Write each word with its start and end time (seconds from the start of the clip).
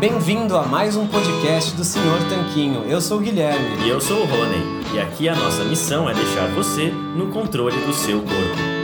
Bem-vindo 0.00 0.56
a 0.56 0.62
mais 0.62 0.96
um 0.96 1.06
podcast 1.06 1.76
do 1.76 1.84
Senhor 1.84 2.18
Tanquinho. 2.30 2.84
Eu 2.84 3.02
sou 3.02 3.18
o 3.18 3.20
Guilherme. 3.20 3.84
E 3.84 3.90
eu 3.90 4.00
sou 4.00 4.22
o 4.22 4.24
Rony. 4.24 4.94
E 4.94 4.98
aqui 4.98 5.28
a 5.28 5.34
nossa 5.34 5.64
missão 5.64 6.08
é 6.08 6.14
deixar 6.14 6.46
você 6.54 6.90
no 6.90 7.30
controle 7.30 7.76
do 7.84 7.92
seu 7.92 8.20
corpo. 8.20 8.75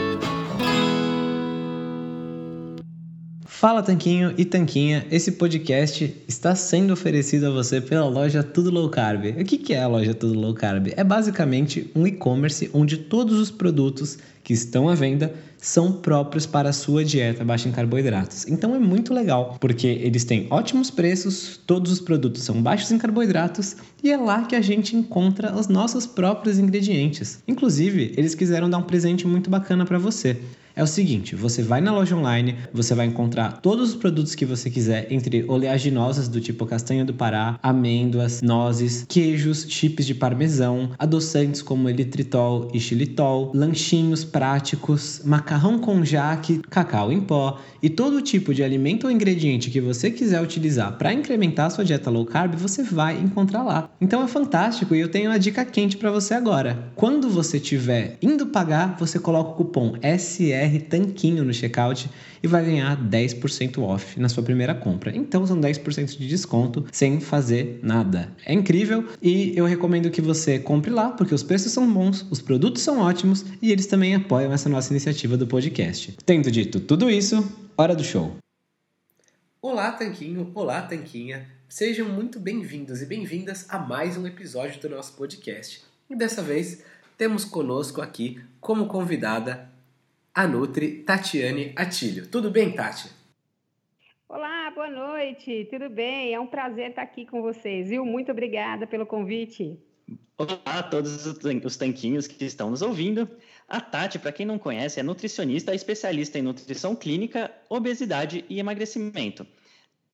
Fala 3.63 3.81
Tanquinho 3.81 4.33
e 4.37 4.43
Tanquinha, 4.43 5.07
esse 5.09 5.31
podcast 5.31 6.21
está 6.27 6.53
sendo 6.53 6.91
oferecido 6.91 7.47
a 7.47 7.49
você 7.49 7.79
pela 7.79 8.09
loja 8.09 8.43
Tudo 8.43 8.69
Low 8.69 8.89
Carb. 8.89 9.27
O 9.39 9.45
que 9.45 9.73
é 9.73 9.81
a 9.81 9.87
loja 9.87 10.13
Tudo 10.13 10.37
Low 10.37 10.53
Carb? 10.53 10.89
É 10.97 11.01
basicamente 11.01 11.89
um 11.95 12.05
e-commerce 12.05 12.69
onde 12.73 12.97
todos 12.97 13.39
os 13.39 13.49
produtos 13.49 14.17
que 14.43 14.51
estão 14.51 14.89
à 14.89 14.95
venda 14.95 15.33
são 15.57 15.93
próprios 15.93 16.45
para 16.45 16.71
a 16.71 16.73
sua 16.73 17.05
dieta 17.05 17.45
baixa 17.45 17.69
em 17.69 17.71
carboidratos. 17.71 18.45
Então 18.49 18.75
é 18.75 18.79
muito 18.79 19.13
legal, 19.13 19.55
porque 19.61 19.87
eles 19.87 20.25
têm 20.25 20.45
ótimos 20.49 20.91
preços, 20.91 21.57
todos 21.65 21.89
os 21.89 22.01
produtos 22.01 22.43
são 22.43 22.61
baixos 22.61 22.91
em 22.91 22.97
carboidratos 22.97 23.77
e 24.03 24.11
é 24.11 24.17
lá 24.17 24.43
que 24.43 24.57
a 24.57 24.61
gente 24.61 24.93
encontra 24.93 25.55
os 25.55 25.69
nossos 25.69 26.05
próprios 26.05 26.59
ingredientes. 26.59 27.41
Inclusive, 27.47 28.13
eles 28.17 28.35
quiseram 28.35 28.69
dar 28.69 28.79
um 28.79 28.83
presente 28.83 29.25
muito 29.25 29.49
bacana 29.49 29.85
para 29.85 29.97
você. 29.97 30.37
É 30.75 30.81
o 30.81 30.87
seguinte, 30.87 31.35
você 31.35 31.61
vai 31.61 31.79
na 31.81 31.91
loja 31.91 32.15
online, 32.15 32.55
você 32.73 32.95
vai 32.95 33.05
encontrar 33.05 33.61
todos 33.61 33.89
os 33.89 33.95
produtos 33.95 34.33
que 34.33 34.43
você 34.43 34.71
quiser, 34.71 35.05
entre 35.11 35.45
oleaginosas 35.47 36.27
do 36.27 36.41
tipo 36.41 36.65
castanha 36.65 37.05
do 37.05 37.13
Pará, 37.13 37.59
amêndoas, 37.61 38.41
nozes, 38.41 39.05
queijos, 39.07 39.67
chips 39.69 40.03
de 40.03 40.15
parmesão, 40.15 40.89
adoçantes 40.97 41.61
como 41.61 41.87
elitritol 41.87 42.71
e 42.73 42.79
xilitol, 42.79 43.51
lanchinhos 43.53 44.23
práticos, 44.23 45.21
macarrão 45.23 45.77
com 45.77 46.03
jaque, 46.03 46.59
cacau 46.71 47.11
em 47.11 47.21
pó 47.21 47.59
e 47.79 47.87
todo 47.87 48.19
tipo 48.19 48.51
de 48.51 48.63
alimento 48.63 49.03
ou 49.03 49.11
ingrediente 49.11 49.69
que 49.69 49.79
você 49.79 50.09
quiser 50.09 50.41
utilizar 50.41 50.97
para 50.97 51.13
incrementar 51.13 51.69
sua 51.69 51.85
dieta 51.85 52.09
low 52.09 52.25
carb, 52.25 52.55
você 52.55 52.81
vai 52.81 53.19
encontrar 53.19 53.61
lá. 53.61 53.89
Então 54.01 54.23
é 54.23 54.27
fantástico 54.27 54.95
e 54.95 54.99
eu 54.99 55.09
tenho 55.09 55.29
uma 55.29 55.37
dica 55.37 55.63
quente 55.63 55.97
para 55.97 56.09
você 56.09 56.33
agora. 56.33 56.91
Quando 56.95 57.29
você 57.29 57.57
estiver 57.57 58.17
indo 58.19 58.47
pagar, 58.47 58.97
você 58.97 59.19
coloca 59.19 59.51
o 59.51 59.53
cupom 59.53 59.93
SR 60.01 60.62
BR 60.63 60.79
Tanquinho 60.89 61.43
no 61.43 61.53
checkout 61.53 62.09
e 62.41 62.47
vai 62.47 62.63
ganhar 62.63 62.97
10% 62.97 63.81
off 63.81 64.19
na 64.19 64.29
sua 64.29 64.43
primeira 64.43 64.73
compra. 64.73 65.15
Então 65.15 65.45
são 65.45 65.59
10% 65.59 66.17
de 66.17 66.27
desconto 66.27 66.85
sem 66.91 67.19
fazer 67.19 67.79
nada. 67.83 68.31
É 68.45 68.53
incrível 68.53 69.07
e 69.21 69.53
eu 69.57 69.65
recomendo 69.65 70.09
que 70.09 70.21
você 70.21 70.59
compre 70.59 70.91
lá 70.91 71.11
porque 71.11 71.33
os 71.33 71.43
preços 71.43 71.71
são 71.71 71.91
bons, 71.91 72.25
os 72.29 72.41
produtos 72.41 72.81
são 72.81 72.99
ótimos 72.99 73.45
e 73.61 73.71
eles 73.71 73.87
também 73.87 74.15
apoiam 74.15 74.53
essa 74.53 74.69
nossa 74.69 74.91
iniciativa 74.91 75.37
do 75.37 75.47
podcast. 75.47 76.15
Tendo 76.25 76.49
dito 76.49 76.79
tudo 76.79 77.09
isso, 77.09 77.51
hora 77.77 77.95
do 77.95 78.03
show. 78.03 78.35
Olá, 79.61 79.91
Tanquinho! 79.91 80.51
Olá, 80.53 80.81
Tanquinha! 80.81 81.47
Sejam 81.69 82.07
muito 82.07 82.39
bem-vindos 82.39 83.01
e 83.01 83.05
bem-vindas 83.05 83.65
a 83.69 83.79
mais 83.79 84.17
um 84.17 84.27
episódio 84.27 84.79
do 84.81 84.89
nosso 84.89 85.13
podcast. 85.13 85.81
E 86.09 86.15
dessa 86.15 86.41
vez 86.41 86.83
temos 87.17 87.45
conosco 87.45 88.01
aqui 88.01 88.39
como 88.59 88.87
convidada 88.87 89.72
a 90.33 90.47
Nutri 90.47 91.03
Tatiane 91.03 91.73
Atilho. 91.75 92.27
Tudo 92.27 92.49
bem, 92.49 92.71
Tati? 92.71 93.09
Olá, 94.27 94.71
boa 94.71 94.89
noite, 94.89 95.67
tudo 95.69 95.89
bem? 95.89 96.33
É 96.33 96.39
um 96.39 96.47
prazer 96.47 96.89
estar 96.89 97.03
aqui 97.03 97.25
com 97.27 97.41
vocês, 97.43 97.89
viu? 97.89 98.03
Muito 98.03 98.31
obrigada 98.31 98.87
pelo 98.87 99.05
convite. 99.05 99.77
Olá 100.35 100.59
a 100.65 100.81
todos 100.81 101.27
os 101.27 101.77
tanquinhos 101.77 102.25
que 102.25 102.43
estão 102.43 102.71
nos 102.71 102.81
ouvindo. 102.81 103.29
A 103.67 103.79
Tati, 103.79 104.17
para 104.17 104.31
quem 104.31 104.43
não 104.43 104.57
conhece, 104.57 104.99
é 104.99 105.03
nutricionista 105.03 105.75
especialista 105.75 106.39
em 106.39 106.41
nutrição 106.41 106.95
clínica, 106.95 107.51
obesidade 107.69 108.43
e 108.49 108.59
emagrecimento. 108.59 109.45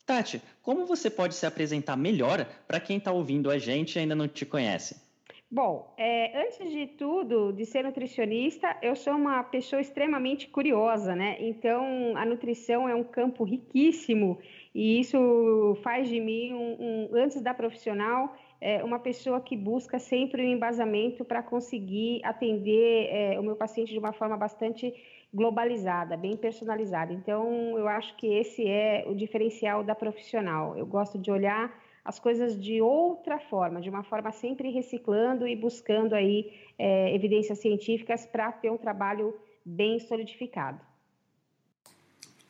Tati, 0.05 0.41
como 0.61 0.85
você 0.85 1.09
pode 1.09 1.33
se 1.33 1.45
apresentar 1.45 1.95
melhor 1.95 2.45
para 2.67 2.81
quem 2.81 2.97
está 2.97 3.13
ouvindo 3.13 3.49
a 3.49 3.57
gente 3.57 3.95
e 3.95 3.99
ainda 3.99 4.15
não 4.15 4.27
te 4.27 4.45
conhece? 4.45 5.08
Bom, 5.51 5.95
é, 5.97 6.43
antes 6.43 6.71
de 6.71 6.85
tudo, 6.85 7.51
de 7.51 7.65
ser 7.65 7.83
nutricionista, 7.83 8.77
eu 8.83 8.95
sou 8.95 9.13
uma 9.13 9.43
pessoa 9.43 9.81
extremamente 9.81 10.47
curiosa, 10.47 11.15
né? 11.15 11.37
Então, 11.39 12.15
a 12.15 12.23
nutrição 12.23 12.87
é 12.87 12.93
um 12.93 13.03
campo 13.03 13.43
riquíssimo 13.43 14.37
e 14.75 14.99
isso 14.99 15.75
faz 15.81 16.07
de 16.07 16.19
mim, 16.19 16.53
um, 16.53 16.77
um, 16.79 17.09
antes 17.15 17.41
da 17.41 17.51
profissional, 17.51 18.35
é, 18.61 18.83
uma 18.83 18.99
pessoa 18.99 19.41
que 19.41 19.57
busca 19.57 19.97
sempre 19.97 20.43
um 20.43 20.51
embasamento 20.51 21.25
para 21.25 21.41
conseguir 21.41 22.21
atender 22.23 23.07
é, 23.09 23.39
o 23.39 23.41
meu 23.43 23.55
paciente 23.55 23.91
de 23.91 23.97
uma 23.97 24.13
forma 24.13 24.37
bastante 24.37 24.93
globalizada, 25.33 26.15
bem 26.15 26.37
personalizada. 26.37 27.11
Então, 27.11 27.75
eu 27.75 27.87
acho 27.87 28.15
que 28.17 28.27
esse 28.27 28.67
é 28.67 29.03
o 29.07 29.15
diferencial 29.15 29.83
da 29.83 29.95
profissional. 29.95 30.77
Eu 30.77 30.85
gosto 30.85 31.17
de 31.17 31.31
olhar 31.31 31.73
as 32.03 32.19
coisas 32.19 32.59
de 32.59 32.81
outra 32.81 33.39
forma, 33.39 33.81
de 33.81 33.89
uma 33.89 34.03
forma 34.03 34.31
sempre 34.31 34.71
reciclando 34.71 35.47
e 35.47 35.55
buscando 35.55 36.15
aí 36.15 36.51
é, 36.77 37.13
evidências 37.13 37.59
científicas 37.59 38.25
para 38.25 38.51
ter 38.51 38.71
um 38.71 38.77
trabalho 38.77 39.35
bem 39.65 39.99
solidificado. 39.99 40.79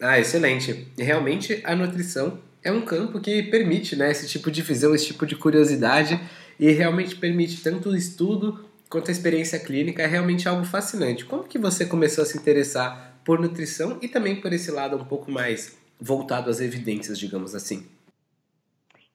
Ah, 0.01 0.17
excelente. 0.17 0.87
Realmente 0.97 1.61
a 1.65 1.75
nutrição 1.75 2.39
é 2.63 2.71
um 2.71 2.81
campo 2.81 3.19
que 3.19 3.43
permite 3.43 3.95
né, 3.95 4.11
esse 4.11 4.27
tipo 4.27 4.49
de 4.49 4.61
visão, 4.61 4.95
esse 4.95 5.07
tipo 5.07 5.25
de 5.25 5.35
curiosidade 5.35 6.19
e 6.59 6.71
realmente 6.71 7.15
permite 7.15 7.61
tanto 7.61 7.89
o 7.89 7.95
estudo 7.95 8.65
quanto 8.89 9.09
a 9.09 9.11
experiência 9.11 9.59
clínica. 9.59 10.01
É 10.01 10.07
realmente 10.07 10.47
algo 10.47 10.63
fascinante. 10.63 11.25
Como 11.25 11.43
que 11.43 11.57
você 11.57 11.85
começou 11.85 12.23
a 12.23 12.25
se 12.25 12.37
interessar 12.37 13.19
por 13.25 13.39
nutrição 13.39 13.97
e 14.01 14.07
também 14.07 14.39
por 14.39 14.53
esse 14.53 14.71
lado 14.71 14.95
um 14.95 15.05
pouco 15.05 15.29
mais 15.29 15.77
voltado 15.99 16.49
às 16.49 16.61
evidências, 16.61 17.19
digamos 17.19 17.53
assim? 17.53 17.85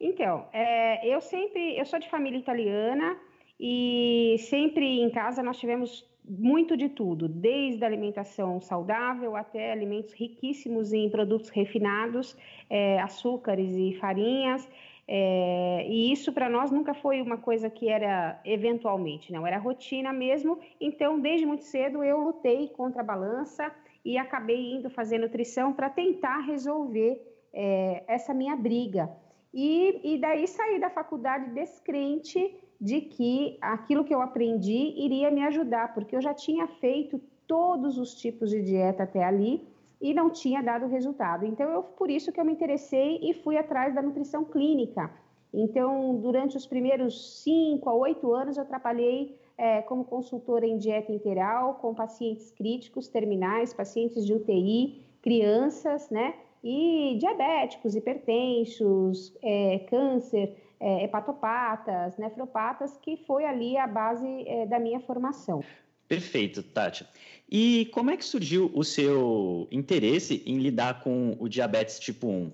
Então, 0.01 0.49
é, 0.53 1.07
eu 1.07 1.21
sempre, 1.21 1.79
eu 1.79 1.85
sou 1.87 1.99
de 1.99 2.09
família 2.09 2.39
italiana 2.39 3.17
e 3.59 4.37
sempre 4.39 5.01
em 5.01 5.11
casa 5.11 5.43
nós 5.43 5.59
tivemos 5.59 6.09
muito 6.27 6.77
de 6.77 6.89
tudo, 6.89 7.29
desde 7.29 7.85
alimentação 7.85 8.61
saudável 8.61 9.37
até 9.37 9.73
alimentos 9.73 10.15
riquíssimos 10.15 10.93
em 10.93 11.11
produtos 11.11 11.51
refinados, 11.51 12.37
é, 12.69 12.99
açúcares 13.01 13.77
e 13.77 13.95
farinhas. 13.95 14.69
É, 15.07 15.87
e 15.87 16.11
isso 16.11 16.33
para 16.33 16.49
nós 16.49 16.71
nunca 16.71 16.95
foi 16.95 17.21
uma 17.21 17.37
coisa 17.37 17.69
que 17.69 17.91
era 17.91 18.41
eventualmente, 18.45 19.31
não, 19.31 19.47
era 19.47 19.59
rotina 19.59 20.13
mesmo. 20.13 20.59
Então, 20.81 21.21
desde 21.21 21.45
muito 21.45 21.65
cedo 21.65 22.03
eu 22.03 22.19
lutei 22.21 22.69
contra 22.69 23.03
a 23.03 23.05
balança 23.05 23.71
e 24.03 24.17
acabei 24.17 24.73
indo 24.73 24.89
fazer 24.89 25.19
nutrição 25.19 25.75
para 25.75 25.91
tentar 25.91 26.39
resolver 26.41 27.21
é, 27.53 28.03
essa 28.07 28.33
minha 28.33 28.57
briga. 28.57 29.11
E, 29.55 30.15
e 30.15 30.19
daí 30.19 30.49
saí 30.49 30.81
da 30.81 30.91
faculdade 30.91 31.51
descrente 31.51 32.59
de 32.81 33.03
que 33.03 33.57
aquilo 33.61 34.05
que 34.05 34.13
eu 34.13 34.21
aprendi 34.21 34.93
iria 34.97 35.31
me 35.31 35.45
ajudar, 35.45 35.95
porque 35.95 36.17
eu 36.17 36.21
já 36.21 36.35
tinha 36.35 36.67
feito 36.67 37.21
todos 37.47 37.97
os 37.97 38.17
tipos 38.17 38.51
de 38.51 38.61
dieta 38.61 39.05
até 39.05 39.23
ali 39.23 39.65
e 40.01 40.13
não 40.13 40.29
tinha 40.29 40.61
dado 40.61 40.89
resultado. 40.89 41.47
Então, 41.47 41.71
eu, 41.71 41.85
por 41.85 42.11
isso 42.11 42.33
que 42.33 42.41
eu 42.41 42.45
me 42.45 42.53
interessei 42.53 43.21
e 43.23 43.33
fui 43.33 43.57
atrás 43.57 43.95
da 43.95 44.03
nutrição 44.03 44.45
clínica. 44.45 45.09
Então, 45.53 46.17
durante 46.17 46.57
os 46.57 46.67
primeiros 46.67 47.43
cinco 47.43 47.89
a 47.89 47.95
oito 47.95 48.35
anos, 48.35 48.57
eu 48.57 48.65
trabalhei 48.65 49.39
é, 49.57 49.83
como 49.83 50.05
consultora 50.05 50.67
em 50.67 50.79
dieta 50.79 51.13
integral 51.13 51.75
com 51.75 51.95
pacientes 51.95 52.51
críticos, 52.51 53.07
terminais, 53.07 53.73
pacientes 53.73 54.27
de 54.27 54.35
UTI, 54.35 55.01
crianças, 55.23 56.11
né? 56.11 56.35
E 56.65 57.19
diabéticos, 57.19 57.95
hipertensos, 57.95 59.37
é, 59.43 59.81
câncer, 59.81 60.57
é, 60.81 61.05
hepatopatas, 61.05 62.17
nefropatas, 62.17 62.97
que 62.97 63.19
foi 63.19 63.45
ali 63.45 63.77
a 63.77 63.87
base 63.87 64.27
é, 64.49 64.65
da 64.65 64.79
minha 64.79 64.99
formação. 65.01 65.63
Perfeito, 66.09 66.63
Tati. 66.63 67.07
E 67.51 67.91
como 67.93 68.11
é 68.11 68.17
que 68.17 68.25
surgiu 68.25 68.71
o 68.75 68.83
seu 68.83 69.69
interesse 69.71 70.43
em 70.47 70.59
lidar 70.59 71.03
com 71.03 71.37
o 71.39 71.49
diabetes 71.49 71.99
tipo 71.99 72.27
1? 72.29 72.51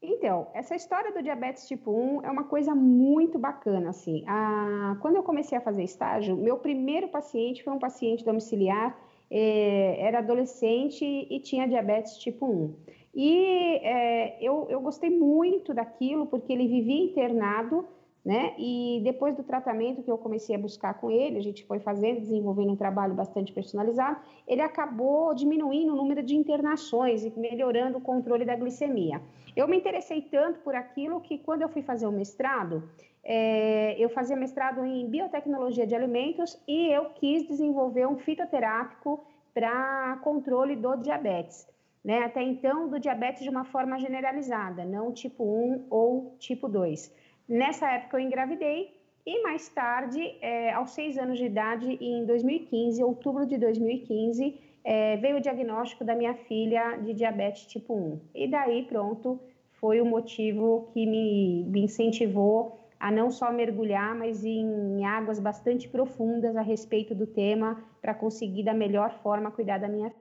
Então, 0.00 0.48
essa 0.54 0.74
história 0.74 1.12
do 1.12 1.22
diabetes 1.22 1.66
tipo 1.68 1.90
1 1.90 2.24
é 2.24 2.30
uma 2.30 2.44
coisa 2.44 2.74
muito 2.74 3.38
bacana, 3.38 3.90
assim. 3.90 4.24
A... 4.26 4.96
Quando 5.00 5.16
eu 5.16 5.22
comecei 5.22 5.56
a 5.56 5.60
fazer 5.60 5.82
estágio, 5.84 6.36
meu 6.36 6.56
primeiro 6.58 7.08
paciente 7.08 7.62
foi 7.62 7.72
um 7.72 7.78
paciente 7.78 8.24
domiciliar, 8.24 8.96
era 9.30 10.18
adolescente 10.18 11.04
e 11.04 11.40
tinha 11.40 11.68
diabetes 11.68 12.16
tipo 12.16 12.46
1. 12.46 12.74
E 13.14 13.80
eh, 13.82 14.36
eu, 14.40 14.66
eu 14.70 14.80
gostei 14.80 15.10
muito 15.10 15.74
daquilo, 15.74 16.26
porque 16.26 16.52
ele 16.52 16.68
vivia 16.68 17.04
internado, 17.04 17.84
né? 18.24 18.54
E 18.58 19.00
depois 19.02 19.34
do 19.34 19.42
tratamento 19.42 20.02
que 20.02 20.10
eu 20.10 20.18
comecei 20.18 20.54
a 20.54 20.58
buscar 20.58 20.94
com 20.94 21.10
ele, 21.10 21.38
a 21.38 21.42
gente 21.42 21.64
foi 21.64 21.78
fazendo, 21.78 22.20
desenvolvendo 22.20 22.72
um 22.72 22.76
trabalho 22.76 23.14
bastante 23.14 23.52
personalizado, 23.52 24.20
ele 24.46 24.60
acabou 24.60 25.34
diminuindo 25.34 25.92
o 25.92 25.96
número 25.96 26.22
de 26.22 26.36
internações 26.36 27.24
e 27.24 27.32
melhorando 27.38 27.98
o 27.98 28.00
controle 28.00 28.44
da 28.44 28.54
glicemia. 28.54 29.20
Eu 29.56 29.66
me 29.66 29.76
interessei 29.76 30.22
tanto 30.22 30.60
por 30.60 30.74
aquilo 30.74 31.20
que 31.20 31.38
quando 31.38 31.62
eu 31.62 31.68
fui 31.68 31.82
fazer 31.82 32.06
o 32.06 32.12
mestrado, 32.12 32.82
é, 33.30 33.94
eu 33.98 34.08
fazia 34.08 34.34
mestrado 34.34 34.82
em 34.86 35.06
biotecnologia 35.06 35.86
de 35.86 35.94
alimentos 35.94 36.58
e 36.66 36.90
eu 36.90 37.10
quis 37.10 37.46
desenvolver 37.46 38.06
um 38.06 38.16
fitoterápico 38.16 39.22
para 39.52 40.18
controle 40.24 40.74
do 40.74 40.96
diabetes. 40.96 41.68
Né? 42.02 42.20
Até 42.20 42.42
então, 42.42 42.88
do 42.88 42.98
diabetes 42.98 43.42
de 43.42 43.50
uma 43.50 43.66
forma 43.66 43.98
generalizada, 43.98 44.82
não 44.82 45.12
tipo 45.12 45.44
1 45.44 45.88
ou 45.90 46.36
tipo 46.38 46.68
2. 46.68 47.14
Nessa 47.46 47.90
época 47.92 48.16
eu 48.16 48.20
engravidei 48.20 48.96
e 49.26 49.42
mais 49.42 49.68
tarde, 49.68 50.38
é, 50.40 50.72
aos 50.72 50.92
seis 50.92 51.18
anos 51.18 51.36
de 51.36 51.44
idade, 51.44 51.98
em 52.00 52.24
2015, 52.24 53.04
outubro 53.04 53.44
de 53.44 53.58
2015, 53.58 54.58
é, 54.82 55.18
veio 55.18 55.36
o 55.36 55.40
diagnóstico 55.40 56.02
da 56.02 56.14
minha 56.14 56.32
filha 56.32 56.96
de 56.96 57.12
diabetes 57.12 57.66
tipo 57.66 57.92
1. 57.92 58.20
E 58.34 58.48
daí, 58.48 58.84
pronto, 58.84 59.38
foi 59.72 60.00
o 60.00 60.06
motivo 60.06 60.88
que 60.94 61.04
me, 61.04 61.64
me 61.64 61.82
incentivou 61.82 62.87
a 62.98 63.10
não 63.10 63.30
só 63.30 63.52
mergulhar, 63.52 64.14
mas 64.14 64.44
em 64.44 65.04
águas 65.04 65.38
bastante 65.38 65.88
profundas 65.88 66.56
a 66.56 66.62
respeito 66.62 67.14
do 67.14 67.26
tema, 67.26 67.82
para 68.00 68.14
conseguir 68.14 68.64
da 68.64 68.74
melhor 68.74 69.20
forma 69.22 69.50
cuidar 69.50 69.78
da 69.78 69.88
minha. 69.88 70.12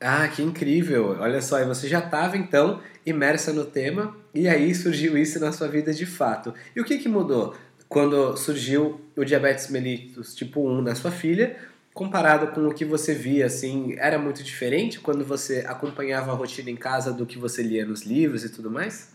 Ah, 0.00 0.26
que 0.26 0.42
incrível! 0.42 1.16
Olha 1.20 1.40
só, 1.40 1.64
você 1.64 1.86
já 1.86 2.00
estava 2.00 2.36
então 2.36 2.80
imersa 3.06 3.52
no 3.52 3.64
tema 3.64 4.16
e 4.34 4.48
aí 4.48 4.74
surgiu 4.74 5.16
isso 5.16 5.38
na 5.38 5.52
sua 5.52 5.68
vida 5.68 5.94
de 5.94 6.04
fato. 6.04 6.52
E 6.74 6.80
o 6.80 6.84
que, 6.84 6.98
que 6.98 7.08
mudou 7.08 7.54
quando 7.88 8.36
surgiu 8.36 9.00
o 9.16 9.24
diabetes 9.24 9.70
mellitus 9.70 10.34
tipo 10.34 10.66
1 10.66 10.82
na 10.82 10.94
sua 10.96 11.12
filha, 11.12 11.56
comparado 11.94 12.48
com 12.48 12.66
o 12.66 12.74
que 12.74 12.84
você 12.84 13.14
via, 13.14 13.46
assim, 13.46 13.94
era 13.98 14.18
muito 14.18 14.42
diferente 14.42 14.98
quando 14.98 15.24
você 15.24 15.64
acompanhava 15.68 16.32
a 16.32 16.34
rotina 16.34 16.70
em 16.70 16.76
casa 16.76 17.12
do 17.12 17.26
que 17.26 17.38
você 17.38 17.62
lia 17.62 17.84
nos 17.84 18.02
livros 18.02 18.44
e 18.44 18.50
tudo 18.50 18.70
mais? 18.70 19.12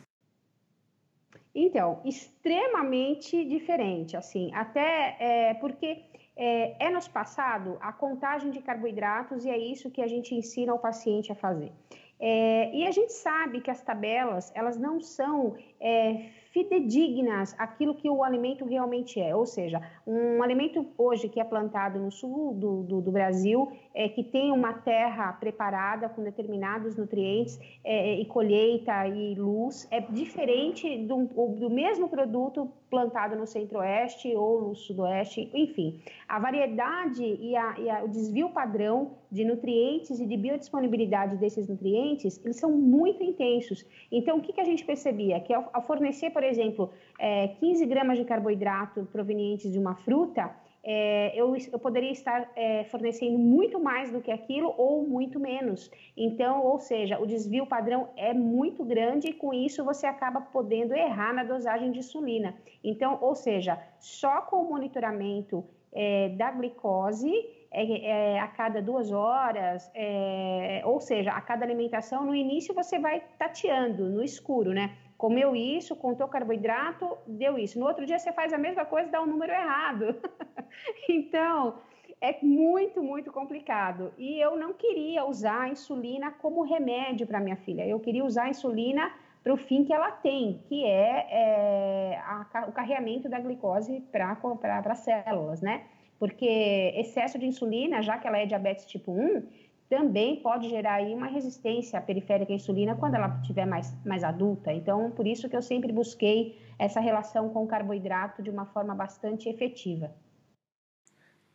Então, 1.60 2.00
extremamente 2.06 3.44
diferente, 3.44 4.16
assim, 4.16 4.52
até 4.54 5.18
é, 5.20 5.54
porque 5.56 6.04
é, 6.36 6.86
é 6.86 6.90
nos 6.92 7.08
passado 7.08 7.80
a 7.82 7.92
contagem 7.92 8.52
de 8.52 8.62
carboidratos 8.62 9.44
e 9.44 9.50
é 9.50 9.58
isso 9.58 9.90
que 9.90 10.04
a 10.04 10.08
gente 10.08 10.36
ensina 10.36 10.72
ao 10.72 10.78
paciente 10.78 11.32
a 11.32 11.36
fazer. 11.36 11.72
É, 12.20 12.72
e 12.76 12.86
a 12.86 12.92
gente 12.92 13.12
sabe 13.12 13.62
que 13.62 13.72
as 13.72 13.82
tabelas, 13.82 14.52
elas 14.56 14.78
não 14.78 15.00
são 15.00 15.56
é, 15.80 16.30
fidedignas 16.52 17.56
aquilo 17.58 17.94
que 17.94 18.10
o 18.10 18.24
alimento 18.24 18.66
realmente 18.66 19.20
é. 19.20 19.36
Ou 19.36 19.46
seja, 19.46 19.82
um 20.06 20.42
alimento 20.42 20.86
hoje 20.98 21.30
que 21.30 21.40
é 21.40 21.44
plantado 21.44 22.00
no 22.00 22.12
sul 22.12 22.54
do, 22.54 22.84
do, 22.84 23.02
do 23.02 23.12
Brasil, 23.12 23.72
é, 23.98 24.08
que 24.08 24.24
tem 24.24 24.52
uma 24.52 24.74
terra 24.74 25.34
preparada 25.34 26.08
com 26.08 26.22
determinados 26.22 26.96
nutrientes 26.96 27.60
é, 27.84 28.14
e 28.14 28.26
colheita 28.26 29.08
e 29.08 29.34
luz, 29.34 29.88
é 29.90 30.00
diferente 30.00 31.00
do, 31.00 31.26
do 31.56 31.68
mesmo 31.68 32.08
produto 32.08 32.72
plantado 32.92 33.36
no 33.36 33.48
centro-oeste 33.48 34.36
ou 34.36 34.70
no 34.70 34.76
sudoeste, 34.76 35.50
enfim. 35.52 36.00
A 36.28 36.38
variedade 36.38 37.24
e, 37.24 37.56
a, 37.56 37.80
e 37.80 37.90
a, 37.90 38.04
o 38.04 38.08
desvio 38.08 38.52
padrão 38.52 39.14
de 39.32 39.44
nutrientes 39.44 40.20
e 40.20 40.28
de 40.28 40.38
biodisponibilidade 40.38 41.36
desses 41.38 41.68
nutrientes, 41.68 42.40
eles 42.46 42.58
são 42.58 42.72
muito 42.72 43.24
intensos. 43.24 43.84
Então, 44.12 44.38
o 44.38 44.42
que, 44.42 44.54
que 44.54 44.62
a 44.62 44.64
gente 44.64 44.86
percebia? 44.86 45.40
Que 45.40 45.52
ao, 45.52 45.72
ao 45.74 45.82
fornecer, 45.82 46.30
por 46.30 46.44
exemplo, 46.44 46.92
é, 47.20 47.48
15 47.48 47.84
gramas 47.88 48.20
de 48.20 48.26
carboidrato 48.26 49.08
provenientes 49.12 49.72
de 49.72 49.80
uma 49.80 49.96
fruta, 49.96 50.56
é, 50.90 51.34
eu, 51.36 51.54
eu, 51.74 51.78
poderia 51.78 52.12
estar 52.12 52.50
é, 52.56 52.86
fornecendo 52.86 53.38
muito 53.38 53.78
mais 53.78 54.10
do 54.10 54.22
que 54.22 54.32
aquilo 54.32 54.74
ou 54.78 55.06
muito 55.06 55.38
menos. 55.38 55.92
Então, 56.16 56.64
ou 56.64 56.80
seja, 56.80 57.20
o 57.20 57.28
desvio 57.28 57.68
padrão 57.68 58.08
é 58.16 58.34
muito 58.34 58.86
grande 58.86 59.28
e 59.28 59.34
com 59.34 59.54
isso 59.54 59.84
você 59.84 60.08
acaba 60.08 60.40
podendo 60.40 60.96
errar 60.96 61.34
na 61.34 61.44
dosagem 61.44 61.92
de 61.92 62.00
insulina. 62.00 62.56
Então, 62.82 63.18
ou 63.20 63.36
seja, 63.36 63.78
só 64.00 64.40
com 64.44 64.62
o 64.62 64.70
monitoramento 64.70 65.62
é, 65.92 66.30
da 66.30 66.52
glicose 66.52 67.34
é, 67.70 68.36
é, 68.36 68.40
a 68.40 68.48
cada 68.48 68.82
duas 68.82 69.12
horas, 69.12 69.92
é, 69.94 70.82
ou 70.86 71.02
seja, 71.02 71.32
a 71.32 71.42
cada 71.42 71.66
alimentação, 71.66 72.26
no 72.26 72.34
início 72.34 72.74
você 72.74 72.98
vai 72.98 73.22
tateando 73.38 74.10
no 74.10 74.24
escuro, 74.24 74.72
né? 74.72 74.96
Comeu 75.18 75.56
isso, 75.56 75.96
contou 75.96 76.28
carboidrato, 76.28 77.18
deu 77.26 77.58
isso. 77.58 77.80
No 77.80 77.88
outro 77.88 78.06
dia 78.06 78.20
você 78.20 78.32
faz 78.32 78.54
a 78.54 78.58
mesma 78.58 78.86
coisa 78.86 79.08
e 79.08 79.12
dá 79.12 79.22
um 79.22 79.26
número 79.26 79.52
errado. 79.52 80.16
então, 81.10 81.80
é 82.22 82.38
muito, 82.42 83.02
muito 83.02 83.32
complicado. 83.32 84.14
E 84.18 84.40
eu 84.40 84.56
não 84.56 84.74
queria 84.74 85.26
usar 85.26 85.62
a 85.62 85.70
insulina 85.70 86.32
como 86.32 86.62
remédio 86.64 87.26
para 87.26 87.40
minha 87.40 87.56
filha. 87.56 87.86
Eu 87.86 88.00
queria 88.00 88.24
usar 88.24 88.44
a 88.44 88.50
insulina 88.50 89.12
para 89.44 89.54
o 89.54 89.58
fim 89.58 89.84
que 89.84 89.94
ela 89.94 90.12
tem, 90.12 90.62
que 90.68 90.86
é, 90.86 91.28
é 91.32 92.18
a, 92.20 92.66
o 92.68 92.72
carreamento 92.72 93.30
da 93.30 93.40
glicose 93.40 94.02
para 94.12 94.38
as 94.86 95.00
células, 95.00 95.62
né? 95.62 95.86
Porque 96.20 96.94
excesso 96.96 97.40
de 97.40 97.46
insulina, 97.46 98.02
já 98.02 98.18
que 98.18 98.28
ela 98.28 98.38
é 98.38 98.46
diabetes 98.46 98.86
tipo 98.86 99.12
1, 99.12 99.48
também 99.90 100.38
pode 100.38 100.70
gerar 100.70 100.96
aí 100.96 101.14
uma 101.14 101.28
resistência 101.28 102.00
periférica 102.02 102.52
à 102.52 102.56
insulina 102.56 102.96
quando 102.96 103.16
ela 103.16 103.40
estiver 103.42 103.66
mais, 103.66 103.94
mais 104.06 104.24
adulta. 104.24 104.72
Então, 104.74 105.12
por 105.12 105.26
isso 105.26 105.48
que 105.50 105.56
eu 105.56 105.62
sempre 105.62 105.92
busquei 105.92 106.60
essa 106.78 107.00
relação 107.00 107.50
com 107.50 107.64
o 107.64 107.68
carboidrato 107.68 108.44
de 108.44 108.50
uma 108.50 108.66
forma 108.66 108.94
bastante 108.94 109.48
efetiva. 109.50 110.12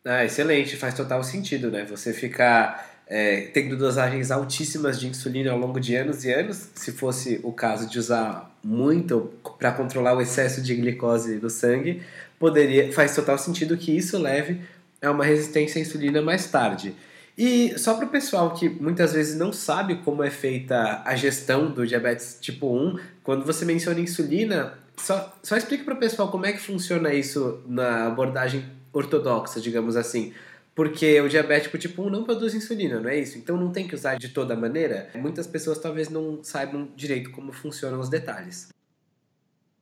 Ah, 0.05 0.25
excelente, 0.25 0.75
faz 0.75 0.95
total 0.95 1.23
sentido, 1.23 1.71
né? 1.71 1.85
Você 1.85 2.11
ficar 2.11 3.03
é, 3.07 3.41
tendo 3.53 3.77
dosagens 3.77 4.31
altíssimas 4.31 4.99
de 4.99 5.07
insulina 5.07 5.51
ao 5.51 5.57
longo 5.57 5.79
de 5.79 5.95
anos 5.95 6.25
e 6.25 6.33
anos, 6.33 6.69
se 6.75 6.91
fosse 6.91 7.39
o 7.43 7.53
caso 7.53 7.87
de 7.87 7.99
usar 7.99 8.51
muito 8.63 9.31
para 9.57 9.71
controlar 9.71 10.13
o 10.15 10.21
excesso 10.21 10.61
de 10.61 10.75
glicose 10.75 11.35
no 11.35 11.49
sangue, 11.49 12.01
poderia 12.39 12.91
faz 12.91 13.15
total 13.15 13.37
sentido 13.37 13.77
que 13.77 13.95
isso 13.95 14.17
leve 14.17 14.61
a 15.01 15.11
uma 15.11 15.23
resistência 15.23 15.79
à 15.79 15.81
insulina 15.81 16.21
mais 16.21 16.47
tarde. 16.49 16.93
E 17.37 17.77
só 17.79 17.95
para 17.95 18.05
o 18.05 18.09
pessoal 18.09 18.53
que 18.53 18.69
muitas 18.69 19.13
vezes 19.13 19.37
não 19.37 19.51
sabe 19.51 19.95
como 19.97 20.23
é 20.23 20.29
feita 20.29 21.01
a 21.03 21.15
gestão 21.15 21.71
do 21.71 21.85
diabetes 21.85 22.37
tipo 22.39 22.67
1, 22.67 22.99
quando 23.23 23.43
você 23.43 23.65
menciona 23.65 23.99
insulina, 23.99 24.77
só, 24.95 25.35
só 25.41 25.57
explica 25.57 25.83
para 25.83 25.95
o 25.95 25.97
pessoal 25.97 26.29
como 26.29 26.45
é 26.45 26.53
que 26.53 26.59
funciona 26.59 27.13
isso 27.13 27.63
na 27.67 28.07
abordagem 28.07 28.63
ortodoxa, 28.91 29.59
digamos 29.59 29.95
assim. 29.95 30.33
Porque 30.75 31.19
o 31.21 31.29
diabético 31.29 31.77
tipo 31.77 32.03
1 32.03 32.09
não 32.09 32.23
produz 32.23 32.53
insulina, 32.53 32.99
não 32.99 33.09
é 33.09 33.17
isso? 33.17 33.37
Então 33.37 33.57
não 33.57 33.71
tem 33.71 33.87
que 33.87 33.95
usar 33.95 34.15
de 34.17 34.29
toda 34.29 34.55
maneira. 34.55 35.09
Muitas 35.15 35.47
pessoas 35.47 35.79
talvez 35.79 36.09
não 36.09 36.43
saibam 36.43 36.87
direito 36.95 37.31
como 37.31 37.51
funcionam 37.51 37.99
os 37.99 38.09
detalhes. 38.09 38.69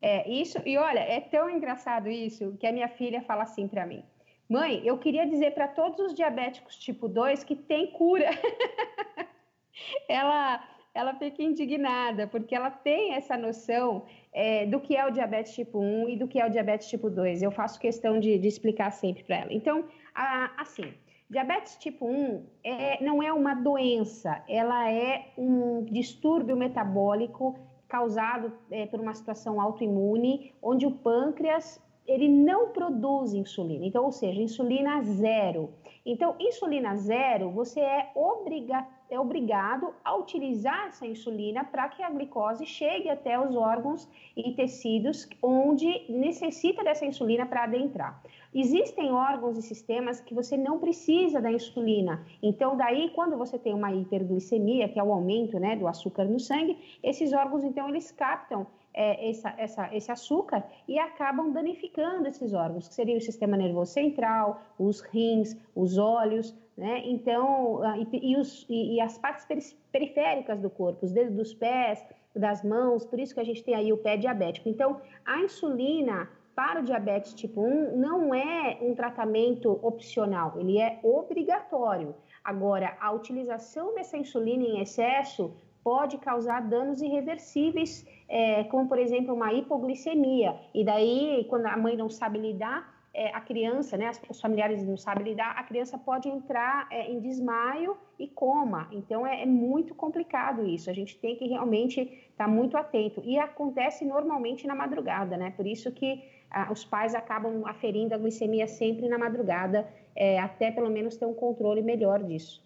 É, 0.01 0.29
isso, 0.29 0.57
e 0.65 0.77
olha, 0.77 0.99
é 0.99 1.19
tão 1.19 1.49
engraçado 1.49 2.09
isso 2.09 2.57
que 2.59 2.65
a 2.65 2.71
minha 2.71 2.89
filha 2.89 3.21
fala 3.21 3.43
assim 3.43 3.67
para 3.67 3.85
mim. 3.85 4.03
Mãe, 4.51 4.81
eu 4.83 4.97
queria 4.97 5.25
dizer 5.25 5.51
para 5.51 5.65
todos 5.65 5.97
os 6.07 6.13
diabéticos 6.13 6.75
tipo 6.75 7.07
2 7.07 7.41
que 7.45 7.55
tem 7.55 7.87
cura. 7.87 8.27
ela, 10.09 10.61
ela 10.93 11.13
fica 11.13 11.41
indignada, 11.41 12.27
porque 12.27 12.53
ela 12.53 12.69
tem 12.69 13.13
essa 13.13 13.37
noção 13.37 14.03
é, 14.33 14.65
do 14.65 14.81
que 14.81 14.93
é 14.97 15.07
o 15.07 15.09
diabetes 15.09 15.53
tipo 15.53 15.79
1 15.79 16.09
e 16.09 16.17
do 16.17 16.27
que 16.27 16.37
é 16.37 16.45
o 16.45 16.49
diabetes 16.49 16.89
tipo 16.89 17.09
2. 17.09 17.41
Eu 17.41 17.49
faço 17.49 17.79
questão 17.79 18.19
de, 18.19 18.37
de 18.37 18.45
explicar 18.45 18.91
sempre 18.91 19.23
para 19.23 19.37
ela. 19.37 19.53
Então, 19.53 19.85
a, 20.13 20.51
assim, 20.61 20.93
diabetes 21.29 21.77
tipo 21.77 22.05
1 22.05 22.45
é, 22.61 23.01
não 23.01 23.23
é 23.23 23.31
uma 23.31 23.53
doença, 23.53 24.43
ela 24.49 24.91
é 24.91 25.29
um 25.37 25.85
distúrbio 25.85 26.57
metabólico 26.57 27.57
causado 27.87 28.51
é, 28.69 28.85
por 28.85 28.99
uma 28.99 29.13
situação 29.13 29.61
autoimune, 29.61 30.53
onde 30.61 30.85
o 30.85 30.91
pâncreas 30.91 31.81
ele 32.07 32.27
não 32.27 32.69
produz 32.69 33.33
insulina. 33.33 33.85
Então, 33.85 34.05
ou 34.05 34.11
seja, 34.11 34.41
insulina 34.41 35.01
zero. 35.03 35.73
Então, 36.05 36.35
insulina 36.39 36.95
zero, 36.95 37.51
você 37.51 37.79
é, 37.79 38.11
obriga 38.15 38.85
é 39.11 39.19
obrigado 39.19 39.93
a 40.05 40.15
utilizar 40.15 40.87
essa 40.87 41.05
insulina 41.05 41.65
para 41.65 41.89
que 41.89 42.01
a 42.01 42.09
glicose 42.09 42.65
chegue 42.65 43.09
até 43.09 43.37
os 43.37 43.57
órgãos 43.57 44.07
e 44.37 44.53
tecidos 44.53 45.27
onde 45.43 46.05
necessita 46.09 46.81
dessa 46.81 47.05
insulina 47.05 47.45
para 47.45 47.65
adentrar. 47.65 48.23
Existem 48.53 49.11
órgãos 49.11 49.57
e 49.57 49.61
sistemas 49.61 50.19
que 50.19 50.33
você 50.33 50.57
não 50.57 50.77
precisa 50.77 51.39
da 51.39 51.51
insulina. 51.51 52.25
Então, 52.43 52.75
daí, 52.75 53.09
quando 53.11 53.37
você 53.37 53.57
tem 53.57 53.73
uma 53.73 53.93
hiperglicemia, 53.93 54.89
que 54.89 54.99
é 54.99 55.03
o 55.03 55.13
aumento 55.13 55.57
né, 55.59 55.75
do 55.75 55.87
açúcar 55.87 56.25
no 56.25 56.39
sangue, 56.39 56.77
esses 57.01 57.31
órgãos, 57.31 57.63
então, 57.63 57.87
eles 57.87 58.11
captam 58.11 58.67
é, 58.93 59.29
essa, 59.29 59.53
essa, 59.57 59.95
esse 59.95 60.11
açúcar 60.11 60.63
e 60.87 60.99
acabam 60.99 61.51
danificando 61.51 62.27
esses 62.27 62.53
órgãos, 62.53 62.87
que 62.87 62.93
seria 62.93 63.17
o 63.17 63.21
sistema 63.21 63.55
nervoso 63.55 63.93
central, 63.93 64.61
os 64.77 64.99
rins, 64.99 65.55
os 65.73 65.97
olhos, 65.97 66.53
né? 66.75 67.01
Então, 67.05 67.81
ah, 67.83 67.97
e, 67.97 68.31
e, 68.31 68.37
os, 68.37 68.65
e, 68.69 68.95
e 68.95 69.01
as 69.01 69.17
partes 69.17 69.75
periféricas 69.91 70.59
do 70.59 70.69
corpo, 70.69 71.05
os 71.05 71.11
dedos 71.11 71.35
dos 71.35 71.53
pés, 71.53 72.03
das 72.35 72.63
mãos, 72.63 73.05
por 73.05 73.19
isso 73.19 73.33
que 73.33 73.39
a 73.39 73.43
gente 73.43 73.63
tem 73.63 73.75
aí 73.75 73.91
o 73.91 73.97
pé 73.97 74.17
diabético. 74.17 74.69
Então, 74.69 75.01
a 75.25 75.39
insulina 75.39 76.29
para 76.55 76.79
o 76.79 76.83
diabetes 76.83 77.33
tipo 77.33 77.61
1 77.61 77.97
não 77.97 78.33
é 78.33 78.77
um 78.81 78.93
tratamento 78.93 79.79
opcional, 79.81 80.53
ele 80.57 80.79
é 80.79 80.99
obrigatório. 81.03 82.15
Agora, 82.43 82.97
a 82.99 83.11
utilização 83.11 83.93
dessa 83.95 84.17
insulina 84.17 84.63
em 84.63 84.81
excesso 84.81 85.53
pode 85.83 86.17
causar 86.17 86.61
danos 86.61 87.01
irreversíveis, 87.01 88.05
é, 88.27 88.63
como 88.65 88.87
por 88.87 88.99
exemplo 88.99 89.33
uma 89.33 89.53
hipoglicemia. 89.53 90.55
E 90.73 90.83
daí, 90.83 91.45
quando 91.49 91.65
a 91.65 91.77
mãe 91.77 91.95
não 91.95 92.09
sabe 92.09 92.39
lidar, 92.39 93.01
é, 93.13 93.27
a 93.35 93.41
criança, 93.41 93.97
né, 93.97 94.11
os 94.29 94.39
familiares 94.39 94.85
não 94.85 94.95
sabem 94.95 95.25
lidar, 95.25 95.51
a 95.57 95.63
criança 95.63 95.97
pode 95.97 96.29
entrar 96.29 96.87
é, 96.89 97.11
em 97.11 97.19
desmaio 97.19 97.97
e 98.17 98.27
coma. 98.27 98.87
Então 98.91 99.27
é, 99.27 99.41
é, 99.41 99.45
muito 99.45 99.93
complicado 99.93 100.65
isso. 100.65 100.89
A 100.89 100.93
gente 100.93 101.17
tem 101.17 101.35
que 101.35 101.45
realmente 101.45 102.01
estar 102.01 102.45
tá 102.45 102.47
muito 102.47 102.77
atento. 102.77 103.21
E 103.25 103.37
acontece 103.37 104.05
normalmente 104.05 104.65
na 104.65 104.75
madrugada, 104.75 105.35
né? 105.35 105.51
Por 105.51 105.67
isso 105.67 105.91
que 105.91 106.23
os 106.71 106.83
pais 106.83 107.15
acabam 107.15 107.65
aferindo 107.65 108.13
a 108.13 108.17
glicemia 108.17 108.67
sempre 108.67 109.07
na 109.07 109.17
madrugada, 109.17 109.87
é, 110.15 110.39
até 110.39 110.71
pelo 110.71 110.89
menos 110.89 111.15
ter 111.17 111.25
um 111.25 111.33
controle 111.33 111.81
melhor 111.81 112.23
disso. 112.23 112.63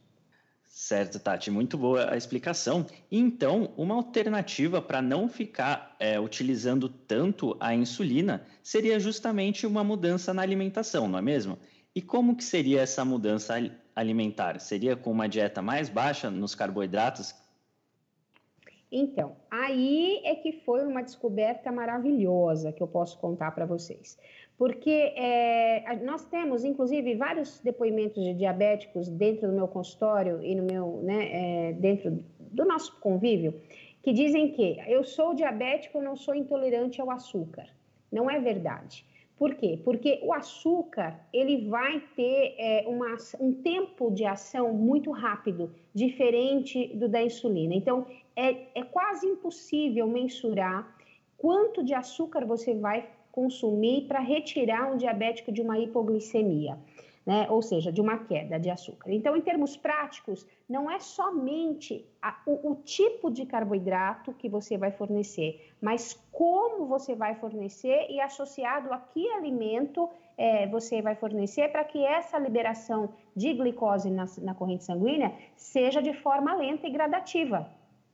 Certo, 0.68 1.20
Tati, 1.20 1.50
muito 1.50 1.78
boa 1.78 2.12
a 2.12 2.18
explicação. 2.18 2.86
Então, 3.10 3.72
uma 3.78 3.96
alternativa 3.96 4.82
para 4.82 5.02
não 5.02 5.30
ficar 5.30 5.96
é, 6.00 6.20
utilizando 6.20 6.90
tanto 6.90 7.56
a 7.62 7.74
insulina 7.74 8.46
seria 8.62 9.00
justamente 9.00 9.66
uma 9.66 9.84
mudança 9.84 10.34
na 10.34 10.42
alimentação, 10.42 11.08
não 11.08 11.20
é 11.20 11.22
mesmo? 11.22 11.58
E 11.96 12.02
como 12.02 12.36
que 12.36 12.44
seria 12.44 12.82
essa 12.82 13.06
mudança 13.06 13.56
alimentar? 13.96 14.60
Seria 14.60 14.98
com 14.98 15.12
uma 15.12 15.30
dieta 15.30 15.62
mais 15.62 15.88
baixa 15.88 16.30
nos 16.30 16.54
carboidratos? 16.54 17.34
Então, 18.98 19.36
aí 19.52 20.22
é 20.24 20.36
que 20.36 20.54
foi 20.54 20.86
uma 20.86 21.04
descoberta 21.04 21.72
maravilhosa 21.72 22.72
que 22.72 22.82
eu 22.82 22.88
posso 22.88 23.20
contar 23.20 23.52
para 23.52 23.66
vocês 23.66 24.18
porque 24.58 25.14
é, 25.18 25.96
nós 26.04 26.24
temos, 26.26 26.64
inclusive, 26.64 27.16
vários 27.16 27.60
depoimentos 27.60 28.24
de 28.24 28.34
diabéticos 28.34 29.10
dentro 29.10 29.48
do 29.48 29.54
meu 29.54 29.68
consultório 29.68 30.42
e 30.42 30.56
no 30.56 30.64
meu, 30.64 31.02
né, 31.04 31.70
é, 31.70 31.74
dentro 31.74 32.24
do 32.40 32.64
nosso 32.64 32.98
convívio, 33.02 33.60
que 34.02 34.14
dizem 34.14 34.52
que 34.52 34.78
eu 34.88 35.04
sou 35.04 35.34
diabético, 35.34 35.98
eu 35.98 36.04
não 36.04 36.16
sou 36.16 36.34
intolerante 36.34 37.02
ao 37.02 37.12
açúcar. 37.12 37.68
Não 38.12 38.30
é 38.30 38.40
verdade. 38.40 39.06
Por 39.38 39.56
quê? 39.56 39.80
Porque 39.84 40.20
o 40.24 40.34
açúcar 40.34 41.20
ele 41.34 41.68
vai 41.68 42.02
ter 42.16 42.56
é, 42.58 42.86
uma, 42.88 43.18
um 43.40 43.54
tempo 43.54 44.10
de 44.10 44.26
ação 44.26 44.74
muito 44.74 45.12
rápido, 45.12 45.74
diferente 45.94 46.88
do 46.96 47.10
da 47.10 47.22
insulina. 47.22 47.74
Então, 47.74 48.06
é, 48.36 48.68
é 48.74 48.84
quase 48.84 49.28
impossível 49.28 50.08
mensurar 50.08 50.96
quanto 51.38 51.84
de 51.84 51.94
açúcar 51.94 52.46
você 52.46 52.74
vai 52.74 53.10
consumir 53.30 54.08
para 54.08 54.20
retirar 54.20 54.94
um 54.94 54.96
diabético 54.96 55.52
de 55.52 55.62
uma 55.62 55.78
hipoglicemia, 55.78 56.78
né? 57.26 57.48
ou 57.50 57.62
seja, 57.62 57.92
de 57.92 58.00
uma 58.00 58.20
queda 58.20 58.60
de 58.60 58.70
açúcar. 58.70 59.12
Então, 59.12 59.36
em 59.36 59.42
termos 59.42 59.76
práticos, 59.76 60.46
não 60.70 60.90
é 60.90 61.00
somente 61.00 62.06
a, 62.22 62.40
o, 62.46 62.72
o 62.72 62.76
tipo 62.76 63.32
de 63.32 63.46
carboidrato 63.46 64.34
que 64.34 64.48
você 64.48 64.78
vai 64.78 64.92
fornecer, 64.92 65.74
mas 65.82 66.14
como 66.32 66.86
você 66.86 67.16
vai 67.16 67.36
fornecer 67.36 68.08
e 68.10 68.22
associado 68.22 68.94
a 68.94 69.00
que 69.00 69.28
alimento 69.32 70.10
é, 70.38 70.68
você 70.68 71.02
vai 71.02 71.16
fornecer 71.16 71.72
para 71.72 71.84
que 71.84 72.04
essa 72.06 72.38
liberação 72.38 73.10
de 73.36 73.54
glicose 73.54 74.12
na, 74.12 74.26
na, 74.42 74.54
corrente 74.54 74.84
sanguínea 74.84 75.34
seja 75.56 76.02
de 76.02 76.14
forma 76.14 76.54
lenta 76.54 76.86
e 76.86 76.92
gradativa. 76.92 77.70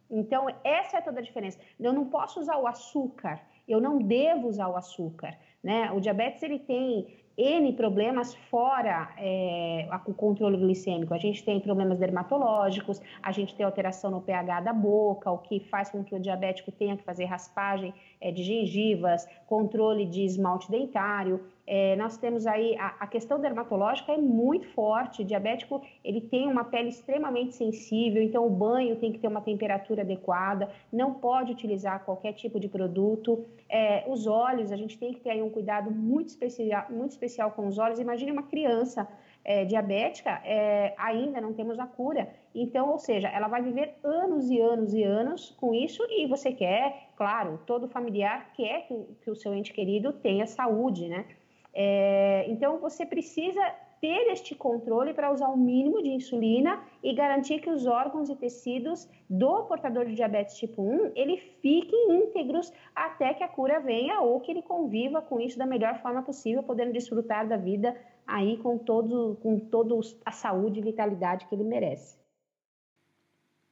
Então, 0.09 0.47
essa 0.63 0.97
é 0.97 1.01
toda 1.01 1.19
a 1.19 1.23
diferença. 1.23 1.57
Eu 1.79 1.93
não 1.93 2.05
posso 2.05 2.39
usar 2.39 2.57
o 2.57 2.67
açúcar 2.67 3.41
eu 3.67 3.79
não 3.79 3.97
devo 3.99 4.47
usar 4.47 4.67
o 4.67 4.75
açúcar. 4.75 5.37
Né? 5.63 5.91
O 5.91 5.99
diabetes 5.99 6.43
ele 6.43 6.59
tem 6.59 7.20
N 7.37 7.73
problemas 7.73 8.35
fora 8.49 9.09
é, 9.17 9.87
o 10.05 10.13
controle 10.13 10.57
glicêmico. 10.57 11.13
A 11.13 11.17
gente 11.17 11.43
tem 11.43 11.59
problemas 11.59 11.97
dermatológicos, 11.97 13.01
a 13.21 13.31
gente 13.31 13.55
tem 13.55 13.65
alteração 13.65 14.11
no 14.11 14.21
pH 14.21 14.61
da 14.61 14.73
boca, 14.73 15.31
o 15.31 15.37
que 15.37 15.59
faz 15.59 15.89
com 15.89 16.03
que 16.03 16.13
o 16.13 16.19
diabético 16.19 16.71
tenha 16.71 16.97
que 16.97 17.03
fazer 17.03 17.25
raspagem 17.25 17.93
é, 18.21 18.31
de 18.31 18.43
gengivas, 18.43 19.27
controle 19.47 20.05
de 20.05 20.23
esmalte 20.23 20.69
dentário. 20.69 21.41
É, 21.65 21.95
nós 21.95 22.17
temos 22.17 22.45
aí 22.45 22.75
a, 22.77 22.95
a, 22.99 23.07
questão 23.07 23.39
dermatológica 23.39 24.11
é 24.11 24.17
muito 24.17 24.67
forte. 24.69 25.21
O 25.21 25.25
diabético 25.25 25.81
ele 26.03 26.21
tem 26.21 26.47
uma 26.47 26.63
pele 26.63 26.89
extremamente 26.89 27.55
sensível, 27.55 28.21
então 28.21 28.45
o 28.45 28.49
banho 28.49 28.95
tem 28.97 29.11
que 29.11 29.19
ter 29.19 29.27
uma 29.27 29.41
temperatura 29.41 30.01
adequada, 30.01 30.69
não 30.91 31.13
pode 31.13 31.51
utilizar 31.51 32.03
qualquer 32.03 32.33
tipo 32.33 32.59
de 32.59 32.67
produto. 32.67 33.45
É, 33.67 34.03
os 34.07 34.27
olhos, 34.27 34.71
a 34.71 34.75
gente 34.75 34.97
tem 34.97 35.13
que 35.13 35.19
ter 35.19 35.31
aí 35.31 35.41
um 35.41 35.49
cuidado 35.49 35.89
muito 35.89 36.27
especial, 36.27 36.85
muito 36.89 37.11
especial 37.11 37.51
com 37.51 37.67
os 37.67 37.77
olhos. 37.77 37.99
Imagine 37.99 38.31
uma 38.31 38.43
criança 38.43 39.07
é, 39.43 39.65
diabética, 39.65 40.41
é, 40.45 40.93
ainda 40.97 41.41
não 41.41 41.53
temos 41.53 41.79
a 41.79 41.85
cura. 41.85 42.29
Então, 42.53 42.89
ou 42.89 42.99
seja, 42.99 43.27
ela 43.27 43.47
vai 43.47 43.61
viver 43.61 43.95
anos 44.03 44.49
e 44.49 44.59
anos 44.59 44.93
e 44.93 45.03
anos 45.03 45.55
com 45.59 45.73
isso 45.73 46.05
e 46.09 46.27
você 46.27 46.51
quer, 46.51 47.09
claro, 47.15 47.59
todo 47.65 47.87
familiar 47.87 48.51
quer 48.53 48.87
que, 48.87 48.93
que 49.23 49.31
o 49.31 49.35
seu 49.35 49.53
ente 49.53 49.73
querido 49.73 50.13
tenha 50.13 50.45
saúde, 50.45 51.07
né? 51.07 51.25
É, 51.73 52.45
então, 52.49 52.79
você 52.79 53.05
precisa 53.05 53.61
ter 54.01 54.31
este 54.31 54.55
controle 54.55 55.13
para 55.13 55.31
usar 55.31 55.47
o 55.49 55.55
mínimo 55.55 56.01
de 56.01 56.09
insulina 56.09 56.83
e 57.03 57.13
garantir 57.13 57.59
que 57.59 57.69
os 57.69 57.85
órgãos 57.85 58.29
e 58.29 58.35
tecidos 58.35 59.07
do 59.29 59.63
portador 59.65 60.05
de 60.07 60.15
diabetes 60.15 60.57
tipo 60.57 60.81
1, 60.81 61.11
ele 61.15 61.37
fiquem 61.37 62.23
íntegros 62.23 62.73
até 62.95 63.35
que 63.35 63.43
a 63.43 63.47
cura 63.47 63.79
venha 63.79 64.19
ou 64.19 64.41
que 64.41 64.51
ele 64.51 64.63
conviva 64.63 65.21
com 65.21 65.39
isso 65.39 65.57
da 65.57 65.67
melhor 65.67 66.01
forma 66.01 66.23
possível, 66.23 66.63
podendo 66.63 66.91
desfrutar 66.91 67.47
da 67.47 67.55
vida 67.55 67.95
aí 68.25 68.57
com 68.57 68.77
todo, 68.79 69.37
com 69.43 69.59
todo 69.59 69.99
a 70.25 70.31
saúde 70.31 70.79
e 70.79 70.83
vitalidade 70.83 71.45
que 71.45 71.53
ele 71.53 71.63
merece. 71.63 72.19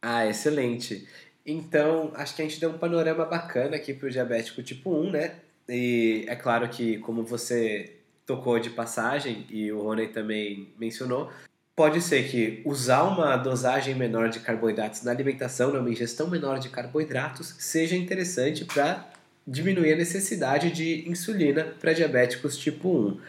Ah, 0.01 0.27
excelente. 0.27 1.07
Então, 1.43 2.11
acho 2.13 2.35
que 2.35 2.43
a 2.43 2.45
gente 2.45 2.59
deu 2.59 2.69
um 2.69 2.77
panorama 2.77 3.25
bacana 3.25 3.77
aqui 3.77 3.93
para 3.93 4.07
o 4.07 4.11
diabético 4.11 4.61
tipo 4.61 4.91
1, 4.91 5.11
né? 5.11 5.39
E 5.67 6.25
é 6.27 6.35
claro 6.35 6.69
que, 6.69 6.99
como 6.99 7.23
você 7.23 7.98
tocou 8.29 8.59
de 8.59 8.69
passagem 8.69 9.47
e 9.49 9.71
o 9.71 9.81
Rony 9.81 10.09
também 10.09 10.71
mencionou, 10.79 11.31
pode 11.75 11.99
ser 11.99 12.29
que 12.29 12.61
usar 12.63 13.01
uma 13.01 13.35
dosagem 13.35 13.95
menor 13.95 14.29
de 14.29 14.39
carboidratos 14.39 15.01
na 15.01 15.09
alimentação, 15.09 15.73
né, 15.73 15.79
uma 15.79 15.89
ingestão 15.89 16.29
menor 16.29 16.59
de 16.59 16.69
carboidratos, 16.69 17.55
seja 17.57 17.95
interessante 17.95 18.65
para 18.65 19.09
diminuir 19.47 19.93
a 19.93 19.95
necessidade 19.95 20.69
de 20.69 21.09
insulina 21.09 21.73
para 21.79 21.91
diabéticos 21.91 22.55
tipo 22.55 22.87
1. 22.87 23.19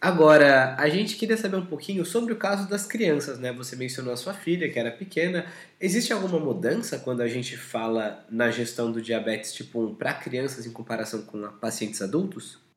Agora, 0.00 0.74
a 0.76 0.88
gente 0.88 1.14
queria 1.14 1.36
saber 1.36 1.56
um 1.56 1.66
pouquinho 1.66 2.04
sobre 2.04 2.32
o 2.32 2.36
caso 2.36 2.68
das 2.68 2.86
crianças, 2.86 3.38
né? 3.38 3.52
Você 3.52 3.76
mencionou 3.76 4.12
a 4.12 4.16
sua 4.16 4.32
filha, 4.32 4.68
que 4.68 4.78
era 4.78 4.90
pequena. 4.90 5.44
Existe 5.78 6.12
alguma 6.12 6.40
mudança 6.40 6.98
quando 6.98 7.20
a 7.20 7.28
gente 7.28 7.56
fala 7.56 8.24
na 8.30 8.50
gestão 8.50 8.90
do 8.90 9.00
diabetes 9.00 9.52
tipo 9.52 9.78
1 9.78 9.94
para 9.94 10.14
crianças 10.14 10.66
em 10.66 10.72
comparação 10.72 11.22
com 11.22 11.46
pacientes 11.60 12.00
adultos? 12.02 12.69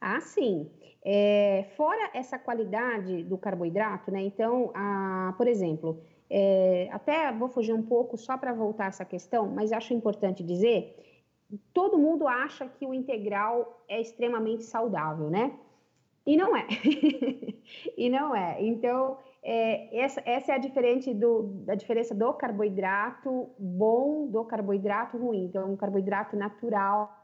Ah, 0.00 0.20
sim. 0.20 0.70
É, 1.04 1.66
fora 1.76 2.10
essa 2.12 2.38
qualidade 2.38 3.22
do 3.22 3.38
carboidrato, 3.38 4.10
né? 4.10 4.20
Então, 4.22 4.72
a, 4.74 5.34
por 5.36 5.46
exemplo, 5.46 6.00
é, 6.28 6.88
até 6.90 7.32
vou 7.32 7.48
fugir 7.48 7.72
um 7.72 7.82
pouco 7.82 8.16
só 8.16 8.36
para 8.36 8.52
voltar 8.52 8.86
essa 8.88 9.04
questão, 9.04 9.46
mas 9.46 9.72
acho 9.72 9.94
importante 9.94 10.42
dizer: 10.42 10.96
todo 11.72 11.98
mundo 11.98 12.26
acha 12.26 12.68
que 12.68 12.84
o 12.84 12.92
integral 12.92 13.84
é 13.88 14.00
extremamente 14.00 14.64
saudável, 14.64 15.30
né? 15.30 15.52
E 16.26 16.36
não 16.36 16.56
é. 16.56 16.66
e 17.96 18.10
não 18.10 18.34
é. 18.34 18.56
Então, 18.60 19.16
é, 19.44 19.96
essa, 19.96 20.20
essa, 20.24 20.52
é 20.52 20.54
a 20.56 20.58
diferença 20.58 21.14
do, 21.14 21.62
a 21.68 21.76
diferença 21.76 22.12
do 22.12 22.32
carboidrato 22.32 23.48
bom 23.56 24.26
do 24.26 24.44
carboidrato 24.44 25.16
ruim. 25.16 25.44
Então, 25.44 25.70
um 25.72 25.76
carboidrato 25.76 26.36
natural 26.36 27.16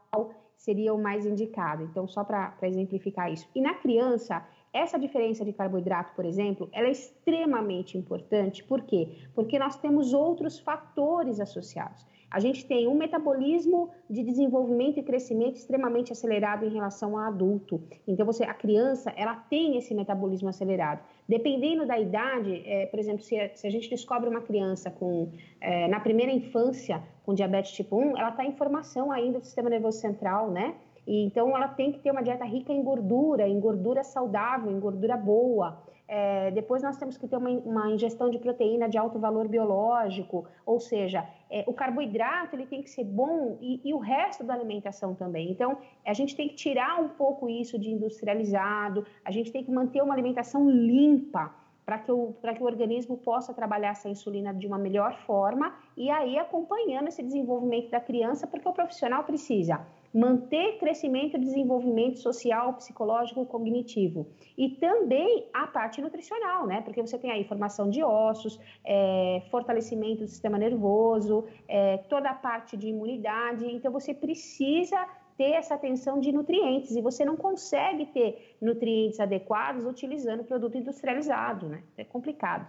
seria 0.63 0.93
o 0.93 1.01
mais 1.01 1.25
indicado. 1.25 1.83
Então, 1.83 2.07
só 2.07 2.23
para 2.23 2.55
exemplificar 2.63 3.29
isso. 3.31 3.45
E 3.53 3.59
na 3.59 3.73
criança, 3.73 4.41
essa 4.71 4.97
diferença 4.97 5.43
de 5.43 5.51
carboidrato, 5.51 6.13
por 6.15 6.23
exemplo, 6.23 6.69
ela 6.71 6.87
é 6.87 6.91
extremamente 6.91 7.97
importante. 7.97 8.63
Por 8.63 8.81
quê? 8.81 9.09
Porque 9.35 9.59
nós 9.59 9.75
temos 9.77 10.13
outros 10.13 10.57
fatores 10.57 11.41
associados. 11.41 12.05
a 12.31 12.39
gente 12.39 12.65
tem 12.65 12.87
um 12.87 12.95
metabolismo 12.95 13.91
de 14.09 14.23
desenvolvimento 14.23 14.99
e 14.99 15.03
crescimento 15.03 15.57
extremamente 15.57 16.11
acelerado 16.11 16.65
em 16.65 16.73
relação 16.73 17.15
ao 17.15 17.25
adulto. 17.25 17.83
Então, 18.07 18.25
você, 18.25 18.43
a 18.43 18.53
criança, 18.55 19.13
ela 19.15 19.35
tem 19.35 19.77
esse 19.77 19.93
metabolismo 19.93 20.49
acelerado. 20.49 21.01
Dependendo 21.27 21.85
da 21.85 21.97
idade, 21.97 22.63
é, 22.65 22.85
por 22.87 22.99
exemplo, 22.99 23.23
se 23.23 23.39
a, 23.39 23.49
se 23.55 23.65
a, 23.65 23.69
gente 23.69 23.89
descobre 23.89 24.29
uma 24.29 24.41
criança 24.41 24.91
com, 24.91 25.31
é, 25.61 25.87
na 25.87 25.99
primeira 25.99 26.31
infância 26.31 27.01
com 27.25 27.33
diabetes 27.33 27.71
tipo 27.71 27.97
1, 27.97 28.17
ela 28.17 28.29
está 28.29 28.43
em 28.43 28.51
formação 28.53 29.11
ainda 29.11 29.39
do 29.39 29.45
sistema 29.45 29.69
nervoso 29.69 29.99
central, 29.99 30.51
né? 30.51 30.75
E, 31.07 31.23
então, 31.23 31.55
ela 31.55 31.67
tem 31.67 31.91
que 31.91 31.99
ter 31.99 32.11
uma 32.11 32.21
dieta 32.21 32.45
rica 32.45 32.71
em 32.73 32.83
gordura, 32.83 33.47
em 33.47 33.59
gordura 33.59 34.03
saudável, 34.03 34.71
em 34.71 34.79
gordura 34.79 35.15
boa. 35.15 35.81
É, 36.07 36.51
depois 36.51 36.83
nós 36.83 36.97
temos 36.97 37.17
que 37.17 37.27
ter 37.27 37.37
uma, 37.37 37.49
uma, 37.49 37.89
ingestão 37.89 38.29
de 38.29 38.37
proteína 38.37 38.89
de 38.89 38.97
alto 38.97 39.17
valor 39.19 39.47
biológico, 39.47 40.45
ou 40.65 40.79
seja, 40.79 41.25
é, 41.49 41.63
o 41.65 41.73
carboidrato 41.73 42.55
ele 42.55 42.65
tem 42.65 42.83
que 42.83 42.89
ser 42.89 43.05
bom 43.05 43.57
e, 43.61 43.79
e, 43.83 43.93
o 43.93 43.99
resto 43.99 44.43
da 44.43 44.53
alimentação 44.53 45.15
também. 45.15 45.49
Então, 45.49 45.77
a 46.05 46.13
gente 46.13 46.35
tem 46.35 46.49
que 46.49 46.55
tirar 46.55 47.01
um 47.01 47.09
pouco 47.09 47.49
isso 47.49 47.79
de 47.79 47.89
industrializado, 47.89 49.05
a 49.23 49.31
gente 49.31 49.51
tem 49.51 49.63
que 49.63 49.71
manter 49.71 50.01
uma 50.03 50.13
alimentação 50.13 50.69
limpa 50.69 51.55
para 51.85 51.97
que, 51.97 52.11
o, 52.11 52.33
que 52.33 52.63
o 52.63 52.65
organismo 52.65 53.17
possa 53.17 53.53
trabalhar 53.53 53.89
essa 53.89 54.09
insulina 54.09 54.53
de 54.53 54.67
uma 54.67 54.77
melhor 54.77 55.15
forma 55.25 55.73
e 55.97 56.09
aí 56.09 56.37
acompanhando 56.37 57.07
esse 57.07 57.21
desenvolvimento 57.21 57.89
da 57.89 57.99
criança, 57.99 58.47
porque 58.47 58.67
o 58.67 58.73
profissional 58.73 59.23
precisa 59.23 59.85
manter 60.13 60.77
crescimento 60.77 61.35
e 61.35 61.39
desenvolvimento 61.39 62.19
social, 62.19 62.75
psicológico, 62.75 63.45
cognitivo. 63.45 64.27
E 64.55 64.69
também 64.69 65.49
a 65.51 65.65
parte 65.65 66.01
nutricional, 66.01 66.67
né? 66.67 66.81
Porque 66.81 67.01
você 67.01 67.17
tem 67.17 67.31
aí 67.31 67.43
formação 67.45 67.89
de 67.89 68.03
ossos, 68.03 68.59
é, 68.85 69.41
fortalecimento 69.49 70.21
do 70.21 70.27
sistema 70.27 70.57
nervoso, 70.57 71.45
é, 71.67 71.97
toda 71.97 72.29
a 72.29 72.35
parte 72.35 72.77
de 72.77 72.87
imunidade. 72.87 73.65
Então, 73.65 73.91
você 73.91 74.13
precisa 74.13 75.03
ter 75.35 75.53
essa 75.53 75.73
atenção 75.73 76.19
de 76.19 76.31
nutrientes 76.31 76.91
e 76.95 77.01
você 77.01 77.25
não 77.25 77.35
consegue 77.35 78.05
ter 78.07 78.55
nutrientes 78.61 79.19
adequados 79.19 79.83
utilizando 79.83 80.43
produto 80.43 80.77
industrializado, 80.77 81.67
né? 81.67 81.81
É 81.97 82.03
complicado. 82.03 82.67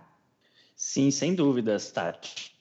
Sim, 0.75 1.11
sem 1.11 1.35
dúvidas, 1.35 1.91
Tati. 1.93 2.57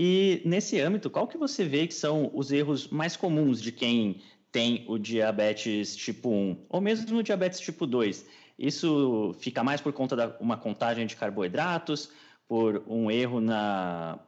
E 0.00 0.40
nesse 0.44 0.78
âmbito, 0.80 1.10
qual 1.10 1.26
que 1.26 1.36
você 1.36 1.64
vê 1.64 1.84
que 1.88 1.94
são 1.94 2.30
os 2.32 2.52
erros 2.52 2.86
mais 2.86 3.16
comuns 3.16 3.60
de 3.60 3.72
quem 3.72 4.22
tem 4.52 4.84
o 4.86 4.96
diabetes 4.96 5.96
tipo 5.96 6.30
1 6.30 6.66
ou 6.68 6.80
mesmo 6.80 7.16
no 7.16 7.20
diabetes 7.20 7.58
tipo 7.58 7.84
2? 7.84 8.24
Isso 8.56 9.34
fica 9.40 9.64
mais 9.64 9.80
por 9.80 9.92
conta 9.92 10.14
de 10.14 10.32
uma 10.40 10.56
contagem 10.56 11.04
de 11.04 11.16
carboidratos, 11.16 12.12
por 12.46 12.84
um 12.86 13.10
erro 13.10 13.40
na 13.40 14.20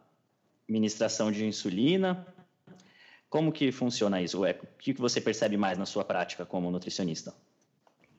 administração 0.68 1.30
de 1.30 1.46
insulina? 1.46 2.26
Como 3.28 3.52
que 3.52 3.70
funciona 3.70 4.20
isso? 4.20 4.42
O 4.42 4.46
que 4.76 4.92
você 4.94 5.20
percebe 5.20 5.56
mais 5.56 5.78
na 5.78 5.86
sua 5.86 6.04
prática 6.04 6.44
como 6.44 6.68
nutricionista? 6.68 7.32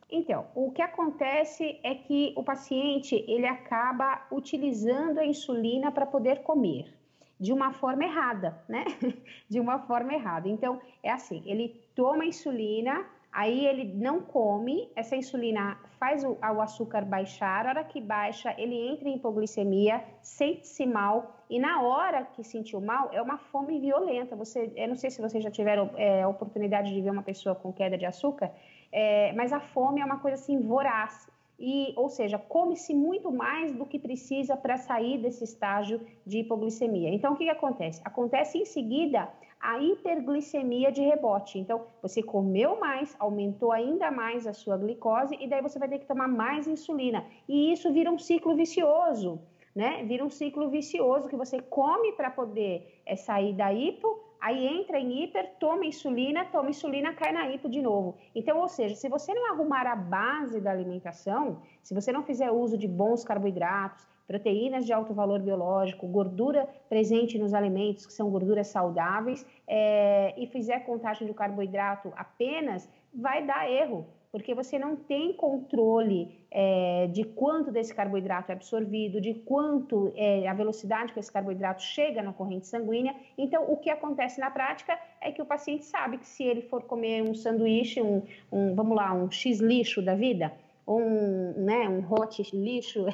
Então, 0.09 0.47
o 0.55 0.71
que 0.71 0.81
acontece 0.81 1.81
é 1.83 1.95
que 1.95 2.33
o 2.37 2.43
paciente 2.43 3.25
ele 3.27 3.45
acaba 3.45 4.25
utilizando 4.31 5.19
a 5.19 5.25
insulina 5.25 5.91
para 5.91 6.05
poder 6.05 6.43
comer 6.43 7.00
de 7.41 7.51
uma 7.51 7.73
forma 7.73 8.03
errada, 8.03 8.55
né? 8.69 8.85
De 9.49 9.59
uma 9.59 9.79
forma 9.79 10.13
errada. 10.13 10.47
Então, 10.47 10.79
é 11.01 11.11
assim, 11.11 11.41
ele 11.47 11.81
toma 11.95 12.23
insulina, 12.23 13.03
aí 13.33 13.65
ele 13.65 13.83
não 13.95 14.21
come, 14.21 14.89
essa 14.95 15.15
insulina 15.15 15.75
faz 15.99 16.23
o, 16.23 16.37
o 16.39 16.61
açúcar 16.61 17.03
baixar, 17.03 17.65
a 17.65 17.69
hora 17.69 17.83
que 17.83 17.99
baixa, 17.99 18.53
ele 18.59 18.75
entra 18.89 19.09
em 19.09 19.15
hipoglicemia, 19.15 20.03
sente-se 20.21 20.85
mal, 20.85 21.35
e 21.49 21.59
na 21.59 21.81
hora 21.81 22.25
que 22.25 22.43
sentiu 22.43 22.79
mal, 22.79 23.09
é 23.11 23.21
uma 23.21 23.39
fome 23.39 23.79
violenta. 23.79 24.35
Você, 24.35 24.71
eu 24.75 24.87
não 24.89 24.95
sei 24.95 25.09
se 25.09 25.19
vocês 25.19 25.43
já 25.43 25.49
tiveram 25.49 25.89
é, 25.95 26.21
a 26.21 26.27
oportunidade 26.27 26.93
de 26.93 27.01
ver 27.01 27.09
uma 27.09 27.23
pessoa 27.23 27.55
com 27.55 27.73
queda 27.73 27.97
de 27.97 28.05
açúcar, 28.05 28.51
é, 28.91 29.33
mas 29.33 29.51
a 29.51 29.59
fome 29.59 29.99
é 29.99 30.05
uma 30.05 30.19
coisa 30.19 30.35
assim 30.35 30.59
voraz 30.61 31.27
e, 31.61 31.93
ou 31.95 32.09
seja, 32.09 32.39
come-se 32.39 32.93
muito 32.93 33.31
mais 33.31 33.71
do 33.71 33.85
que 33.85 33.99
precisa 33.99 34.57
para 34.57 34.77
sair 34.77 35.19
desse 35.19 35.43
estágio 35.43 36.01
de 36.25 36.39
hipoglicemia. 36.39 37.13
Então, 37.13 37.33
o 37.33 37.37
que, 37.37 37.43
que 37.43 37.49
acontece? 37.49 38.01
Acontece 38.03 38.57
em 38.57 38.65
seguida 38.65 39.29
a 39.59 39.77
hiperglicemia 39.77 40.91
de 40.91 41.01
rebote. 41.01 41.59
Então, 41.59 41.85
você 42.01 42.23
comeu 42.23 42.79
mais, 42.79 43.15
aumentou 43.19 43.71
ainda 43.71 44.09
mais 44.09 44.47
a 44.47 44.53
sua 44.53 44.75
glicose 44.75 45.37
e 45.39 45.47
daí 45.47 45.61
você 45.61 45.77
vai 45.77 45.87
ter 45.87 45.99
que 45.99 46.07
tomar 46.07 46.27
mais 46.27 46.67
insulina. 46.67 47.23
E 47.47 47.71
isso 47.71 47.93
vira 47.93 48.11
um 48.11 48.17
ciclo 48.17 48.55
vicioso, 48.55 49.39
né? 49.75 50.03
Vira 50.03 50.25
um 50.25 50.31
ciclo 50.31 50.67
vicioso 50.69 51.29
que 51.29 51.35
você 51.35 51.61
come 51.61 52.13
para 52.13 52.31
poder 52.31 53.01
é, 53.05 53.15
sair 53.15 53.53
da 53.53 53.71
hipo, 53.71 54.30
aí 54.41 54.65
entra 54.65 54.99
em 54.99 55.23
hiper, 55.23 55.53
toma 55.59 55.85
insulina, 55.85 56.43
toma 56.45 56.71
insulina, 56.71 57.13
cai 57.13 57.31
na 57.31 57.47
hipo 57.47 57.69
de 57.69 57.81
novo. 57.81 58.17
Então, 58.33 58.59
ou 58.59 58.67
seja, 58.67 58.95
se 58.95 59.07
você 59.07 59.33
não 59.33 59.53
arrumar 59.53 59.85
a 59.85 59.95
base 59.95 60.59
da 60.59 60.71
alimentação, 60.71 61.61
se 61.83 61.93
você 61.93 62.11
não 62.11 62.23
fizer 62.23 62.49
uso 62.49 62.75
de 62.77 62.87
bons 62.87 63.23
carboidratos, 63.23 64.07
proteínas 64.27 64.85
de 64.85 64.93
alto 64.93 65.13
valor 65.13 65.39
biológico, 65.41 66.07
gordura 66.07 66.67
presente 66.89 67.37
nos 67.37 67.53
alimentos, 67.53 68.05
que 68.05 68.13
são 68.13 68.29
gorduras 68.29 68.67
saudáveis, 68.67 69.45
é, 69.67 70.33
e 70.37 70.47
fizer 70.47 70.79
contagem 70.81 71.27
de 71.27 71.33
carboidrato 71.33 72.11
apenas, 72.15 72.89
vai 73.13 73.45
dar 73.45 73.69
erro 73.69 74.07
porque 74.31 74.55
você 74.55 74.79
não 74.79 74.95
tem 74.95 75.33
controle 75.33 76.45
é, 76.49 77.07
de 77.07 77.25
quanto 77.25 77.69
desse 77.69 77.93
carboidrato 77.93 78.51
é 78.51 78.55
absorvido, 78.55 79.19
de 79.19 79.33
quanto 79.33 80.13
é 80.15 80.47
a 80.47 80.53
velocidade 80.53 81.11
que 81.11 81.19
esse 81.19 81.31
carboidrato 81.31 81.81
chega 81.81 82.23
na 82.23 82.31
corrente 82.31 82.65
sanguínea. 82.65 83.13
Então, 83.37 83.69
o 83.69 83.75
que 83.75 83.89
acontece 83.89 84.39
na 84.39 84.49
prática 84.49 84.97
é 85.19 85.33
que 85.33 85.41
o 85.41 85.45
paciente 85.45 85.83
sabe 85.83 86.17
que 86.17 86.25
se 86.25 86.43
ele 86.43 86.61
for 86.61 86.83
comer 86.83 87.21
um 87.21 87.35
sanduíche, 87.35 88.01
um, 88.01 88.23
um 88.49 88.73
vamos 88.73 88.95
lá, 88.95 89.13
um 89.13 89.29
X 89.29 89.59
lixo 89.59 90.01
da 90.01 90.15
vida, 90.15 90.53
ou 90.85 91.01
um, 91.01 91.53
né, 91.57 91.89
um 91.89 92.01
hot 92.09 92.41
lixo, 92.55 93.05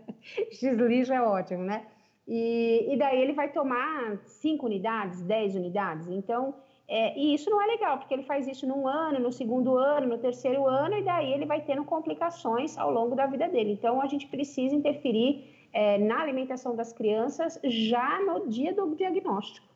X 0.50 0.62
lixo 0.62 1.12
é 1.12 1.20
ótimo, 1.20 1.62
né? 1.62 1.84
E, 2.26 2.86
e 2.90 2.96
daí 2.96 3.20
ele 3.20 3.34
vai 3.34 3.52
tomar 3.52 4.16
5 4.24 4.64
unidades, 4.64 5.20
10 5.20 5.56
unidades. 5.56 6.08
Então, 6.08 6.54
é, 6.86 7.18
e 7.18 7.34
isso 7.34 7.48
não 7.48 7.62
é 7.62 7.66
legal, 7.66 7.98
porque 7.98 8.12
ele 8.12 8.24
faz 8.24 8.46
isso 8.46 8.66
num 8.66 8.86
ano, 8.86 9.18
no 9.18 9.32
segundo 9.32 9.76
ano, 9.76 10.06
no 10.06 10.18
terceiro 10.18 10.66
ano, 10.66 10.98
e 10.98 11.02
daí 11.02 11.32
ele 11.32 11.46
vai 11.46 11.60
tendo 11.62 11.84
complicações 11.84 12.76
ao 12.76 12.90
longo 12.90 13.16
da 13.16 13.26
vida 13.26 13.48
dele. 13.48 13.72
Então, 13.72 14.02
a 14.02 14.06
gente 14.06 14.26
precisa 14.26 14.74
interferir 14.74 15.44
é, 15.72 15.98
na 15.98 16.20
alimentação 16.20 16.76
das 16.76 16.92
crianças 16.92 17.58
já 17.64 18.20
no 18.20 18.48
dia 18.48 18.74
do 18.74 18.94
diagnóstico. 18.94 19.66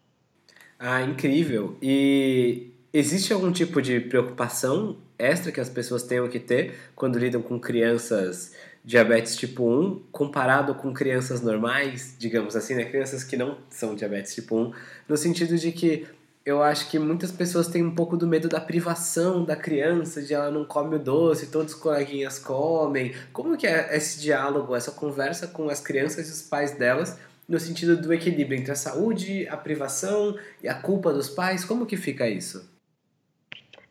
Ah, 0.79 1.03
incrível! 1.03 1.77
E 1.83 2.71
existe 2.93 3.33
algum 3.33 3.51
tipo 3.51 3.81
de 3.81 4.01
preocupação 4.01 4.99
extra 5.19 5.51
que 5.51 5.61
as 5.61 5.69
pessoas 5.69 6.05
tenham 6.05 6.29
que 6.29 6.39
ter 6.39 6.75
quando 6.95 7.19
lidam 7.19 7.43
com 7.43 7.59
crianças 7.59 8.55
diabetes 8.85 9.37
tipo 9.37 9.69
1 9.69 10.05
comparado 10.13 10.75
com 10.75 10.95
crianças 10.95 11.43
normais, 11.43 12.15
digamos 12.19 12.55
assim, 12.55 12.75
né? 12.75 12.85
Crianças 12.85 13.25
que 13.25 13.37
não 13.37 13.59
são 13.69 13.95
diabetes 13.95 14.35
tipo 14.35 14.57
1, 14.57 14.73
no 15.09 15.17
sentido 15.17 15.59
de 15.59 15.73
que 15.73 16.07
eu 16.49 16.63
acho 16.63 16.91
que 16.91 16.99
muitas 16.99 17.31
pessoas 17.31 17.69
têm 17.69 17.85
um 17.85 17.95
pouco 17.95 18.17
do 18.17 18.27
medo 18.27 18.49
da 18.49 18.59
privação 18.59 19.45
da 19.45 19.55
criança, 19.55 20.23
de 20.23 20.33
ela 20.33 20.51
não 20.51 20.65
come 20.65 20.97
o 20.97 20.99
doce, 20.99 21.53
todos 21.53 21.75
os 21.75 21.79
coleguinhas 21.79 22.39
comem. 22.39 23.13
Como 23.35 23.55
que 23.55 23.67
é 23.67 23.95
esse 23.95 24.19
diálogo, 24.19 24.75
essa 24.75 24.91
conversa 24.91 25.47
com 25.47 25.69
as 25.69 25.79
crianças 25.79 26.27
e 26.27 26.33
os 26.33 26.41
pais 26.41 26.73
delas, 26.73 27.21
no 27.47 27.61
sentido 27.61 28.01
do 28.01 28.15
equilíbrio 28.15 28.59
entre 28.59 28.73
a 28.73 28.77
saúde, 28.77 29.47
a 29.47 29.59
privação 29.59 30.39
e 30.63 30.69
a 30.69 30.75
culpa 30.75 31.13
dos 31.13 31.29
pais? 31.29 31.67
Como 31.67 31.85
que 31.85 31.99
fica 31.99 32.27
isso? 32.27 32.67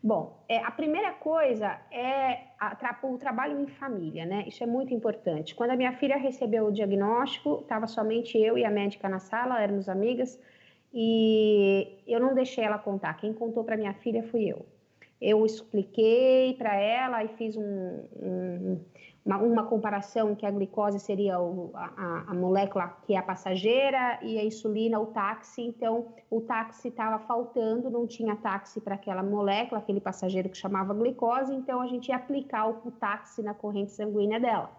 Bom, 0.01 0.43
é, 0.49 0.57
a 0.63 0.71
primeira 0.71 1.11
coisa 1.11 1.79
é 1.91 2.39
a, 2.59 2.75
o 3.03 3.17
trabalho 3.19 3.61
em 3.61 3.67
família, 3.67 4.25
né? 4.25 4.45
Isso 4.47 4.63
é 4.63 4.67
muito 4.67 4.95
importante. 4.95 5.53
Quando 5.53 5.71
a 5.71 5.75
minha 5.75 5.93
filha 5.93 6.17
recebeu 6.17 6.65
o 6.65 6.71
diagnóstico, 6.71 7.59
estava 7.61 7.85
somente 7.85 8.35
eu 8.35 8.57
e 8.57 8.65
a 8.65 8.71
médica 8.71 9.07
na 9.07 9.19
sala, 9.19 9.61
éramos 9.61 9.87
amigas, 9.87 10.39
e 10.93 12.02
eu 12.08 12.19
não 12.19 12.34
deixei 12.34 12.63
ela 12.63 12.78
contar. 12.78 13.13
Quem 13.15 13.34
contou 13.34 13.63
para 13.63 13.78
minha 13.78 13.93
filha 13.93 14.23
fui 14.23 14.45
eu. 14.52 14.65
Eu 15.19 15.45
expliquei 15.45 16.54
para 16.54 16.76
ela 16.76 17.23
e 17.23 17.28
fiz 17.30 17.56
um, 17.58 18.04
um, 18.21 18.80
uma, 19.26 19.38
uma, 19.38 19.63
comparação 19.63 20.36
que 20.36 20.45
a 20.45 20.52
glicose 20.52 21.00
seria 21.00 21.39
o, 21.39 21.71
a, 21.73 22.26
a, 22.28 22.34
molécula 22.36 22.95
que 23.02 23.15
é 23.15 23.17
a 23.17 23.23
passageira 23.23 24.19
e 24.21 24.38
a 24.38 24.45
insulina 24.45 25.00
o 25.00 25.08
táxi. 25.08 25.63
Então, 25.63 26.10
o 26.30 26.41
táxi 26.41 26.89
estava 26.89 27.17
faltando, 27.26 27.89
não 27.89 28.06
tinha 28.06 28.36
táxi 28.36 28.80
para 28.80 28.93
aquela 28.93 29.23
molécula, 29.23 29.80
aquele 29.80 30.00
passageiro 30.00 30.50
que 30.50 30.58
chamava 30.58 30.93
glicose. 30.93 31.54
Então, 31.54 31.82
a 31.82 31.88
gente 31.88 32.10
ia 32.10 32.15
aplicar 32.15 32.69
o, 32.69 32.88
o 32.88 32.91
táxi 32.91 33.41
na 33.41 33.56
corrente 33.56 33.91
sanguínea 33.91 34.39
dela. 34.39 34.69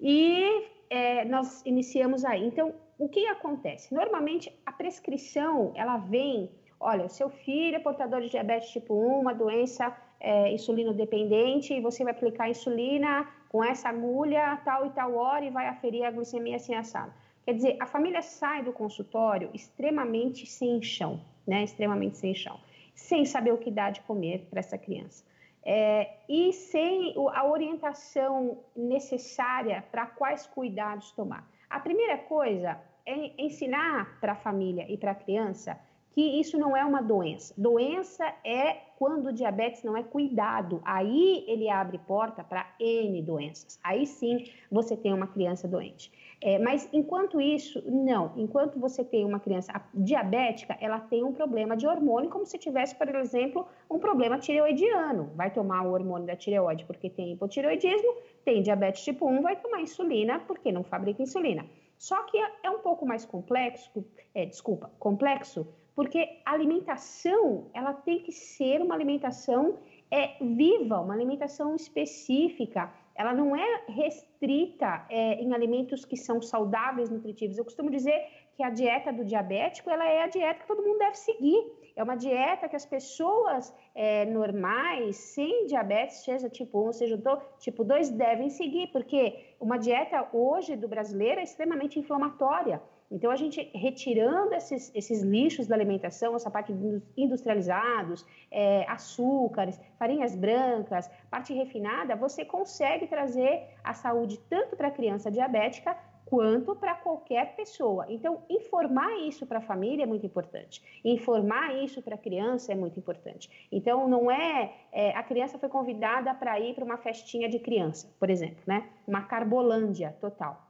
E 0.00 0.73
é, 0.90 1.24
nós 1.24 1.62
iniciamos 1.64 2.24
aí. 2.24 2.44
Então, 2.44 2.74
o 2.98 3.08
que 3.08 3.26
acontece? 3.26 3.92
Normalmente 3.94 4.52
a 4.64 4.72
prescrição 4.72 5.72
ela 5.74 5.96
vem, 5.96 6.50
olha, 6.78 7.08
seu 7.08 7.28
filho 7.28 7.76
é 7.76 7.80
portador 7.80 8.20
de 8.20 8.30
diabetes 8.30 8.70
tipo 8.70 8.94
1, 8.94 9.20
uma 9.20 9.34
doença 9.34 9.96
é, 10.20 10.52
insulino-dependente, 10.52 11.74
e 11.74 11.80
você 11.80 12.04
vai 12.04 12.12
aplicar 12.12 12.48
insulina 12.48 13.28
com 13.48 13.62
essa 13.62 13.88
agulha 13.88 14.60
tal 14.64 14.86
e 14.86 14.90
tal 14.90 15.14
hora 15.14 15.44
e 15.44 15.50
vai 15.50 15.68
aferir 15.68 16.04
a 16.04 16.10
glicemia 16.10 16.56
assim 16.56 16.74
assada. 16.74 17.12
Quer 17.44 17.54
dizer, 17.54 17.76
a 17.78 17.86
família 17.86 18.22
sai 18.22 18.62
do 18.62 18.72
consultório 18.72 19.50
extremamente 19.52 20.46
sem 20.46 20.80
chão, 20.82 21.20
né? 21.46 21.62
Extremamente 21.62 22.16
sem 22.16 22.34
chão, 22.34 22.58
sem 22.94 23.24
saber 23.26 23.52
o 23.52 23.58
que 23.58 23.70
dá 23.70 23.90
de 23.90 24.00
comer 24.00 24.46
para 24.50 24.60
essa 24.60 24.78
criança. 24.78 25.24
É, 25.66 26.18
e 26.28 26.52
sem 26.52 27.14
a 27.32 27.46
orientação 27.46 28.58
necessária 28.76 29.82
para 29.90 30.06
quais 30.06 30.46
cuidados 30.46 31.10
tomar. 31.12 31.48
A 31.70 31.80
primeira 31.80 32.18
coisa 32.18 32.78
é 33.06 33.32
ensinar 33.42 34.18
para 34.20 34.32
a 34.32 34.36
família 34.36 34.86
e 34.90 34.96
para 34.98 35.12
a 35.12 35.14
criança 35.14 35.78
que 36.14 36.40
isso 36.40 36.56
não 36.56 36.76
é 36.76 36.84
uma 36.84 37.02
doença. 37.02 37.52
Doença 37.58 38.24
é 38.44 38.74
quando 38.96 39.26
o 39.26 39.32
diabetes 39.32 39.82
não 39.82 39.96
é 39.96 40.02
cuidado. 40.04 40.80
Aí 40.84 41.44
ele 41.48 41.68
abre 41.68 41.98
porta 41.98 42.44
para 42.44 42.72
N 42.78 43.20
doenças. 43.20 43.80
Aí 43.82 44.06
sim 44.06 44.44
você 44.70 44.96
tem 44.96 45.12
uma 45.12 45.26
criança 45.26 45.66
doente. 45.66 46.12
É, 46.40 46.56
mas 46.60 46.88
enquanto 46.92 47.40
isso, 47.40 47.82
não. 47.90 48.32
Enquanto 48.36 48.78
você 48.78 49.02
tem 49.02 49.24
uma 49.24 49.40
criança 49.40 49.72
diabética, 49.92 50.78
ela 50.80 51.00
tem 51.00 51.24
um 51.24 51.32
problema 51.32 51.76
de 51.76 51.84
hormônio, 51.84 52.30
como 52.30 52.46
se 52.46 52.58
tivesse, 52.58 52.94
por 52.94 53.12
exemplo, 53.12 53.66
um 53.90 53.98
problema 53.98 54.38
tireoidiano. 54.38 55.32
Vai 55.34 55.50
tomar 55.50 55.82
o 55.82 55.92
hormônio 55.92 56.28
da 56.28 56.36
tireoide 56.36 56.84
porque 56.84 57.10
tem 57.10 57.32
hipotireoidismo, 57.32 58.14
tem 58.44 58.62
diabetes 58.62 59.02
tipo 59.02 59.28
1, 59.28 59.42
vai 59.42 59.56
tomar 59.56 59.80
insulina 59.80 60.38
porque 60.46 60.70
não 60.70 60.84
fabrica 60.84 61.20
insulina. 61.20 61.66
Só 61.98 62.22
que 62.24 62.38
é 62.62 62.70
um 62.70 62.78
pouco 62.78 63.04
mais 63.04 63.24
complexo, 63.24 64.04
é, 64.32 64.44
desculpa, 64.46 64.90
complexo, 64.98 65.66
porque 65.94 66.40
a 66.44 66.52
alimentação 66.52 67.70
ela 67.72 67.92
tem 67.92 68.20
que 68.20 68.32
ser 68.32 68.80
uma 68.80 68.94
alimentação 68.94 69.78
é, 70.10 70.36
viva, 70.40 71.00
uma 71.00 71.14
alimentação 71.14 71.74
específica. 71.74 72.92
Ela 73.14 73.32
não 73.32 73.54
é 73.54 73.84
restrita 73.88 75.06
é, 75.08 75.34
em 75.34 75.54
alimentos 75.54 76.04
que 76.04 76.16
são 76.16 76.42
saudáveis, 76.42 77.10
nutritivos. 77.10 77.56
Eu 77.56 77.64
costumo 77.64 77.90
dizer 77.90 78.26
que 78.56 78.62
a 78.62 78.70
dieta 78.70 79.12
do 79.12 79.24
diabético 79.24 79.88
ela 79.88 80.06
é 80.06 80.22
a 80.22 80.26
dieta 80.26 80.60
que 80.60 80.66
todo 80.66 80.82
mundo 80.82 80.98
deve 80.98 81.16
seguir. 81.16 81.64
É 81.96 82.02
uma 82.02 82.16
dieta 82.16 82.68
que 82.68 82.74
as 82.74 82.84
pessoas 82.84 83.72
é, 83.94 84.24
normais, 84.24 85.16
sem 85.16 85.66
diabetes, 85.66 86.24
seja 86.24 86.48
tipo 86.48 86.88
1, 86.88 86.92
seja 86.92 87.22
tipo 87.60 87.84
2, 87.84 88.10
devem 88.10 88.50
seguir, 88.50 88.88
porque 88.88 89.54
uma 89.60 89.78
dieta 89.78 90.28
hoje 90.32 90.74
do 90.74 90.88
brasileiro 90.88 91.40
é 91.40 91.44
extremamente 91.44 91.98
inflamatória. 92.00 92.82
Então, 93.14 93.30
a 93.30 93.36
gente 93.36 93.70
retirando 93.72 94.52
esses, 94.54 94.90
esses 94.92 95.22
lixos 95.22 95.68
da 95.68 95.76
alimentação, 95.76 96.34
essa 96.34 96.50
parte 96.50 96.74
industrializados, 97.16 98.26
é, 98.50 98.84
açúcares, 98.88 99.80
farinhas 99.96 100.34
brancas, 100.34 101.08
parte 101.30 101.54
refinada, 101.54 102.16
você 102.16 102.44
consegue 102.44 103.06
trazer 103.06 103.68
a 103.84 103.94
saúde 103.94 104.40
tanto 104.50 104.74
para 104.74 104.88
a 104.88 104.90
criança 104.90 105.30
diabética 105.30 105.96
quanto 106.24 106.74
para 106.74 106.96
qualquer 106.96 107.54
pessoa. 107.54 108.04
Então, 108.08 108.42
informar 108.50 109.12
isso 109.20 109.46
para 109.46 109.58
a 109.58 109.62
família 109.62 110.02
é 110.02 110.06
muito 110.06 110.26
importante. 110.26 110.82
Informar 111.04 111.72
isso 111.76 112.02
para 112.02 112.16
a 112.16 112.18
criança 112.18 112.72
é 112.72 112.74
muito 112.74 112.98
importante. 112.98 113.48
Então, 113.70 114.08
não 114.08 114.28
é, 114.28 114.74
é 114.90 115.16
a 115.16 115.22
criança 115.22 115.56
foi 115.56 115.68
convidada 115.68 116.34
para 116.34 116.58
ir 116.58 116.74
para 116.74 116.84
uma 116.84 116.96
festinha 116.96 117.48
de 117.48 117.60
criança, 117.60 118.12
por 118.18 118.28
exemplo, 118.28 118.62
né? 118.66 118.88
Uma 119.06 119.22
carbolândia 119.22 120.16
total. 120.20 120.60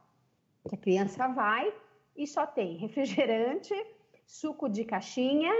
A 0.71 0.77
criança 0.77 1.27
vai, 1.27 1.73
e 2.15 2.25
só 2.25 2.45
tem 2.45 2.77
refrigerante, 2.77 3.73
suco 4.25 4.69
de 4.69 4.83
caixinha 4.83 5.51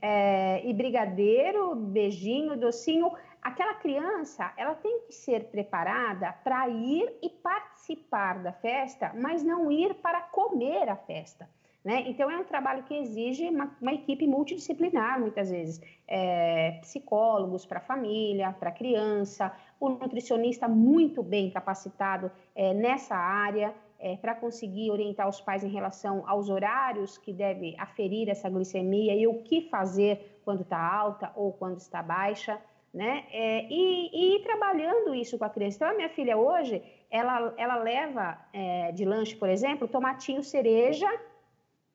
é, 0.00 0.62
e 0.64 0.72
brigadeiro, 0.72 1.74
beijinho, 1.74 2.56
docinho. 2.56 3.12
Aquela 3.42 3.74
criança, 3.74 4.52
ela 4.56 4.74
tem 4.74 5.00
que 5.06 5.14
ser 5.14 5.44
preparada 5.44 6.32
para 6.44 6.68
ir 6.68 7.10
e 7.22 7.30
participar 7.30 8.42
da 8.42 8.52
festa, 8.52 9.12
mas 9.14 9.42
não 9.42 9.70
ir 9.72 9.94
para 9.94 10.20
comer 10.20 10.88
a 10.88 10.96
festa. 10.96 11.48
Né? 11.82 12.04
Então, 12.06 12.30
é 12.30 12.36
um 12.36 12.44
trabalho 12.44 12.82
que 12.82 12.94
exige 12.94 13.48
uma, 13.48 13.74
uma 13.80 13.94
equipe 13.94 14.26
multidisciplinar, 14.26 15.18
muitas 15.18 15.50
vezes. 15.50 15.80
É, 16.06 16.72
psicólogos 16.82 17.64
para 17.64 17.78
a 17.78 17.82
família, 17.82 18.52
para 18.52 18.68
a 18.68 18.72
criança, 18.72 19.50
o 19.78 19.88
nutricionista 19.88 20.68
muito 20.68 21.22
bem 21.22 21.50
capacitado 21.50 22.30
é, 22.54 22.74
nessa 22.74 23.16
área 23.16 23.74
é, 24.00 24.16
para 24.16 24.34
conseguir 24.34 24.90
orientar 24.90 25.28
os 25.28 25.40
pais 25.40 25.62
em 25.62 25.68
relação 25.68 26.24
aos 26.26 26.48
horários 26.48 27.18
que 27.18 27.32
deve 27.32 27.76
aferir 27.78 28.28
essa 28.28 28.48
glicemia 28.48 29.14
e 29.14 29.26
o 29.26 29.42
que 29.42 29.68
fazer 29.68 30.40
quando 30.44 30.62
está 30.62 30.78
alta 30.78 31.30
ou 31.36 31.52
quando 31.52 31.78
está 31.78 32.02
baixa, 32.02 32.58
né? 32.92 33.26
É, 33.30 33.66
e, 33.70 34.36
e 34.36 34.42
trabalhando 34.42 35.14
isso 35.14 35.38
com 35.38 35.44
a 35.44 35.50
criança. 35.50 35.76
Então, 35.76 35.88
a 35.90 35.94
minha 35.94 36.08
filha 36.08 36.36
hoje, 36.36 36.82
ela, 37.10 37.54
ela 37.56 37.76
leva 37.76 38.38
é, 38.52 38.90
de 38.92 39.04
lanche, 39.04 39.36
por 39.36 39.48
exemplo, 39.48 39.86
tomatinho 39.86 40.42
cereja, 40.42 41.08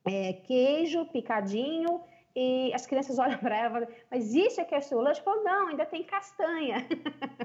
é, 0.06 0.34
queijo 0.34 1.06
picadinho, 1.08 2.02
e 2.36 2.72
as 2.74 2.86
crianças 2.86 3.18
olham 3.20 3.39
para 3.39 3.58
ela 3.58 3.68
e 3.68 3.72
falam, 3.72 3.88
mas 4.12 4.34
isso 4.34 4.62
é 4.62 4.63
que 4.63 4.76
é 4.76 4.82
seu 4.82 5.02
lanche? 5.02 5.22
Eu 5.22 5.26
falo, 5.26 5.44
não, 5.44 5.68
ainda 5.70 5.86
tem 5.86 6.04
castanha, 6.04 6.86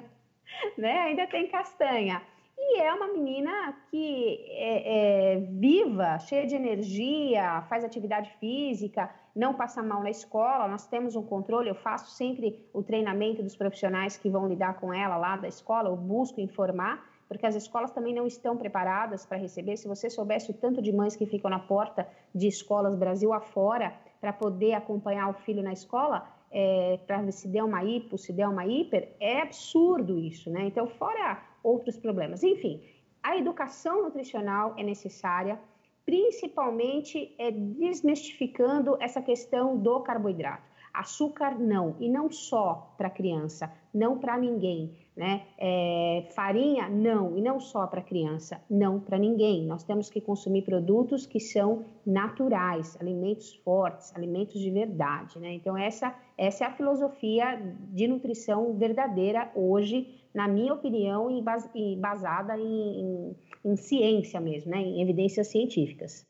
né? 0.77 0.99
Ainda 1.01 1.27
tem 1.27 1.49
castanha. 1.49 2.23
E 2.63 2.79
é 2.79 2.93
uma 2.93 3.09
menina 3.09 3.75
que 3.91 4.47
é, 4.51 5.35
é, 5.35 5.41
viva, 5.41 6.19
cheia 6.19 6.47
de 6.47 6.55
energia, 6.55 7.63
faz 7.71 7.83
atividade 7.83 8.31
física, 8.39 9.11
não 9.35 9.55
passa 9.55 9.83
mal 9.83 10.03
na 10.03 10.11
escola. 10.11 10.69
Nós 10.69 10.87
temos 10.87 11.17
um 11.17 11.23
controle, 11.23 11.71
eu 11.71 11.75
faço 11.75 12.11
sempre 12.11 12.69
o 12.75 12.83
treinamento 12.83 13.43
dos 13.43 13.57
profissionais 13.57 14.19
que 14.19 14.29
vão 14.29 14.47
lidar 14.47 14.75
com 14.75 14.93
ela 14.93 15.17
lá 15.17 15.39
da 15.39 15.49
escola, 15.49 15.89
eu 15.89 15.97
busco 15.97 16.39
informar, 16.39 17.03
porque 17.27 17.47
as 17.47 17.55
escolas 17.55 17.93
também 17.93 18.15
não 18.15 18.27
estão 18.27 18.59
preparadas 18.59 19.25
para 19.25 19.39
receber. 19.39 19.79
Se 19.79 19.89
você 19.89 20.11
soubesse 20.11 20.51
o 20.51 20.55
tanto 20.55 20.83
de 20.83 20.93
mães 20.93 21.17
que 21.17 21.25
ficam 21.25 21.51
na 21.51 21.61
porta 21.61 22.07
de 22.35 22.47
escolas 22.47 22.95
Brasil 22.95 23.33
afora 23.33 23.95
para 24.21 24.35
poder 24.35 24.75
acompanhar 24.75 25.31
o 25.31 25.35
filho 25.35 25.63
na 25.63 25.73
escola, 25.73 26.29
é, 26.51 26.99
para 27.07 27.31
se 27.33 27.49
der 27.49 27.65
uma 27.65 27.83
hipo, 27.83 28.19
se 28.19 28.35
der 28.35 28.49
uma 28.49 28.67
hiper, 28.67 29.17
é 29.19 29.41
absurdo 29.41 30.19
isso, 30.19 30.51
né? 30.51 30.65
Então, 30.67 30.87
fora 30.87 31.41
outros 31.63 31.97
problemas. 31.97 32.43
Enfim, 32.43 32.83
a 33.23 33.37
educação 33.37 34.03
nutricional 34.03 34.75
é 34.79 34.83
necessária, 34.83 35.61
principalmente 36.05 37.35
é, 37.39 37.51
desmistificando 37.51 38.97
essa 39.01 39.21
questão 39.21 39.77
do 39.77 40.01
carboidrato. 40.01 40.71
Açúcar 40.93 41.57
não, 41.59 41.97
e 42.01 42.09
não 42.09 42.31
só 42.31 42.95
para 42.99 43.09
criança, 43.09 43.73
não 43.95 44.19
para 44.19 44.37
ninguém. 44.37 44.97
Né? 45.21 45.43
É, 45.59 46.29
farinha, 46.35 46.89
não, 46.89 47.37
e 47.37 47.43
não 47.43 47.61
só 47.61 47.87
para 47.87 48.01
criança, 48.01 48.59
não 48.71 48.99
para 48.99 49.19
ninguém. 49.19 49.67
Nós 49.67 49.85
temos 49.85 50.09
que 50.09 50.19
consumir 50.19 50.63
produtos 50.63 51.27
que 51.27 51.39
são 51.39 51.85
naturais, 52.07 52.97
alimentos 52.99 53.55
fortes, 53.57 54.17
alimentos 54.17 54.59
de 54.59 54.71
verdade. 54.71 55.39
Né? 55.39 55.53
Então, 55.53 55.77
essa, 55.77 56.15
essa 56.39 56.65
é 56.65 56.67
a 56.69 56.73
filosofia 56.73 57.61
de 57.91 58.09
nutrição 58.09 58.73
verdadeira 58.79 59.53
hoje, 59.55 60.09
na 60.35 60.49
minha 60.49 60.73
opinião, 60.73 61.31
e 61.31 61.97
basada 61.97 62.57
em, 62.57 63.01
em, 63.03 63.37
em 63.63 63.77
ciência 63.77 64.41
mesmo, 64.41 64.71
né? 64.71 64.79
em 64.79 65.03
evidências 65.03 65.49
científicas. 65.49 66.25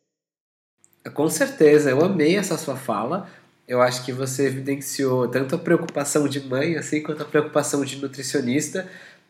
Com 1.15 1.29
certeza, 1.29 1.91
eu 1.91 2.05
amei 2.05 2.37
essa 2.37 2.59
sua 2.59 2.75
fala, 2.75 3.29
eu 3.71 3.81
acho 3.81 4.05
que 4.05 4.11
você 4.11 4.49
evidenciou 4.49 5.29
tanto 5.29 5.55
a 5.55 5.59
preocupação 5.59 6.27
de 6.27 6.41
mãe 6.41 6.75
assim 6.75 7.01
quanto 7.01 7.23
a 7.23 7.25
preocupação 7.25 7.85
de 7.85 7.99
nutricionista. 8.03 8.85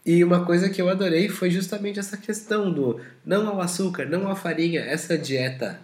E 0.05 0.25
uma 0.25 0.47
coisa 0.47 0.71
que 0.71 0.81
eu 0.81 0.89
adorei 0.89 1.29
foi 1.29 1.51
justamente 1.51 1.99
essa 1.99 2.17
questão 2.17 2.73
do 2.73 2.99
não 3.23 3.47
ao 3.49 3.61
açúcar, 3.61 4.07
não 4.07 4.31
à 4.31 4.35
farinha. 4.35 4.81
Essa 4.81 5.19
dieta 5.19 5.79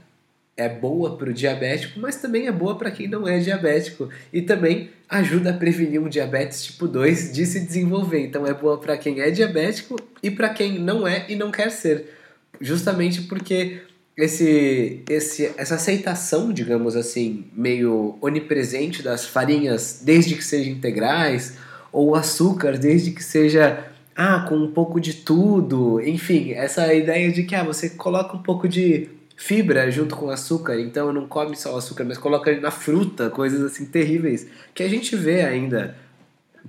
é 0.56 0.70
boa 0.70 1.18
para 1.18 1.28
o 1.28 1.34
diabético, 1.34 2.00
mas 2.00 2.16
também 2.16 2.46
é 2.46 2.50
boa 2.50 2.78
para 2.78 2.90
quem 2.90 3.06
não 3.06 3.28
é 3.28 3.38
diabético 3.38 4.08
e 4.32 4.40
também 4.40 4.88
ajuda 5.06 5.50
a 5.50 5.52
prevenir 5.52 6.00
um 6.00 6.08
diabetes 6.08 6.64
tipo 6.64 6.88
2 6.88 7.34
de 7.34 7.44
se 7.44 7.60
desenvolver. 7.60 8.20
Então 8.20 8.46
é 8.46 8.54
boa 8.54 8.78
para 8.80 8.96
quem 8.96 9.20
é 9.20 9.30
diabético 9.30 9.96
e 10.22 10.30
para 10.30 10.48
quem 10.48 10.78
não 10.78 11.06
é 11.06 11.26
e 11.28 11.36
não 11.36 11.50
quer 11.50 11.70
ser. 11.70 12.06
Justamente 12.58 13.20
porque 13.20 13.82
esse, 14.16 15.02
esse, 15.08 15.52
essa 15.56 15.74
aceitação, 15.74 16.52
digamos 16.52 16.96
assim, 16.96 17.44
meio 17.52 18.16
onipresente 18.20 19.02
das 19.02 19.26
farinhas, 19.26 20.00
desde 20.02 20.34
que 20.34 20.44
sejam 20.44 20.72
integrais, 20.72 21.58
ou 21.92 22.14
açúcar, 22.14 22.78
desde 22.78 23.10
que 23.10 23.22
seja 23.22 23.90
ah, 24.14 24.46
com 24.48 24.56
um 24.56 24.72
pouco 24.72 24.98
de 24.98 25.12
tudo, 25.12 26.00
enfim, 26.00 26.52
essa 26.52 26.92
ideia 26.94 27.30
de 27.30 27.42
que 27.42 27.54
ah, 27.54 27.62
você 27.62 27.90
coloca 27.90 28.34
um 28.34 28.42
pouco 28.42 28.66
de 28.66 29.10
fibra 29.36 29.90
junto 29.90 30.16
com 30.16 30.30
açúcar, 30.30 30.80
então 30.80 31.12
não 31.12 31.28
come 31.28 31.54
só 31.54 31.74
o 31.74 31.76
açúcar, 31.76 32.04
mas 32.04 32.16
coloca 32.16 32.58
na 32.58 32.70
fruta, 32.70 33.28
coisas 33.28 33.60
assim 33.62 33.84
terríveis, 33.84 34.46
que 34.74 34.82
a 34.82 34.88
gente 34.88 35.14
vê 35.14 35.42
ainda 35.42 35.94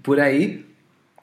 por 0.04 0.20
aí. 0.20 0.66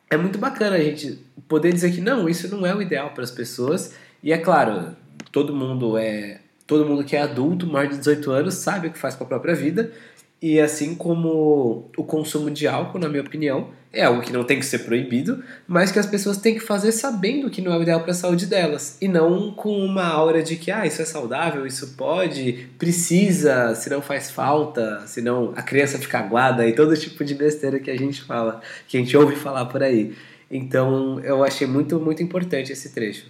É 0.08 0.16
muito 0.16 0.38
bacana 0.38 0.76
a 0.76 0.80
gente 0.80 1.18
poder 1.46 1.72
dizer 1.72 1.92
que 1.92 2.00
não, 2.00 2.28
isso 2.28 2.48
não 2.48 2.64
é 2.66 2.74
o 2.74 2.80
ideal 2.80 3.10
para 3.10 3.24
as 3.24 3.30
pessoas, 3.30 3.94
e 4.22 4.32
é 4.32 4.38
claro, 4.38 4.96
todo 5.32 5.54
mundo 5.54 5.96
é 5.98 6.40
todo 6.66 6.86
mundo 6.86 7.04
que 7.04 7.14
é 7.14 7.20
adulto, 7.20 7.66
maior 7.66 7.88
de 7.88 7.98
18 7.98 8.30
anos, 8.30 8.54
sabe 8.54 8.88
o 8.88 8.90
que 8.90 8.98
faz 8.98 9.14
com 9.14 9.24
a 9.24 9.26
própria 9.26 9.54
vida 9.54 9.92
E 10.40 10.60
assim 10.60 10.94
como 10.94 11.90
o 11.96 12.04
consumo 12.04 12.50
de 12.50 12.66
álcool, 12.66 12.98
na 12.98 13.08
minha 13.08 13.22
opinião, 13.22 13.68
é 13.94 14.04
algo 14.04 14.20
que 14.20 14.32
não 14.32 14.44
tem 14.44 14.58
que 14.58 14.66
ser 14.66 14.80
proibido, 14.80 15.42
mas 15.66 15.90
que 15.92 15.98
as 15.98 16.06
pessoas 16.06 16.36
têm 16.36 16.54
que 16.54 16.60
fazer 16.60 16.92
sabendo 16.92 17.48
que 17.48 17.62
não 17.62 17.72
é 17.72 17.78
o 17.78 17.82
ideal 17.82 18.00
para 18.00 18.10
a 18.10 18.14
saúde 18.14 18.46
delas. 18.46 18.98
E 19.00 19.08
não 19.08 19.52
com 19.52 19.78
uma 19.78 20.04
aura 20.04 20.42
de 20.42 20.56
que, 20.56 20.70
ah, 20.70 20.84
isso 20.84 21.00
é 21.00 21.04
saudável, 21.04 21.66
isso 21.66 21.94
pode, 21.96 22.68
precisa, 22.78 23.74
se 23.74 23.88
não 23.88 24.02
faz 24.02 24.30
falta, 24.30 25.06
senão 25.06 25.52
a 25.56 25.62
criança 25.62 25.98
fica 25.98 26.18
aguada 26.18 26.66
e 26.66 26.74
todo 26.74 26.96
tipo 26.96 27.24
de 27.24 27.34
besteira 27.34 27.78
que 27.78 27.90
a 27.90 27.96
gente 27.96 28.22
fala, 28.22 28.60
que 28.88 28.96
a 28.96 29.00
gente 29.00 29.16
ouve 29.16 29.36
falar 29.36 29.66
por 29.66 29.82
aí. 29.82 30.14
Então 30.50 31.20
eu 31.20 31.42
achei 31.42 31.66
muito, 31.66 31.98
muito 31.98 32.22
importante 32.22 32.72
esse 32.72 32.92
trecho. 32.92 33.26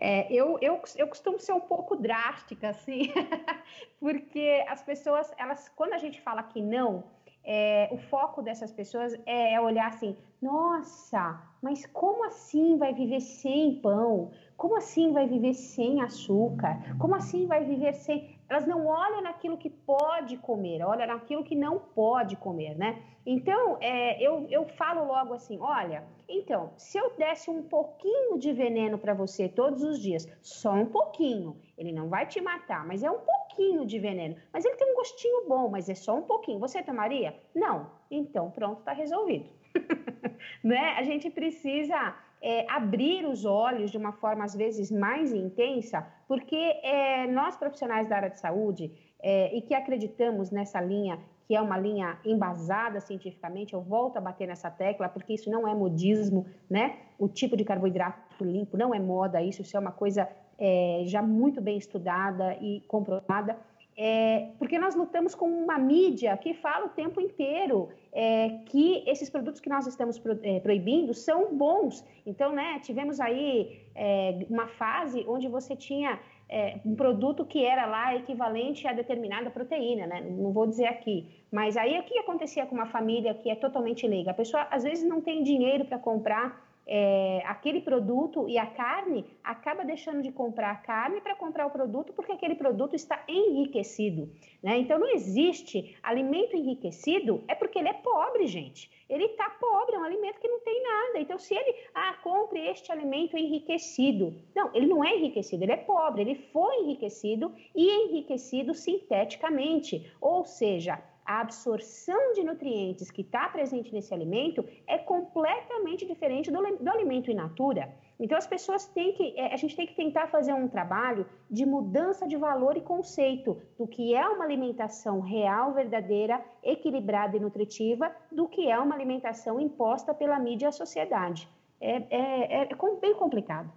É, 0.00 0.32
eu, 0.32 0.58
eu, 0.62 0.80
eu 0.96 1.08
costumo 1.08 1.40
ser 1.40 1.52
um 1.52 1.60
pouco 1.60 1.96
drástica, 1.96 2.68
assim, 2.68 3.12
porque 3.98 4.64
as 4.68 4.80
pessoas, 4.80 5.32
elas, 5.36 5.68
quando 5.70 5.92
a 5.92 5.98
gente 5.98 6.20
fala 6.20 6.40
que 6.44 6.62
não, 6.62 7.02
é, 7.44 7.88
o 7.90 7.98
foco 7.98 8.40
dessas 8.40 8.70
pessoas 8.70 9.14
é, 9.26 9.54
é 9.54 9.60
olhar 9.60 9.88
assim, 9.88 10.16
nossa, 10.40 11.42
mas 11.60 11.84
como 11.86 12.24
assim 12.24 12.78
vai 12.78 12.94
viver 12.94 13.20
sem 13.20 13.80
pão? 13.80 14.30
Como 14.56 14.76
assim 14.76 15.12
vai 15.12 15.26
viver 15.26 15.54
sem 15.54 16.00
açúcar? 16.00 16.78
Como 16.98 17.14
assim 17.14 17.46
vai 17.46 17.64
viver 17.64 17.94
sem 17.94 18.38
elas 18.48 18.66
não 18.66 18.86
olham 18.86 19.20
naquilo 19.20 19.58
que 19.58 19.68
pode 19.68 20.36
comer, 20.38 20.82
olham 20.82 21.06
naquilo 21.06 21.44
que 21.44 21.54
não 21.54 21.78
pode 21.78 22.34
comer, 22.36 22.76
né? 22.78 23.02
Então, 23.26 23.76
é, 23.80 24.20
eu, 24.22 24.46
eu 24.48 24.64
falo 24.64 25.04
logo 25.04 25.34
assim: 25.34 25.58
olha, 25.60 26.04
então, 26.28 26.72
se 26.76 26.98
eu 26.98 27.16
desse 27.16 27.50
um 27.50 27.62
pouquinho 27.62 28.38
de 28.38 28.52
veneno 28.52 28.98
para 28.98 29.14
você 29.14 29.48
todos 29.48 29.82
os 29.82 29.98
dias, 29.98 30.28
só 30.42 30.72
um 30.72 30.86
pouquinho, 30.86 31.56
ele 31.76 31.90
não 31.90 32.08
vai 32.08 32.26
te 32.26 32.40
matar, 32.40 32.86
mas 32.86 33.02
é 33.02 33.10
um 33.10 33.20
pouquinho 33.20 33.86
de 33.86 33.98
veneno. 33.98 34.36
Mas 34.52 34.64
ele 34.64 34.76
tem 34.76 34.92
um 34.92 34.94
gostinho 34.94 35.48
bom, 35.48 35.68
mas 35.68 35.88
é 35.88 35.94
só 35.94 36.16
um 36.16 36.22
pouquinho. 36.22 36.58
Você 36.58 36.82
tomaria? 36.82 37.34
Não. 37.54 37.90
Então, 38.10 38.50
pronto, 38.50 38.80
está 38.80 38.92
resolvido. 38.92 39.48
né? 40.62 40.94
A 40.98 41.02
gente 41.02 41.30
precisa 41.30 42.14
é, 42.42 42.70
abrir 42.70 43.24
os 43.26 43.44
olhos 43.44 43.90
de 43.90 43.96
uma 43.96 44.12
forma, 44.12 44.44
às 44.44 44.54
vezes, 44.54 44.90
mais 44.90 45.32
intensa, 45.32 46.06
porque 46.26 46.56
é, 46.82 47.26
nós, 47.26 47.56
profissionais 47.56 48.08
da 48.08 48.16
área 48.16 48.30
de 48.30 48.38
saúde, 48.38 48.92
é, 49.20 49.56
e 49.56 49.62
que 49.62 49.74
acreditamos 49.74 50.50
nessa 50.50 50.80
linha, 50.80 51.18
que 51.48 51.56
é 51.56 51.60
uma 51.62 51.78
linha 51.78 52.18
embasada 52.26 53.00
cientificamente, 53.00 53.72
eu 53.72 53.80
volto 53.80 54.18
a 54.18 54.20
bater 54.20 54.46
nessa 54.46 54.70
tecla, 54.70 55.08
porque 55.08 55.32
isso 55.32 55.50
não 55.50 55.66
é 55.66 55.74
modismo, 55.74 56.44
né? 56.68 56.98
O 57.18 57.26
tipo 57.26 57.56
de 57.56 57.64
carboidrato 57.64 58.44
limpo 58.44 58.76
não 58.76 58.94
é 58.94 59.00
moda, 59.00 59.40
isso, 59.40 59.62
isso 59.62 59.74
é 59.74 59.80
uma 59.80 59.90
coisa 59.90 60.28
é, 60.58 61.04
já 61.06 61.22
muito 61.22 61.62
bem 61.62 61.78
estudada 61.78 62.54
e 62.60 62.82
comprovada. 62.86 63.56
É, 63.96 64.50
porque 64.58 64.78
nós 64.78 64.94
lutamos 64.94 65.34
com 65.34 65.46
uma 65.46 65.76
mídia 65.78 66.36
que 66.36 66.52
fala 66.52 66.86
o 66.86 66.90
tempo 66.90 67.20
inteiro 67.20 67.88
é, 68.12 68.60
que 68.66 69.02
esses 69.08 69.28
produtos 69.30 69.60
que 69.60 69.70
nós 69.70 69.86
estamos 69.86 70.18
pro, 70.18 70.38
é, 70.42 70.60
proibindo 70.60 71.14
são 71.14 71.56
bons. 71.56 72.04
Então, 72.26 72.52
né, 72.52 72.78
tivemos 72.80 73.18
aí 73.18 73.80
é, 73.94 74.46
uma 74.50 74.68
fase 74.68 75.24
onde 75.26 75.48
você 75.48 75.74
tinha 75.74 76.20
é, 76.48 76.78
um 76.84 76.94
produto 76.94 77.44
que 77.44 77.64
era 77.64 77.86
lá 77.86 78.14
equivalente 78.14 78.86
a 78.86 78.92
determinada 78.92 79.50
proteína, 79.50 80.06
né? 80.06 80.20
Não 80.20 80.52
vou 80.52 80.66
dizer 80.66 80.86
aqui. 80.86 81.26
Mas 81.52 81.76
aí 81.76 81.98
o 81.98 82.02
que 82.02 82.18
acontecia 82.18 82.66
com 82.66 82.74
uma 82.74 82.86
família 82.86 83.34
que 83.34 83.50
é 83.50 83.54
totalmente 83.54 84.06
leiga? 84.06 84.30
A 84.30 84.34
pessoa 84.34 84.66
às 84.70 84.82
vezes 84.82 85.06
não 85.06 85.20
tem 85.20 85.42
dinheiro 85.42 85.84
para 85.84 85.98
comprar 85.98 86.67
é, 86.88 87.42
aquele 87.44 87.82
produto 87.82 88.48
e 88.48 88.56
a 88.56 88.66
carne, 88.66 89.26
acaba 89.44 89.84
deixando 89.84 90.22
de 90.22 90.32
comprar 90.32 90.70
a 90.70 90.76
carne 90.76 91.20
para 91.20 91.36
comprar 91.36 91.66
o 91.66 91.70
produto 91.70 92.14
porque 92.14 92.32
aquele 92.32 92.54
produto 92.54 92.96
está 92.96 93.22
enriquecido. 93.28 94.32
Né? 94.62 94.78
Então 94.78 94.98
não 94.98 95.10
existe 95.10 95.96
alimento 96.02 96.56
enriquecido, 96.56 97.44
é 97.46 97.54
porque 97.54 97.78
ele 97.78 97.88
é 97.88 97.92
pobre, 97.92 98.46
gente. 98.46 98.90
Ele 99.08 99.24
está 99.24 99.48
pobre, 99.50 99.96
é 99.96 99.98
um 99.98 100.04
alimento 100.04 100.38
que 100.40 100.48
não 100.48 100.60
tem 100.60 100.82
nada. 100.82 101.18
Então, 101.20 101.38
se 101.38 101.54
ele, 101.54 101.74
ah, 101.94 102.14
compre 102.22 102.60
este 102.60 102.92
alimento 102.92 103.38
enriquecido. 103.38 104.34
Não, 104.54 104.70
ele 104.74 104.86
não 104.86 105.02
é 105.02 105.16
enriquecido, 105.16 105.64
ele 105.64 105.72
é 105.72 105.78
pobre, 105.78 106.22
ele 106.22 106.34
foi 106.34 106.82
enriquecido 106.82 107.54
e 107.74 107.90
enriquecido 107.90 108.74
sinteticamente. 108.74 110.12
Ou 110.20 110.44
seja, 110.44 111.02
a 111.28 111.42
absorção 111.42 112.32
de 112.32 112.42
nutrientes 112.42 113.10
que 113.10 113.20
está 113.20 113.46
presente 113.50 113.92
nesse 113.92 114.14
alimento 114.14 114.64
é 114.86 114.96
completamente 114.96 116.06
diferente 116.06 116.50
do, 116.50 116.58
do 116.58 116.90
alimento 116.90 117.30
in 117.30 117.34
natura. 117.34 117.94
Então, 118.18 118.38
as 118.38 118.46
pessoas 118.46 118.86
têm 118.86 119.12
que, 119.12 119.38
é, 119.38 119.52
a 119.52 119.56
gente 119.58 119.76
tem 119.76 119.86
que 119.86 119.94
tentar 119.94 120.28
fazer 120.28 120.54
um 120.54 120.66
trabalho 120.66 121.26
de 121.50 121.66
mudança 121.66 122.26
de 122.26 122.34
valor 122.38 122.78
e 122.78 122.80
conceito 122.80 123.60
do 123.78 123.86
que 123.86 124.14
é 124.14 124.26
uma 124.26 124.42
alimentação 124.42 125.20
real, 125.20 125.74
verdadeira, 125.74 126.42
equilibrada 126.64 127.36
e 127.36 127.40
nutritiva, 127.40 128.10
do 128.32 128.48
que 128.48 128.66
é 128.66 128.78
uma 128.78 128.94
alimentação 128.94 129.60
imposta 129.60 130.14
pela 130.14 130.38
mídia 130.38 130.68
a 130.68 130.72
sociedade. 130.72 131.46
É, 131.78 132.04
é, 132.08 132.62
é 132.62 132.68
bem 133.02 133.14
complicado. 133.14 133.70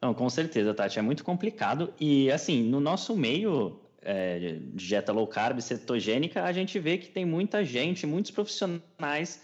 Não, 0.00 0.14
com 0.14 0.30
certeza, 0.30 0.72
Tati, 0.72 1.00
é 1.00 1.02
muito 1.02 1.24
complicado. 1.24 1.92
E, 2.00 2.30
assim, 2.30 2.62
no 2.62 2.78
nosso 2.78 3.16
meio, 3.16 3.81
é, 4.02 4.58
dieta 4.74 5.12
low 5.12 5.26
carb, 5.26 5.60
cetogênica, 5.60 6.42
a 6.42 6.52
gente 6.52 6.78
vê 6.78 6.98
que 6.98 7.08
tem 7.08 7.24
muita 7.24 7.64
gente, 7.64 8.06
muitos 8.06 8.30
profissionais 8.30 9.40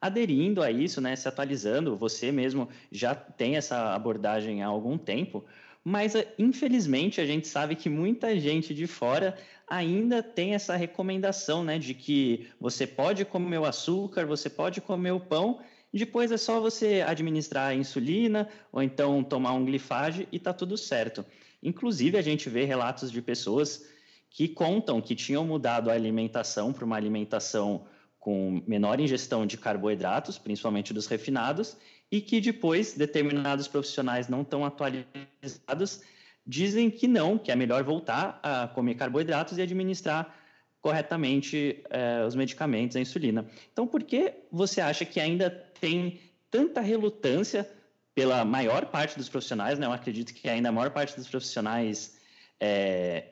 aderindo 0.00 0.62
a 0.62 0.70
isso, 0.70 1.00
né, 1.00 1.14
se 1.14 1.28
atualizando. 1.28 1.96
Você 1.96 2.32
mesmo 2.32 2.68
já 2.90 3.14
tem 3.14 3.56
essa 3.56 3.94
abordagem 3.94 4.62
há 4.62 4.66
algum 4.66 4.96
tempo, 4.96 5.44
mas 5.84 6.14
infelizmente 6.38 7.20
a 7.20 7.26
gente 7.26 7.46
sabe 7.46 7.74
que 7.76 7.88
muita 7.88 8.38
gente 8.38 8.74
de 8.74 8.86
fora 8.86 9.36
ainda 9.68 10.22
tem 10.22 10.54
essa 10.54 10.74
recomendação, 10.74 11.62
né, 11.62 11.78
de 11.78 11.94
que 11.94 12.48
você 12.60 12.86
pode 12.86 13.24
comer 13.24 13.58
o 13.58 13.64
açúcar, 13.64 14.26
você 14.26 14.50
pode 14.50 14.80
comer 14.80 15.12
o 15.12 15.20
pão, 15.20 15.60
depois 15.92 16.30
é 16.30 16.36
só 16.36 16.60
você 16.60 17.04
administrar 17.06 17.68
a 17.68 17.74
insulina 17.74 18.48
ou 18.72 18.82
então 18.82 19.22
tomar 19.24 19.52
um 19.52 19.64
glifage 19.64 20.26
e 20.30 20.38
tá 20.38 20.52
tudo 20.52 20.76
certo. 20.76 21.24
Inclusive 21.62 22.16
a 22.16 22.22
gente 22.22 22.48
vê 22.48 22.64
relatos 22.64 23.10
de 23.10 23.20
pessoas 23.20 23.84
que 24.30 24.48
contam 24.48 25.00
que 25.00 25.14
tinham 25.14 25.44
mudado 25.44 25.90
a 25.90 25.92
alimentação 25.92 26.72
para 26.72 26.84
uma 26.84 26.96
alimentação 26.96 27.84
com 28.18 28.62
menor 28.66 29.00
ingestão 29.00 29.44
de 29.44 29.56
carboidratos, 29.56 30.38
principalmente 30.38 30.94
dos 30.94 31.06
refinados, 31.06 31.76
e 32.10 32.20
que 32.20 32.40
depois 32.40 32.94
determinados 32.94 33.66
profissionais 33.66 34.28
não 34.28 34.44
tão 34.44 34.64
atualizados 34.64 36.02
dizem 36.46 36.90
que 36.90 37.08
não, 37.08 37.38
que 37.38 37.50
é 37.50 37.56
melhor 37.56 37.82
voltar 37.82 38.38
a 38.42 38.68
comer 38.68 38.94
carboidratos 38.94 39.58
e 39.58 39.62
administrar 39.62 40.34
corretamente 40.80 41.82
eh, 41.90 42.24
os 42.26 42.34
medicamentos, 42.34 42.96
a 42.96 43.00
insulina. 43.00 43.46
Então, 43.72 43.86
por 43.86 44.02
que 44.02 44.32
você 44.50 44.80
acha 44.80 45.04
que 45.04 45.20
ainda 45.20 45.50
tem 45.80 46.20
tanta 46.50 46.80
relutância 46.80 47.68
pela 48.14 48.44
maior 48.44 48.86
parte 48.86 49.16
dos 49.16 49.28
profissionais? 49.28 49.78
Né? 49.78 49.86
Eu 49.86 49.92
acredito 49.92 50.32
que 50.32 50.48
ainda 50.48 50.70
a 50.70 50.72
maior 50.72 50.90
parte 50.90 51.16
dos 51.16 51.28
profissionais 51.28 52.16
eh, 52.58 53.24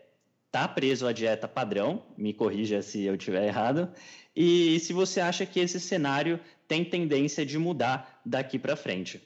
está 0.48 0.66
preso 0.66 1.06
à 1.06 1.12
dieta 1.12 1.46
padrão, 1.46 2.02
me 2.16 2.32
corrija 2.32 2.80
se 2.80 3.04
eu 3.04 3.14
estiver 3.14 3.46
errado, 3.46 3.92
e 4.34 4.80
se 4.80 4.94
você 4.94 5.20
acha 5.20 5.44
que 5.44 5.60
esse 5.60 5.78
cenário 5.78 6.40
tem 6.66 6.84
tendência 6.84 7.44
de 7.44 7.58
mudar 7.58 8.20
daqui 8.24 8.58
para 8.58 8.74
frente. 8.74 9.22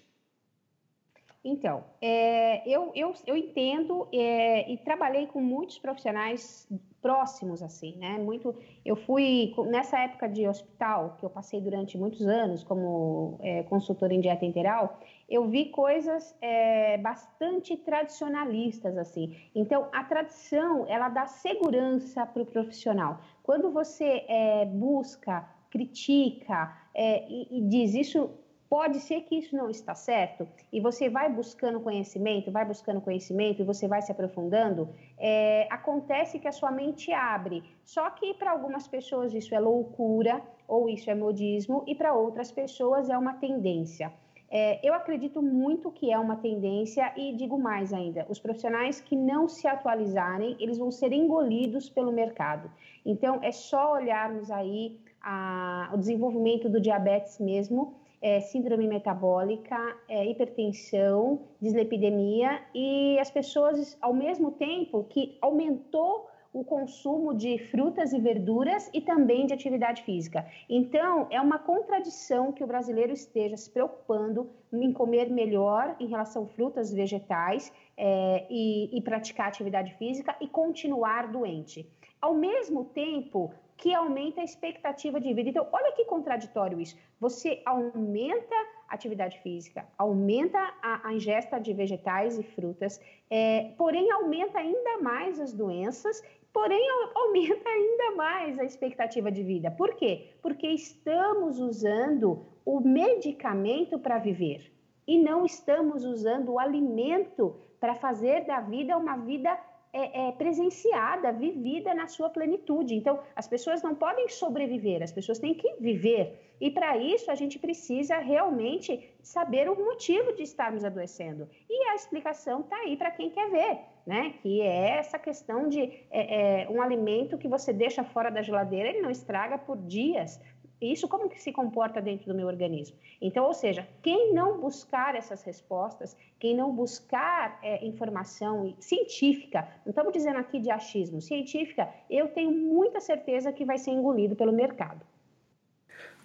Então, 1.44 1.82
é, 2.00 2.62
eu, 2.68 2.92
eu, 2.94 3.12
eu 3.26 3.36
entendo 3.36 4.06
é, 4.12 4.70
e 4.70 4.76
trabalhei 4.78 5.26
com 5.26 5.40
muitos 5.40 5.76
profissionais 5.76 6.68
próximos, 7.00 7.60
assim, 7.64 7.96
né? 7.96 8.16
Muito, 8.16 8.54
eu 8.84 8.94
fui, 8.94 9.52
nessa 9.66 9.98
época 9.98 10.28
de 10.28 10.46
hospital, 10.46 11.16
que 11.18 11.26
eu 11.26 11.30
passei 11.30 11.60
durante 11.60 11.98
muitos 11.98 12.24
anos 12.24 12.62
como 12.62 13.38
é, 13.40 13.64
consultora 13.64 14.14
em 14.14 14.20
dieta 14.20 14.44
integral, 14.44 15.00
eu 15.28 15.48
vi 15.48 15.70
coisas 15.70 16.32
é, 16.40 16.96
bastante 16.98 17.76
tradicionalistas, 17.76 18.96
assim. 18.96 19.36
Então, 19.52 19.88
a 19.92 20.04
tradição, 20.04 20.86
ela 20.86 21.08
dá 21.08 21.26
segurança 21.26 22.24
para 22.24 22.42
o 22.42 22.46
profissional. 22.46 23.18
Quando 23.42 23.72
você 23.72 24.24
é, 24.28 24.64
busca, 24.64 25.44
critica 25.70 26.72
é, 26.94 27.26
e, 27.28 27.58
e 27.58 27.60
diz 27.62 27.94
isso 27.94 28.30
Pode 28.72 29.00
ser 29.00 29.20
que 29.24 29.36
isso 29.36 29.54
não 29.54 29.68
está 29.68 29.94
certo 29.94 30.48
e 30.72 30.80
você 30.80 31.10
vai 31.10 31.30
buscando 31.30 31.78
conhecimento, 31.78 32.50
vai 32.50 32.64
buscando 32.64 33.02
conhecimento 33.02 33.60
e 33.60 33.66
você 33.66 33.86
vai 33.86 34.00
se 34.00 34.10
aprofundando. 34.10 34.88
É, 35.18 35.68
acontece 35.70 36.38
que 36.38 36.48
a 36.48 36.52
sua 36.52 36.70
mente 36.70 37.12
abre. 37.12 37.62
Só 37.84 38.08
que 38.08 38.32
para 38.32 38.50
algumas 38.50 38.88
pessoas 38.88 39.34
isso 39.34 39.54
é 39.54 39.60
loucura 39.60 40.40
ou 40.66 40.88
isso 40.88 41.10
é 41.10 41.14
modismo 41.14 41.84
e 41.86 41.94
para 41.94 42.14
outras 42.14 42.50
pessoas 42.50 43.10
é 43.10 43.18
uma 43.18 43.34
tendência. 43.34 44.10
É, 44.50 44.80
eu 44.82 44.94
acredito 44.94 45.42
muito 45.42 45.90
que 45.90 46.10
é 46.10 46.18
uma 46.18 46.36
tendência 46.36 47.12
e 47.14 47.34
digo 47.34 47.58
mais 47.58 47.92
ainda: 47.92 48.24
os 48.30 48.38
profissionais 48.38 49.02
que 49.02 49.14
não 49.14 49.48
se 49.48 49.68
atualizarem, 49.68 50.56
eles 50.58 50.78
vão 50.78 50.90
ser 50.90 51.12
engolidos 51.12 51.90
pelo 51.90 52.10
mercado. 52.10 52.70
Então, 53.04 53.38
é 53.42 53.52
só 53.52 53.92
olharmos 53.92 54.50
aí 54.50 54.98
a, 55.20 55.90
o 55.92 55.98
desenvolvimento 55.98 56.70
do 56.70 56.80
diabetes 56.80 57.38
mesmo 57.38 58.00
é, 58.22 58.40
síndrome 58.40 58.86
metabólica, 58.86 59.76
é, 60.08 60.24
hipertensão, 60.24 61.40
dislipidemia 61.60 62.62
e 62.72 63.18
as 63.18 63.30
pessoas, 63.30 63.98
ao 64.00 64.14
mesmo 64.14 64.52
tempo 64.52 65.04
que 65.10 65.36
aumentou 65.42 66.30
o 66.52 66.62
consumo 66.62 67.34
de 67.34 67.58
frutas 67.70 68.12
e 68.12 68.20
verduras 68.20 68.90
e 68.92 69.00
também 69.00 69.46
de 69.46 69.54
atividade 69.54 70.02
física. 70.02 70.46
Então, 70.68 71.26
é 71.30 71.40
uma 71.40 71.58
contradição 71.58 72.52
que 72.52 72.62
o 72.62 72.66
brasileiro 72.66 73.12
esteja 73.12 73.56
se 73.56 73.70
preocupando 73.70 74.50
em 74.72 74.92
comer 74.92 75.30
melhor 75.30 75.96
em 75.98 76.06
relação 76.06 76.44
a 76.44 76.46
frutas, 76.48 76.92
vegetais 76.92 77.72
é, 77.96 78.46
e, 78.50 78.96
e 78.96 79.00
praticar 79.00 79.48
atividade 79.48 79.94
física 79.94 80.36
e 80.40 80.46
continuar 80.46 81.32
doente. 81.32 81.88
Ao 82.20 82.34
mesmo 82.34 82.84
tempo, 82.84 83.52
que 83.82 83.92
aumenta 83.92 84.40
a 84.40 84.44
expectativa 84.44 85.20
de 85.20 85.34
vida. 85.34 85.50
Então, 85.50 85.66
olha 85.72 85.90
que 85.90 86.04
contraditório 86.04 86.80
isso. 86.80 86.96
Você 87.18 87.60
aumenta 87.64 88.54
a 88.88 88.94
atividade 88.94 89.40
física, 89.40 89.84
aumenta 89.98 90.56
a, 90.80 91.08
a 91.08 91.12
ingesta 91.12 91.58
de 91.58 91.72
vegetais 91.74 92.38
e 92.38 92.44
frutas, 92.44 93.00
é, 93.28 93.72
porém 93.76 94.08
aumenta 94.12 94.60
ainda 94.60 94.98
mais 94.98 95.40
as 95.40 95.52
doenças, 95.52 96.22
porém 96.52 96.80
aumenta 97.12 97.68
ainda 97.68 98.14
mais 98.14 98.56
a 98.60 98.64
expectativa 98.64 99.32
de 99.32 99.42
vida. 99.42 99.68
Por 99.72 99.96
quê? 99.96 100.28
Porque 100.40 100.68
estamos 100.68 101.58
usando 101.58 102.46
o 102.64 102.78
medicamento 102.78 103.98
para 103.98 104.18
viver 104.18 104.72
e 105.08 105.18
não 105.18 105.44
estamos 105.44 106.04
usando 106.04 106.52
o 106.52 106.60
alimento 106.60 107.56
para 107.80 107.96
fazer 107.96 108.46
da 108.46 108.60
vida 108.60 108.96
uma 108.96 109.16
vida 109.16 109.58
é, 109.92 110.28
é, 110.28 110.32
presenciada, 110.32 111.30
vivida 111.32 111.94
na 111.94 112.06
sua 112.06 112.30
plenitude. 112.30 112.94
Então, 112.94 113.20
as 113.36 113.46
pessoas 113.46 113.82
não 113.82 113.94
podem 113.94 114.26
sobreviver, 114.28 115.02
as 115.02 115.12
pessoas 115.12 115.38
têm 115.38 115.54
que 115.54 115.74
viver. 115.78 116.54
E 116.58 116.70
para 116.70 116.96
isso, 116.96 117.30
a 117.30 117.34
gente 117.34 117.58
precisa 117.58 118.16
realmente 118.18 119.12
saber 119.20 119.68
o 119.68 119.76
motivo 119.76 120.32
de 120.32 120.42
estarmos 120.44 120.84
adoecendo. 120.84 121.48
E 121.68 121.88
a 121.88 121.94
explicação 121.94 122.60
está 122.60 122.76
aí 122.76 122.96
para 122.96 123.10
quem 123.10 123.28
quer 123.28 123.50
ver, 123.50 123.80
né? 124.06 124.34
Que 124.40 124.62
é 124.62 124.98
essa 124.98 125.18
questão 125.18 125.68
de 125.68 125.82
é, 126.10 126.62
é, 126.62 126.70
um 126.70 126.80
alimento 126.80 127.36
que 127.36 127.48
você 127.48 127.72
deixa 127.72 128.02
fora 128.02 128.30
da 128.30 128.42
geladeira, 128.42 128.88
ele 128.88 129.02
não 129.02 129.10
estraga 129.10 129.58
por 129.58 129.76
dias, 129.76 130.40
isso 130.86 131.06
como 131.06 131.28
que 131.28 131.40
se 131.40 131.52
comporta 131.52 132.00
dentro 132.00 132.26
do 132.26 132.34
meu 132.34 132.46
organismo? 132.46 132.96
Então, 133.20 133.44
ou 133.44 133.54
seja, 133.54 133.86
quem 134.02 134.32
não 134.32 134.60
buscar 134.60 135.14
essas 135.14 135.42
respostas, 135.42 136.16
quem 136.38 136.56
não 136.56 136.72
buscar 136.72 137.58
é, 137.62 137.84
informação 137.86 138.74
científica, 138.80 139.68
não 139.84 139.90
estamos 139.90 140.12
dizendo 140.12 140.38
aqui 140.38 140.58
de 140.58 140.70
achismo, 140.70 141.20
científica, 141.20 141.88
eu 142.10 142.28
tenho 142.28 142.50
muita 142.50 143.00
certeza 143.00 143.52
que 143.52 143.64
vai 143.64 143.78
ser 143.78 143.90
engolido 143.90 144.34
pelo 144.34 144.52
mercado. 144.52 145.00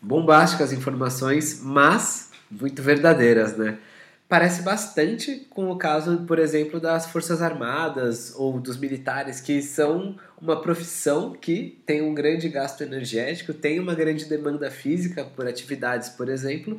Bombásticas 0.02 0.72
informações, 0.72 1.62
mas 1.64 2.32
muito 2.50 2.82
verdadeiras, 2.82 3.58
né? 3.58 3.78
Parece 4.30 4.62
bastante 4.62 5.48
com 5.50 5.72
o 5.72 5.78
caso, 5.78 6.24
por 6.28 6.38
exemplo, 6.38 6.80
das 6.80 7.06
Forças 7.06 7.42
Armadas 7.42 8.34
ou 8.36 8.60
dos 8.60 8.78
militares, 8.78 9.40
que 9.40 9.62
são 9.62 10.18
uma 10.42 10.62
profissão 10.62 11.32
que 11.34 11.82
tem 11.86 12.02
um 12.02 12.14
grande 12.14 12.50
gasto 12.50 12.82
energético, 12.82 13.54
tem 13.54 13.80
uma 13.80 13.96
grande 13.96 14.26
demanda 14.26 14.70
física 14.70 15.24
por 15.24 15.48
atividades, 15.48 16.10
por 16.10 16.28
exemplo, 16.28 16.78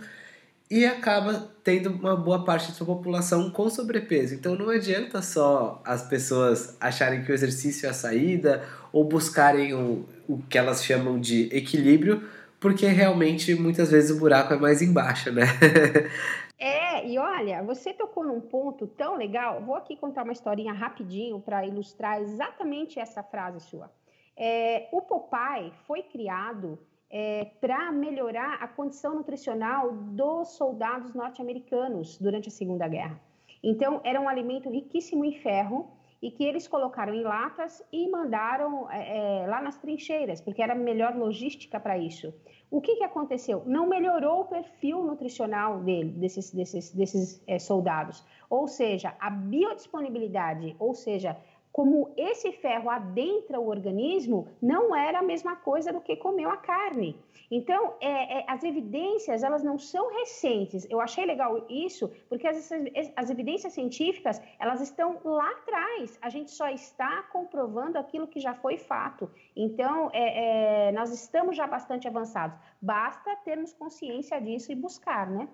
e 0.70 0.84
acaba 0.84 1.50
tendo 1.64 1.88
uma 1.88 2.14
boa 2.14 2.44
parte 2.44 2.68
da 2.68 2.74
sua 2.74 2.86
população 2.86 3.50
com 3.50 3.70
sobrepeso. 3.70 4.34
Então 4.34 4.54
não 4.54 4.68
adianta 4.68 5.22
só 5.22 5.80
as 5.84 6.02
pessoas 6.02 6.76
acharem 6.78 7.24
que 7.24 7.32
o 7.32 7.34
exercício 7.34 7.86
é 7.86 7.90
a 7.90 7.94
saída 7.94 8.62
ou 8.92 9.04
buscarem 9.04 9.72
o, 9.72 10.04
o 10.28 10.38
que 10.48 10.58
elas 10.58 10.84
chamam 10.84 11.18
de 11.18 11.48
equilíbrio, 11.50 12.22
porque 12.60 12.86
realmente 12.86 13.54
muitas 13.54 13.90
vezes 13.90 14.10
o 14.10 14.18
buraco 14.18 14.52
é 14.52 14.58
mais 14.58 14.82
embaixo, 14.82 15.32
né? 15.32 15.46
É, 16.58 17.06
e 17.06 17.16
olha, 17.18 17.62
você 17.62 17.94
tocou 17.94 18.24
num 18.24 18.40
ponto 18.40 18.86
tão 18.86 19.14
legal. 19.16 19.62
Vou 19.62 19.76
aqui 19.76 19.96
contar 19.96 20.24
uma 20.24 20.32
historinha 20.32 20.72
rapidinho 20.72 21.40
para 21.40 21.64
ilustrar 21.64 22.20
exatamente 22.20 22.98
essa 22.98 23.22
frase 23.22 23.60
sua. 23.60 23.90
É, 24.36 24.88
o 24.92 25.00
Popeye 25.02 25.72
foi 25.86 26.02
criado 26.02 26.78
é, 27.10 27.44
para 27.60 27.92
melhorar 27.92 28.54
a 28.60 28.68
condição 28.68 29.14
nutricional 29.14 29.92
dos 29.92 30.56
soldados 30.56 31.14
norte-americanos 31.14 32.18
durante 32.18 32.48
a 32.48 32.52
Segunda 32.52 32.86
Guerra. 32.88 33.20
Então, 33.62 34.00
era 34.04 34.20
um 34.20 34.28
alimento 34.28 34.68
riquíssimo 34.68 35.24
em 35.24 35.32
ferro 35.32 35.90
e 36.20 36.30
que 36.30 36.44
eles 36.44 36.66
colocaram 36.66 37.14
em 37.14 37.22
latas 37.22 37.82
e 37.92 38.08
mandaram 38.08 38.90
é, 38.90 39.42
é 39.42 39.46
lá 39.46 39.62
nas 39.62 39.76
trincheiras, 39.76 40.40
porque 40.40 40.62
era 40.62 40.74
melhor 40.74 41.14
logística 41.16 41.78
para 41.78 41.96
isso. 41.96 42.34
O 42.70 42.82
que, 42.82 42.96
que 42.96 43.04
aconteceu? 43.04 43.62
Não 43.64 43.88
melhorou 43.88 44.42
o 44.42 44.44
perfil 44.44 45.02
nutricional 45.02 45.80
dele, 45.80 46.10
desses, 46.10 46.52
desses, 46.52 46.90
desses 46.90 47.42
é, 47.46 47.58
soldados. 47.58 48.22
Ou 48.50 48.68
seja, 48.68 49.14
a 49.18 49.30
biodisponibilidade, 49.30 50.76
ou 50.78 50.94
seja, 50.94 51.36
como 51.78 52.12
esse 52.16 52.50
ferro 52.50 52.90
adentra 52.90 53.60
o 53.60 53.68
organismo, 53.68 54.48
não 54.60 54.96
era 54.96 55.20
a 55.20 55.22
mesma 55.22 55.54
coisa 55.54 55.92
do 55.92 56.00
que 56.00 56.16
comeu 56.16 56.50
a 56.50 56.56
carne. 56.56 57.16
Então, 57.48 57.94
é, 58.00 58.40
é, 58.40 58.44
as 58.48 58.64
evidências, 58.64 59.44
elas 59.44 59.62
não 59.62 59.78
são 59.78 60.12
recentes. 60.12 60.84
Eu 60.90 61.00
achei 61.00 61.24
legal 61.24 61.64
isso, 61.70 62.10
porque 62.28 62.48
as, 62.48 62.68
as 63.14 63.30
evidências 63.30 63.74
científicas, 63.74 64.42
elas 64.58 64.80
estão 64.80 65.20
lá 65.22 65.48
atrás. 65.52 66.18
A 66.20 66.28
gente 66.28 66.50
só 66.50 66.68
está 66.68 67.22
comprovando 67.34 67.96
aquilo 67.96 68.26
que 68.26 68.40
já 68.40 68.54
foi 68.54 68.76
fato. 68.76 69.30
Então, 69.54 70.10
é, 70.12 70.88
é 70.88 70.92
nós 70.92 71.12
estamos 71.12 71.56
já 71.56 71.68
bastante 71.68 72.08
avançados. 72.08 72.58
Basta 72.82 73.36
termos 73.44 73.72
consciência 73.72 74.40
disso 74.40 74.72
e 74.72 74.74
buscar, 74.74 75.30
né? 75.30 75.48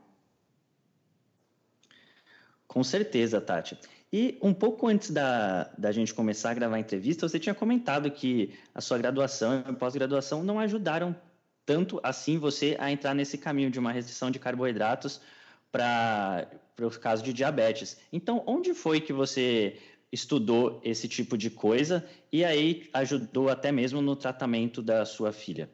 Com 2.66 2.82
certeza, 2.82 3.42
Tati. 3.42 3.78
E 4.16 4.38
um 4.40 4.54
pouco 4.54 4.86
antes 4.86 5.10
da, 5.10 5.64
da 5.76 5.90
gente 5.90 6.14
começar 6.14 6.52
a 6.52 6.54
gravar 6.54 6.76
a 6.76 6.78
entrevista, 6.78 7.28
você 7.28 7.36
tinha 7.36 7.52
comentado 7.52 8.08
que 8.12 8.54
a 8.72 8.80
sua 8.80 8.96
graduação 8.96 9.64
e 9.68 9.72
pós-graduação 9.72 10.44
não 10.44 10.60
ajudaram 10.60 11.16
tanto 11.66 11.98
assim 12.00 12.38
você 12.38 12.76
a 12.78 12.92
entrar 12.92 13.12
nesse 13.12 13.36
caminho 13.36 13.72
de 13.72 13.78
uma 13.80 13.90
restrição 13.90 14.30
de 14.30 14.38
carboidratos 14.38 15.20
para 15.72 16.46
o 16.80 16.90
caso 16.90 17.24
de 17.24 17.32
diabetes. 17.32 18.00
Então, 18.12 18.44
onde 18.46 18.72
foi 18.72 19.00
que 19.00 19.12
você 19.12 19.80
estudou 20.12 20.80
esse 20.84 21.08
tipo 21.08 21.36
de 21.36 21.50
coisa 21.50 22.08
e 22.30 22.44
aí 22.44 22.88
ajudou 22.94 23.48
até 23.48 23.72
mesmo 23.72 24.00
no 24.00 24.14
tratamento 24.14 24.80
da 24.80 25.04
sua 25.04 25.32
filha? 25.32 25.68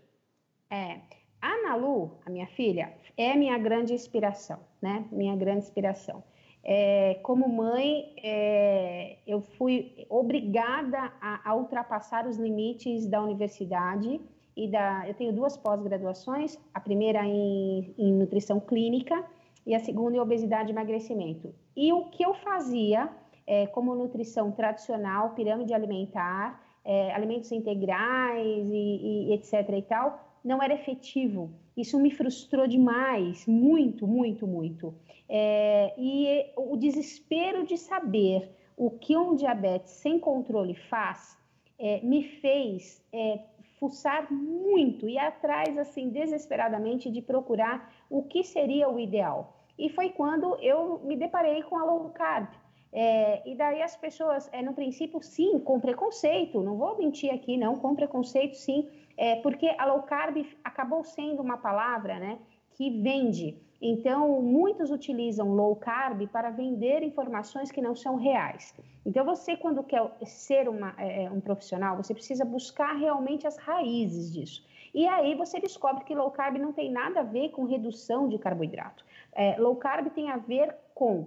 É, 0.70 0.98
a 1.42 1.46
Ana 1.46 1.74
Lu, 1.74 2.18
a 2.24 2.30
minha 2.30 2.46
filha, 2.46 2.90
é 3.18 3.36
minha 3.36 3.58
grande 3.58 3.92
inspiração, 3.92 4.60
né? 4.80 5.04
Minha 5.12 5.36
grande 5.36 5.64
inspiração. 5.64 6.24
É, 6.62 7.18
como 7.22 7.48
mãe, 7.48 8.12
é, 8.22 9.16
eu 9.26 9.40
fui 9.40 10.06
obrigada 10.10 11.12
a, 11.20 11.50
a, 11.50 11.54
ultrapassar 11.54 12.26
os 12.26 12.36
limites 12.36 13.06
da 13.06 13.22
universidade 13.22 14.20
e 14.56 14.68
da. 14.68 15.08
Eu 15.08 15.14
tenho 15.14 15.32
duas 15.32 15.56
pós-graduações, 15.56 16.58
a 16.74 16.80
primeira 16.80 17.24
em, 17.24 17.94
em, 17.96 18.12
nutrição 18.12 18.60
clínica 18.60 19.24
e 19.66 19.74
a 19.74 19.78
segunda 19.78 20.16
em 20.16 20.20
obesidade 20.20 20.70
e 20.70 20.72
emagrecimento. 20.72 21.54
E 21.74 21.92
o 21.92 22.06
que 22.06 22.22
eu 22.22 22.34
fazia, 22.34 23.08
é, 23.46 23.66
como 23.68 23.94
nutrição 23.94 24.52
tradicional, 24.52 25.30
pirâmide 25.30 25.72
alimentar, 25.72 26.60
é, 26.84 27.12
alimentos 27.12 27.50
integrais 27.52 28.68
e, 28.70 29.30
e 29.30 29.32
etc. 29.32 29.70
e 29.78 29.82
tal, 29.82 30.29
não 30.44 30.62
era 30.62 30.74
efetivo. 30.74 31.50
Isso 31.76 31.98
me 31.98 32.10
frustrou 32.10 32.66
demais, 32.66 33.46
muito, 33.46 34.06
muito, 34.06 34.46
muito. 34.46 34.94
É, 35.28 35.94
e 35.96 36.46
o 36.56 36.76
desespero 36.76 37.64
de 37.64 37.78
saber 37.78 38.50
o 38.76 38.90
que 38.90 39.16
um 39.16 39.36
diabetes 39.36 39.92
sem 39.92 40.18
controle 40.18 40.74
faz 40.74 41.38
é, 41.78 42.00
me 42.02 42.22
fez 42.22 43.02
é, 43.12 43.40
fuçar 43.78 44.30
muito 44.30 45.08
e 45.08 45.18
atrás, 45.18 45.76
assim, 45.78 46.10
desesperadamente 46.10 47.10
de 47.10 47.22
procurar 47.22 47.92
o 48.10 48.22
que 48.22 48.44
seria 48.44 48.88
o 48.90 49.00
ideal. 49.00 49.56
E 49.78 49.88
foi 49.88 50.10
quando 50.10 50.56
eu 50.56 51.00
me 51.04 51.16
deparei 51.16 51.62
com 51.62 51.78
a 51.78 51.84
low 51.84 52.10
carb. 52.10 52.48
É, 52.92 53.48
e 53.48 53.54
daí 53.54 53.80
as 53.82 53.96
pessoas, 53.96 54.48
é, 54.52 54.60
no 54.60 54.74
princípio, 54.74 55.22
sim, 55.22 55.58
com 55.60 55.80
preconceito, 55.80 56.60
não 56.60 56.76
vou 56.76 56.98
mentir 56.98 57.32
aqui, 57.32 57.56
não, 57.56 57.76
com 57.76 57.94
preconceito, 57.94 58.56
sim, 58.56 58.88
é, 59.20 59.36
porque 59.36 59.68
a 59.78 59.84
low 59.84 60.02
carb 60.04 60.46
acabou 60.64 61.04
sendo 61.04 61.42
uma 61.42 61.58
palavra 61.58 62.18
né, 62.18 62.38
que 62.72 63.02
vende. 63.02 63.54
Então, 63.78 64.40
muitos 64.40 64.90
utilizam 64.90 65.52
low 65.52 65.76
carb 65.76 66.26
para 66.28 66.48
vender 66.48 67.02
informações 67.02 67.70
que 67.70 67.82
não 67.82 67.94
são 67.94 68.16
reais. 68.16 68.74
Então, 69.04 69.22
você, 69.26 69.58
quando 69.58 69.84
quer 69.84 70.10
ser 70.24 70.70
uma, 70.70 70.94
é, 70.96 71.24
é, 71.24 71.30
um 71.30 71.38
profissional, 71.38 71.98
você 71.98 72.14
precisa 72.14 72.46
buscar 72.46 72.94
realmente 72.94 73.46
as 73.46 73.58
raízes 73.58 74.32
disso. 74.32 74.66
E 74.94 75.06
aí 75.06 75.34
você 75.34 75.60
descobre 75.60 76.02
que 76.04 76.14
low 76.14 76.30
carb 76.30 76.56
não 76.56 76.72
tem 76.72 76.90
nada 76.90 77.20
a 77.20 77.22
ver 77.22 77.50
com 77.50 77.64
redução 77.66 78.26
de 78.26 78.38
carboidrato. 78.38 79.04
É, 79.34 79.54
low 79.58 79.76
carb 79.76 80.08
tem 80.14 80.30
a 80.30 80.38
ver 80.38 80.74
com 80.94 81.26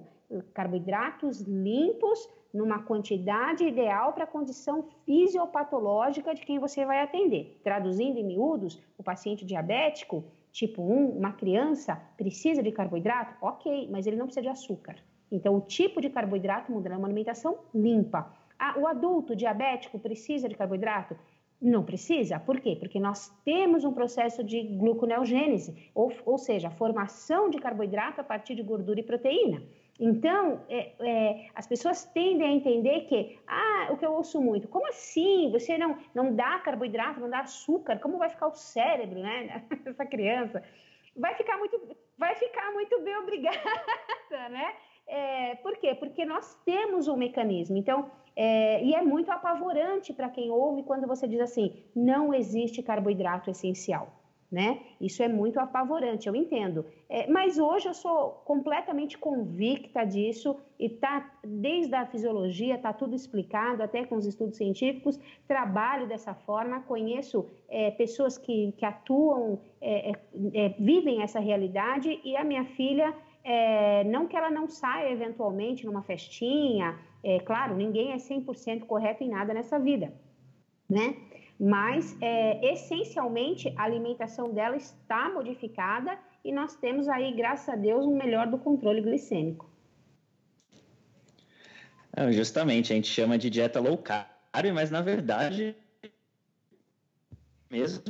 carboidratos 0.55 1.41
limpos 1.41 2.27
numa 2.53 2.83
quantidade 2.83 3.63
ideal 3.65 4.13
para 4.13 4.25
a 4.25 4.27
condição 4.27 4.85
fisiopatológica 5.05 6.35
de 6.35 6.45
quem 6.45 6.59
você 6.59 6.85
vai 6.85 7.01
atender. 7.01 7.59
Traduzindo 7.63 8.19
em 8.19 8.23
miúdos, 8.23 8.79
o 8.97 9.03
paciente 9.03 9.43
diabético 9.43 10.23
tipo 10.53 10.83
1, 10.83 11.17
uma 11.17 11.33
criança, 11.33 11.95
precisa 12.15 12.61
de 12.61 12.71
carboidrato? 12.71 13.35
Ok, 13.41 13.89
mas 13.91 14.05
ele 14.05 14.15
não 14.15 14.27
precisa 14.27 14.43
de 14.43 14.49
açúcar. 14.49 14.95
Então, 15.31 15.57
o 15.57 15.61
tipo 15.61 15.99
de 15.99 16.11
carboidrato 16.11 16.71
muda, 16.71 16.93
é 16.93 16.95
uma 16.97 17.07
alimentação 17.07 17.57
limpa. 17.73 18.31
Ah, 18.57 18.75
o 18.77 18.85
adulto 18.85 19.35
diabético 19.35 19.97
precisa 19.97 20.47
de 20.47 20.55
carboidrato? 20.55 21.17
Não 21.59 21.83
precisa. 21.83 22.39
Por 22.39 22.59
quê? 22.59 22.75
Porque 22.79 22.99
nós 22.99 23.29
temos 23.43 23.83
um 23.83 23.91
processo 23.91 24.43
de 24.43 24.61
gluconeogênese, 24.61 25.89
ou, 25.95 26.13
ou 26.23 26.37
seja, 26.37 26.69
formação 26.69 27.49
de 27.49 27.57
carboidrato 27.57 28.21
a 28.21 28.23
partir 28.23 28.53
de 28.53 28.61
gordura 28.61 28.99
e 28.99 29.03
proteína. 29.03 29.63
Então, 29.99 30.65
é, 30.69 30.91
é, 30.99 31.49
as 31.53 31.67
pessoas 31.67 32.03
tendem 32.05 32.47
a 32.47 32.51
entender 32.51 33.01
que, 33.01 33.39
ah, 33.47 33.89
o 33.91 33.97
que 33.97 34.05
eu 34.05 34.13
ouço 34.13 34.41
muito, 34.41 34.67
como 34.67 34.87
assim? 34.87 35.51
Você 35.51 35.77
não, 35.77 35.97
não 36.15 36.35
dá 36.35 36.59
carboidrato, 36.59 37.19
não 37.19 37.29
dá 37.29 37.41
açúcar, 37.41 37.99
como 37.99 38.17
vai 38.17 38.29
ficar 38.29 38.47
o 38.47 38.55
cérebro, 38.55 39.19
né, 39.19 39.63
dessa 39.85 40.05
criança? 40.05 40.63
Vai 41.15 41.35
ficar 41.35 41.57
muito, 41.57 41.79
vai 42.17 42.33
ficar 42.35 42.71
muito 42.71 42.99
bem 43.01 43.15
obrigada, 43.21 44.49
né? 44.49 44.75
É, 45.05 45.55
por 45.55 45.77
quê? 45.77 45.93
Porque 45.93 46.25
nós 46.25 46.55
temos 46.65 47.07
um 47.07 47.15
mecanismo. 47.15 47.77
Então, 47.77 48.09
é, 48.35 48.83
e 48.83 48.95
é 48.95 49.01
muito 49.01 49.29
apavorante 49.29 50.11
para 50.11 50.29
quem 50.29 50.49
ouve 50.49 50.81
quando 50.83 51.05
você 51.05 51.27
diz 51.27 51.39
assim: 51.39 51.83
não 51.95 52.33
existe 52.33 52.81
carboidrato 52.81 53.51
essencial 53.51 54.22
né? 54.53 54.81
Isso 55.01 55.23
é 55.23 55.27
muito 55.27 55.59
apavorante, 55.59 56.27
eu 56.27 56.35
entendo. 56.35 56.85
É, 57.09 57.25
mas 57.25 57.57
hoje 57.57 57.87
eu 57.87 57.93
sou 57.95 58.43
completamente 58.45 59.17
convicta 59.17 60.05
disso 60.05 60.55
e 60.79 60.87
tá 60.89 61.27
desde 61.43 61.95
a 61.95 62.05
fisiologia 62.05 62.77
tá 62.77 62.93
tudo 62.93 63.15
explicado, 63.15 63.81
até 63.81 64.05
com 64.05 64.15
os 64.15 64.27
estudos 64.27 64.55
científicos. 64.55 65.19
Trabalho 65.47 66.07
dessa 66.07 66.35
forma, 66.35 66.81
conheço 66.81 67.49
é, 67.67 67.89
pessoas 67.89 68.37
que, 68.37 68.71
que 68.77 68.85
atuam, 68.85 69.59
é, 69.81 70.11
é, 70.11 70.15
é 70.53 70.69
vivem 70.77 71.23
essa 71.23 71.39
realidade 71.39 72.21
e 72.23 72.37
a 72.37 72.43
minha 72.43 72.63
filha 72.63 73.11
é, 73.43 74.03
não 74.03 74.27
que 74.27 74.37
ela 74.37 74.51
não 74.51 74.67
saia 74.67 75.11
eventualmente 75.11 75.83
numa 75.83 76.03
festinha, 76.03 76.99
é 77.23 77.39
claro, 77.39 77.75
ninguém 77.75 78.11
é 78.11 78.17
100% 78.17 78.81
correto 78.81 79.23
em 79.23 79.29
nada 79.29 79.51
nessa 79.51 79.79
vida, 79.79 80.13
né? 80.87 81.15
Mas 81.63 82.17
é, 82.19 82.73
essencialmente 82.73 83.73
a 83.77 83.83
alimentação 83.83 84.53
dela 84.53 84.75
está 84.75 85.29
modificada 85.29 86.19
e 86.43 86.51
nós 86.51 86.75
temos 86.75 87.07
aí, 87.07 87.33
graças 87.33 87.69
a 87.69 87.77
Deus, 87.77 88.05
um 88.05 88.17
melhor 88.17 88.47
do 88.47 88.57
controle 88.57 89.01
glicêmico. 89.01 89.71
justamente, 92.31 92.91
a 92.91 92.97
gente 92.97 93.07
chama 93.07 93.37
de 93.37 93.49
dieta 93.49 93.79
low 93.79 93.97
carb, 93.97 94.27
mas 94.73 94.91
na 94.91 95.01
verdade, 95.01 95.73
mesmo 97.71 98.03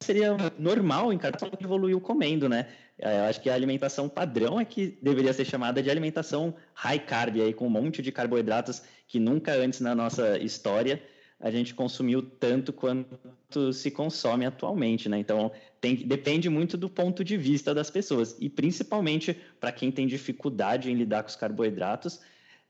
seria 0.00 0.36
normal 0.56 1.12
em 1.12 1.18
cada 1.18 1.36
que 1.36 1.64
evoluiu 1.64 2.00
comendo, 2.00 2.48
né? 2.48 2.68
É, 2.96 3.18
eu 3.18 3.24
acho 3.24 3.40
que 3.40 3.50
a 3.50 3.54
alimentação 3.54 4.08
padrão 4.08 4.60
é 4.60 4.64
que 4.64 4.96
deveria 5.02 5.32
ser 5.32 5.44
chamada 5.44 5.82
de 5.82 5.90
alimentação 5.90 6.54
high 6.74 7.00
carb, 7.00 7.40
aí 7.40 7.52
com 7.52 7.66
um 7.66 7.70
monte 7.70 8.02
de 8.02 8.12
carboidratos 8.12 8.84
que 9.08 9.18
nunca 9.18 9.52
antes 9.52 9.80
na 9.80 9.96
nossa 9.96 10.38
história 10.38 11.02
a 11.38 11.50
gente 11.50 11.74
consumiu 11.74 12.22
tanto 12.22 12.72
quanto 12.72 13.72
se 13.72 13.90
consome 13.90 14.46
atualmente, 14.46 15.08
né? 15.08 15.18
Então, 15.18 15.52
tem, 15.80 15.96
depende 15.96 16.48
muito 16.48 16.76
do 16.76 16.88
ponto 16.88 17.22
de 17.22 17.36
vista 17.36 17.74
das 17.74 17.90
pessoas. 17.90 18.36
E 18.40 18.48
principalmente 18.48 19.36
para 19.60 19.70
quem 19.70 19.90
tem 19.90 20.06
dificuldade 20.06 20.90
em 20.90 20.94
lidar 20.94 21.22
com 21.22 21.28
os 21.28 21.36
carboidratos, 21.36 22.20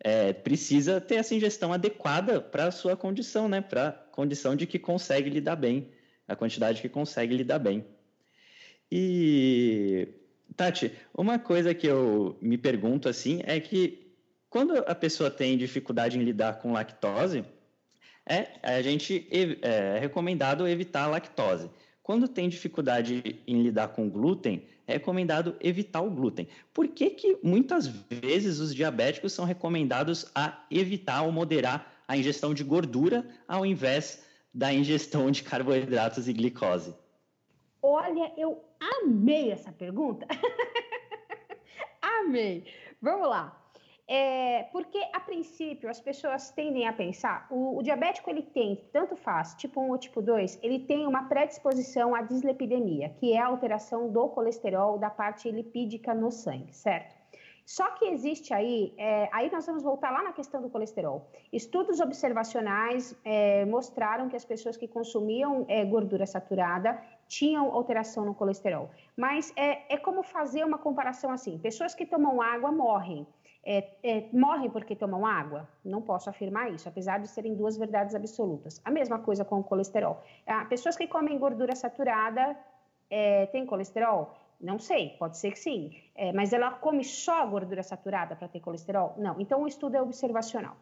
é, 0.00 0.32
precisa 0.32 1.00
ter 1.00 1.16
essa 1.16 1.34
ingestão 1.34 1.72
adequada 1.72 2.40
para 2.40 2.66
a 2.66 2.70
sua 2.70 2.96
condição, 2.96 3.48
né? 3.48 3.60
Para 3.60 3.88
a 3.88 3.92
condição 3.92 4.56
de 4.56 4.66
que 4.66 4.78
consegue 4.78 5.30
lidar 5.30 5.56
bem, 5.56 5.88
a 6.26 6.34
quantidade 6.34 6.82
que 6.82 6.88
consegue 6.88 7.36
lidar 7.36 7.60
bem. 7.60 7.84
E, 8.90 10.08
Tati, 10.56 10.92
uma 11.14 11.38
coisa 11.38 11.72
que 11.72 11.86
eu 11.86 12.36
me 12.40 12.58
pergunto 12.58 13.08
assim 13.08 13.40
é 13.44 13.60
que 13.60 14.12
quando 14.50 14.76
a 14.78 14.94
pessoa 14.94 15.30
tem 15.30 15.56
dificuldade 15.56 16.18
em 16.18 16.22
lidar 16.22 16.58
com 16.60 16.72
lactose, 16.72 17.44
é 18.26 18.48
a 18.62 18.82
gente 18.82 19.26
é, 19.30 19.94
é 19.96 19.98
recomendado 19.98 20.66
evitar 20.66 21.04
a 21.04 21.08
lactose. 21.08 21.70
Quando 22.02 22.28
tem 22.28 22.48
dificuldade 22.48 23.40
em 23.46 23.62
lidar 23.62 23.88
com 23.88 24.08
glúten, 24.08 24.62
é 24.86 24.94
recomendado 24.94 25.56
evitar 25.60 26.02
o 26.02 26.10
glúten. 26.10 26.46
Por 26.72 26.86
que, 26.88 27.10
que 27.10 27.38
muitas 27.42 27.86
vezes 27.86 28.60
os 28.60 28.74
diabéticos 28.74 29.32
são 29.32 29.44
recomendados 29.44 30.30
a 30.34 30.64
evitar 30.70 31.22
ou 31.22 31.32
moderar 31.32 31.92
a 32.06 32.16
ingestão 32.16 32.54
de 32.54 32.62
gordura 32.62 33.26
ao 33.48 33.66
invés 33.66 34.24
da 34.54 34.72
ingestão 34.72 35.30
de 35.30 35.42
carboidratos 35.42 36.28
e 36.28 36.32
glicose? 36.32 36.94
Olha, 37.82 38.32
eu 38.36 38.64
amei 38.80 39.50
essa 39.50 39.72
pergunta. 39.72 40.26
amei. 42.00 42.64
Vamos 43.02 43.28
lá. 43.28 43.65
É, 44.08 44.64
porque, 44.70 44.98
a 45.12 45.18
princípio, 45.18 45.90
as 45.90 46.00
pessoas 46.00 46.50
tendem 46.50 46.86
a 46.86 46.92
pensar, 46.92 47.46
o, 47.50 47.78
o, 47.78 47.82
diabético 47.82 48.30
ele 48.30 48.42
tem, 48.42 48.88
tanto 48.92 49.16
faz, 49.16 49.54
tipo 49.54 49.80
1 49.80 49.90
ou 49.90 49.98
tipo 49.98 50.22
2, 50.22 50.60
ele 50.62 50.78
tem 50.78 51.08
uma 51.08 51.24
predisposição 51.24 52.14
à 52.14 52.22
dislipidemia, 52.22 53.08
que 53.18 53.32
é 53.32 53.40
a 53.40 53.46
alteração 53.46 54.08
do 54.08 54.28
colesterol 54.28 54.96
da 54.96 55.10
parte 55.10 55.50
lipídica 55.50 56.14
no 56.14 56.30
sangue, 56.30 56.72
certo? 56.72 57.16
Só 57.66 57.90
que 57.90 58.04
existe 58.04 58.54
aí, 58.54 58.94
é, 58.96 59.28
aí 59.32 59.50
nós 59.50 59.66
vamos 59.66 59.82
voltar 59.82 60.12
lá 60.12 60.22
na 60.22 60.32
questão 60.32 60.62
do 60.62 60.70
colesterol. 60.70 61.28
Estudos 61.52 61.98
observacionais 61.98 63.12
é, 63.24 63.64
mostraram 63.64 64.28
que 64.28 64.36
as 64.36 64.44
pessoas 64.44 64.76
que 64.76 64.86
consumiam 64.86 65.66
é, 65.66 65.84
gordura 65.84 66.24
saturada 66.26 67.02
tinham 67.26 67.74
alteração 67.74 68.24
no 68.24 68.36
colesterol. 68.36 68.88
Mas 69.16 69.52
é, 69.56 69.94
é 69.94 69.96
como 69.96 70.22
fazer 70.22 70.64
uma 70.64 70.78
comparação 70.78 71.32
assim: 71.32 71.58
pessoas 71.58 71.92
que 71.92 72.06
tomam 72.06 72.40
água 72.40 72.70
morrem 72.70 73.26
é, 73.68 73.90
é, 74.04 74.28
morrem 74.32 74.70
porque 74.70 74.94
tomam 74.94 75.26
água? 75.26 75.68
Não 75.84 76.00
posso 76.00 76.30
afirmar 76.30 76.72
isso, 76.72 76.88
apesar 76.88 77.18
de 77.18 77.26
serem 77.26 77.56
duas 77.56 77.76
verdades 77.76 78.14
absolutas. 78.14 78.80
A 78.84 78.92
mesma 78.92 79.18
coisa 79.18 79.44
com 79.44 79.58
o 79.58 79.64
colesterol. 79.64 80.22
Ah, 80.46 80.64
pessoas 80.66 80.96
que 80.96 81.08
comem 81.08 81.36
gordura 81.36 81.74
saturada 81.74 82.56
é, 83.10 83.46
têm 83.46 83.66
colesterol? 83.66 84.36
Não 84.60 84.78
sei, 84.78 85.16
pode 85.18 85.36
ser 85.36 85.50
que 85.50 85.58
sim. 85.58 86.00
É, 86.14 86.32
mas 86.32 86.52
ela 86.52 86.70
come 86.70 87.02
só 87.02 87.44
gordura 87.44 87.82
saturada 87.82 88.36
para 88.36 88.46
ter 88.46 88.60
colesterol? 88.60 89.14
Não. 89.18 89.40
Então 89.40 89.62
o 89.62 89.66
estudo 89.66 89.96
é 89.96 90.00
observacional. 90.00 90.76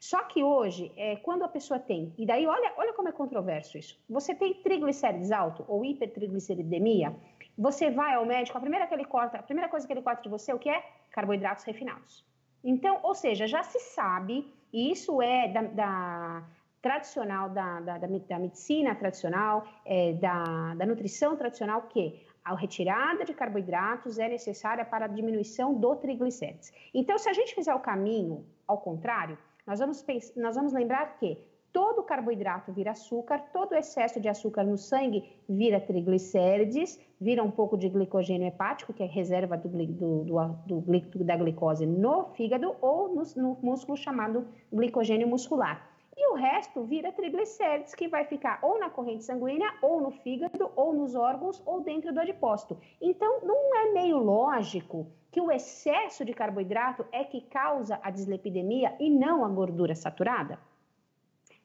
Só 0.00 0.24
que 0.24 0.42
hoje, 0.42 0.90
é, 0.96 1.16
quando 1.16 1.42
a 1.42 1.48
pessoa 1.48 1.78
tem, 1.78 2.14
e 2.16 2.24
daí 2.24 2.46
olha, 2.46 2.72
olha 2.78 2.94
como 2.94 3.10
é 3.10 3.12
controverso 3.12 3.76
isso. 3.76 4.02
Você 4.08 4.34
tem 4.34 4.54
triglicérides 4.54 5.30
alto 5.30 5.62
ou 5.68 5.84
hipertrigliceridemia, 5.84 7.14
você 7.56 7.90
vai 7.90 8.14
ao 8.14 8.24
médico, 8.24 8.56
a 8.56 8.60
primeira, 8.62 8.86
que 8.86 8.94
ele 8.94 9.04
corta, 9.04 9.36
a 9.36 9.42
primeira 9.42 9.68
coisa 9.68 9.86
que 9.86 9.92
ele 9.92 10.00
corta 10.00 10.22
de 10.22 10.30
você 10.30 10.54
o 10.54 10.58
que 10.58 10.70
é? 10.70 10.82
Carboidratos 11.10 11.64
refinados. 11.64 12.29
Então, 12.62 13.00
ou 13.02 13.14
seja, 13.14 13.46
já 13.46 13.62
se 13.62 13.78
sabe, 13.80 14.52
e 14.72 14.92
isso 14.92 15.20
é 15.22 15.48
da, 15.48 15.62
da 15.62 16.44
tradicional, 16.82 17.50
da, 17.50 17.80
da, 17.80 17.98
da, 17.98 18.38
medicina 18.38 18.94
tradicional, 18.94 19.66
é, 19.84 20.14
da, 20.14 20.74
da 20.74 20.86
nutrição 20.86 21.36
tradicional, 21.36 21.82
que 21.82 22.26
a 22.44 22.54
retirada 22.54 23.24
de 23.24 23.34
carboidratos 23.34 24.18
é 24.18 24.28
necessária 24.28 24.84
para 24.84 25.04
a 25.04 25.08
diminuição 25.08 25.74
do 25.74 25.94
triglicérides. 25.96 26.72
Então, 26.94 27.18
se 27.18 27.28
a 27.28 27.32
gente 27.32 27.54
fizer 27.54 27.74
o 27.74 27.80
caminho 27.80 28.46
ao 28.66 28.78
contrário, 28.78 29.36
nós 29.66 29.78
vamos, 29.78 30.04
nós 30.36 30.56
vamos 30.56 30.72
lembrar 30.72 31.18
que 31.18 31.38
todo 31.72 32.02
carboidrato 32.02 32.72
vira 32.72 32.92
açúcar, 32.92 33.38
todo 33.52 33.74
excesso 33.74 34.20
de 34.20 34.28
açúcar 34.28 34.64
no 34.64 34.76
sangue 34.76 35.24
vira 35.48 35.80
triglicérides, 35.80 37.00
vira 37.20 37.42
um 37.42 37.50
pouco 37.50 37.76
de 37.76 37.88
glicogênio 37.88 38.48
hepático, 38.48 38.92
que 38.92 39.02
é 39.02 39.06
reserva 39.06 39.56
do, 39.56 39.68
do, 39.68 40.24
do, 40.66 41.24
da 41.24 41.36
glicose 41.36 41.86
no 41.86 42.26
fígado 42.34 42.74
ou 42.80 43.14
no, 43.14 43.22
no 43.36 43.58
músculo 43.62 43.96
chamado 43.96 44.46
glicogênio 44.72 45.28
muscular. 45.28 45.88
E 46.16 46.32
o 46.32 46.34
resto 46.34 46.84
vira 46.84 47.12
triglicérides, 47.12 47.94
que 47.94 48.06
vai 48.08 48.24
ficar 48.24 48.58
ou 48.62 48.78
na 48.78 48.90
corrente 48.90 49.24
sanguínea, 49.24 49.72
ou 49.80 50.02
no 50.02 50.10
fígado, 50.10 50.70
ou 50.76 50.92
nos 50.92 51.14
órgãos, 51.14 51.62
ou 51.64 51.80
dentro 51.80 52.12
do 52.12 52.20
adipócito. 52.20 52.76
Então, 53.00 53.40
não 53.42 53.74
é 53.74 53.92
meio 53.92 54.18
lógico 54.18 55.06
que 55.30 55.40
o 55.40 55.50
excesso 55.50 56.24
de 56.24 56.34
carboidrato 56.34 57.06
é 57.10 57.24
que 57.24 57.40
causa 57.40 57.98
a 58.02 58.10
dislipidemia 58.10 58.94
e 59.00 59.08
não 59.08 59.44
a 59.44 59.48
gordura 59.48 59.94
saturada? 59.94 60.58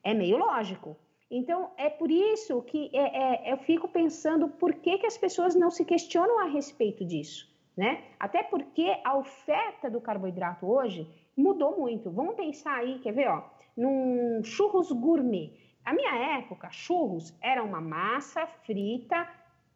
É 0.06 0.14
meio 0.14 0.38
lógico. 0.38 0.96
Então, 1.32 1.72
é 1.78 1.90
por 1.90 2.12
isso 2.12 2.62
que 2.62 2.92
é, 2.94 3.50
é, 3.50 3.54
eu 3.54 3.58
fico 3.58 3.88
pensando 3.88 4.48
por 4.48 4.76
que, 4.76 5.00
que 5.00 5.08
as 5.08 5.18
pessoas 5.18 5.56
não 5.56 5.72
se 5.72 5.84
questionam 5.84 6.40
a 6.40 6.46
respeito 6.46 7.04
disso, 7.04 7.52
né? 7.76 8.04
Até 8.20 8.44
porque 8.44 9.02
a 9.04 9.18
oferta 9.18 9.90
do 9.90 10.00
carboidrato 10.00 10.68
hoje 10.68 11.10
mudou 11.36 11.76
muito. 11.80 12.12
Vamos 12.12 12.36
pensar 12.36 12.76
aí, 12.76 13.00
quer 13.00 13.14
ver, 13.14 13.28
ó, 13.30 13.44
num 13.76 14.44
churros 14.44 14.92
gourmet. 14.92 15.52
A 15.84 15.92
minha 15.92 16.38
época, 16.38 16.70
churros 16.70 17.36
era 17.42 17.64
uma 17.64 17.82
massa 17.82 18.46
frita 18.46 19.28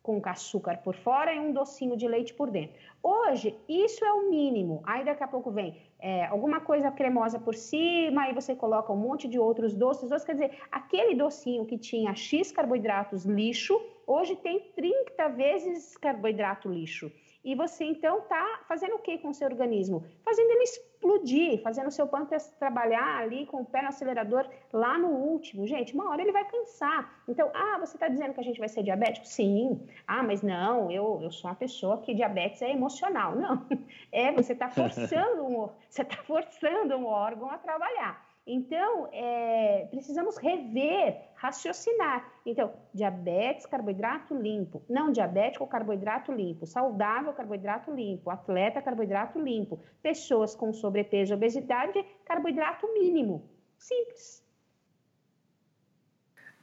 com 0.01 0.21
açúcar 0.25 0.77
por 0.77 0.95
fora 0.95 1.33
e 1.33 1.39
um 1.39 1.51
docinho 1.51 1.95
de 1.97 2.07
leite 2.07 2.33
por 2.33 2.49
dentro. 2.49 2.75
Hoje, 3.01 3.55
isso 3.67 4.03
é 4.03 4.11
o 4.13 4.29
mínimo. 4.29 4.81
Aí 4.85 5.03
daqui 5.03 5.23
a 5.23 5.27
pouco 5.27 5.51
vem 5.51 5.75
é, 5.99 6.25
alguma 6.25 6.61
coisa 6.61 6.89
cremosa 6.91 7.39
por 7.39 7.55
cima, 7.55 8.23
aí 8.23 8.33
você 8.33 8.55
coloca 8.55 8.91
um 8.93 8.97
monte 8.97 9.27
de 9.27 9.37
outros 9.37 9.75
doces, 9.75 10.09
doces. 10.09 10.25
Quer 10.25 10.33
dizer, 10.33 10.57
aquele 10.71 11.15
docinho 11.15 11.65
que 11.65 11.77
tinha 11.77 12.15
X 12.15 12.51
carboidratos 12.51 13.25
lixo, 13.25 13.79
hoje 14.07 14.35
tem 14.37 14.71
30 14.75 15.29
vezes 15.29 15.97
carboidrato 15.97 16.69
lixo. 16.69 17.11
E 17.49 17.55
você 17.55 17.83
então 17.83 18.19
está 18.19 18.59
fazendo 18.67 18.93
o 18.93 18.99
que 18.99 19.17
com 19.17 19.29
o 19.29 19.33
seu 19.33 19.47
organismo? 19.47 20.05
Fazendo 20.23 20.51
ele 20.51 20.65
explodir, 20.65 21.59
fazendo 21.63 21.87
o 21.87 21.91
seu 21.91 22.05
pâncreas 22.05 22.47
trabalhar 22.59 23.17
ali 23.17 23.47
com 23.47 23.61
o 23.61 23.65
pé 23.65 23.81
no 23.81 23.87
acelerador 23.87 24.47
lá 24.71 24.99
no 24.99 25.07
último. 25.07 25.65
Gente, 25.65 25.95
uma 25.95 26.11
hora 26.11 26.21
ele 26.21 26.31
vai 26.31 26.45
cansar. 26.45 27.11
Então, 27.27 27.49
ah, 27.55 27.79
você 27.79 27.95
está 27.95 28.07
dizendo 28.07 28.35
que 28.35 28.39
a 28.39 28.43
gente 28.43 28.59
vai 28.59 28.69
ser 28.69 28.83
diabético? 28.83 29.25
Sim. 29.25 29.83
Ah, 30.05 30.21
mas 30.21 30.43
não, 30.43 30.91
eu, 30.91 31.21
eu 31.23 31.31
sou 31.31 31.49
uma 31.49 31.55
pessoa 31.55 31.99
que 32.01 32.13
diabetes 32.13 32.61
é 32.61 32.71
emocional. 32.71 33.35
Não. 33.35 33.65
É, 34.11 34.31
você 34.31 34.53
está 34.53 34.69
forçando 34.69 35.45
um, 35.45 35.69
você 35.87 36.01
está 36.01 36.17
forçando 36.23 36.95
um 36.95 37.05
órgão 37.05 37.49
a 37.51 37.57
trabalhar. 37.59 38.28
Então, 38.45 39.07
é, 39.11 39.87
precisamos 39.91 40.37
rever, 40.37 41.15
raciocinar. 41.35 42.33
Então, 42.45 42.73
diabetes, 42.93 43.65
carboidrato 43.65 44.33
limpo. 44.33 44.81
Não 44.89 45.11
diabético, 45.11 45.67
carboidrato 45.67 46.31
limpo. 46.31 46.65
Saudável, 46.65 47.31
carboidrato 47.33 47.91
limpo. 47.91 48.29
Atleta, 48.29 48.81
carboidrato 48.81 49.39
limpo. 49.39 49.79
Pessoas 50.01 50.55
com 50.55 50.73
sobrepeso, 50.73 51.33
obesidade, 51.33 52.03
carboidrato 52.25 52.91
mínimo. 52.93 53.47
Simples. 53.77 54.43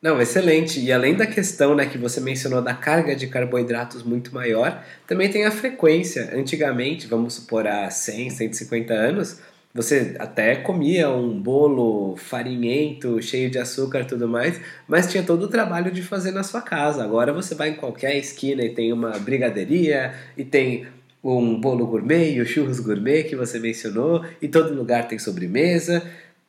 Não, 0.01 0.21
excelente. 0.21 0.79
E 0.79 0.93
além 0.93 1.17
da 1.17 1.27
questão 1.27 1.75
né, 1.75 1.87
que 1.87 1.97
você 1.97 2.21
mencionou 2.21 2.61
da 2.61 2.75
carga 2.75 3.17
de 3.17 3.27
carboidratos 3.27 4.03
muito 4.03 4.35
maior, 4.35 4.85
também 5.07 5.31
tem 5.31 5.47
a 5.47 5.51
frequência. 5.51 6.31
Antigamente, 6.35 7.07
vamos 7.07 7.35
supor 7.35 7.67
há 7.67 7.91
100, 7.91 8.31
150 8.31 8.93
anos, 8.93 9.41
você 9.77 10.17
até 10.19 10.57
comia 10.57 11.11
um 11.11 11.39
bolo 11.39 12.17
farinhento, 12.17 13.21
cheio 13.21 13.51
de 13.51 13.59
açúcar 13.59 14.01
e 14.01 14.05
tudo 14.07 14.27
mais, 14.27 14.59
mas 14.89 15.11
tinha 15.11 15.23
todo 15.23 15.43
o 15.43 15.49
trabalho 15.49 15.91
de 15.91 16.03
fazer 16.03 16.33
na 16.33 16.43
sua 16.43 16.63
casa. 16.63 17.05
Agora 17.05 17.33
você 17.33 17.55
vai 17.55 17.69
em 17.69 17.75
qualquer 17.75 18.17
esquina 18.17 18.65
e 18.65 18.71
tem 18.71 18.91
uma 18.91 19.11
brigadeiria 19.19 20.15
e 20.37 20.45
tem 20.45 20.87
um 21.23 21.61
bolo 21.61 21.87
gourmet 21.87 22.33
e 22.33 22.41
o 22.41 22.47
churros 22.47 22.81
gourmet 22.81 23.25
que 23.25 23.37
você 23.37 23.59
mencionou, 23.59 24.25
e 24.41 24.49
todo 24.49 24.75
lugar 24.75 25.09
tem 25.09 25.19
sobremesa, 25.19 26.03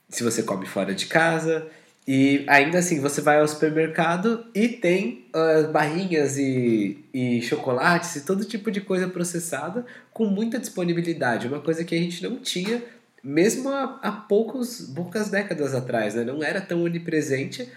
se 0.08 0.24
você 0.24 0.42
come 0.42 0.66
fora 0.66 0.94
de 0.94 1.08
casa. 1.08 1.68
E 2.08 2.46
ainda 2.48 2.80
assim, 2.80 3.02
você 3.02 3.20
vai 3.20 3.42
ao 3.42 3.48
supermercado 3.48 4.46
e 4.56 4.70
tem 4.70 5.26
uh, 5.36 5.70
barrinhas 5.74 6.38
e, 6.38 7.04
e 7.14 7.42
chocolates 7.42 8.16
e 8.16 8.22
todo 8.22 8.46
tipo 8.46 8.72
de 8.72 8.80
coisa 8.80 9.10
processada 9.10 9.86
com 10.14 10.26
muita 10.26 10.58
disponibilidade. 10.58 11.48
Uma 11.48 11.60
coisa 11.60 11.84
que 11.84 11.94
a 11.94 11.98
gente 11.98 12.24
não 12.24 12.38
tinha 12.38 12.82
mesmo 13.28 13.68
há, 13.68 14.00
há 14.02 14.12
poucos, 14.12 14.90
poucas 14.96 15.30
décadas 15.30 15.76
atrás, 15.76 16.16
né? 16.16 16.24
não 16.24 16.42
era 16.42 16.62
tão 16.62 16.82
onipresente 16.82 17.70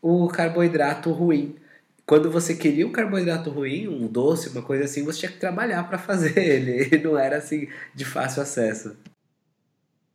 o 0.00 0.26
carboidrato 0.26 1.10
ruim. 1.10 1.56
Quando 2.06 2.30
você 2.30 2.56
queria 2.56 2.86
um 2.86 2.92
carboidrato 2.92 3.50
ruim, 3.50 3.88
um 3.88 4.06
doce, 4.06 4.48
uma 4.48 4.62
coisa 4.62 4.84
assim, 4.84 5.04
você 5.04 5.20
tinha 5.20 5.32
que 5.32 5.38
trabalhar 5.38 5.86
para 5.86 5.98
fazer 5.98 6.38
ele. 6.40 6.98
Não 7.02 7.18
era 7.18 7.36
assim 7.36 7.68
de 7.94 8.06
fácil 8.06 8.40
acesso. 8.40 8.96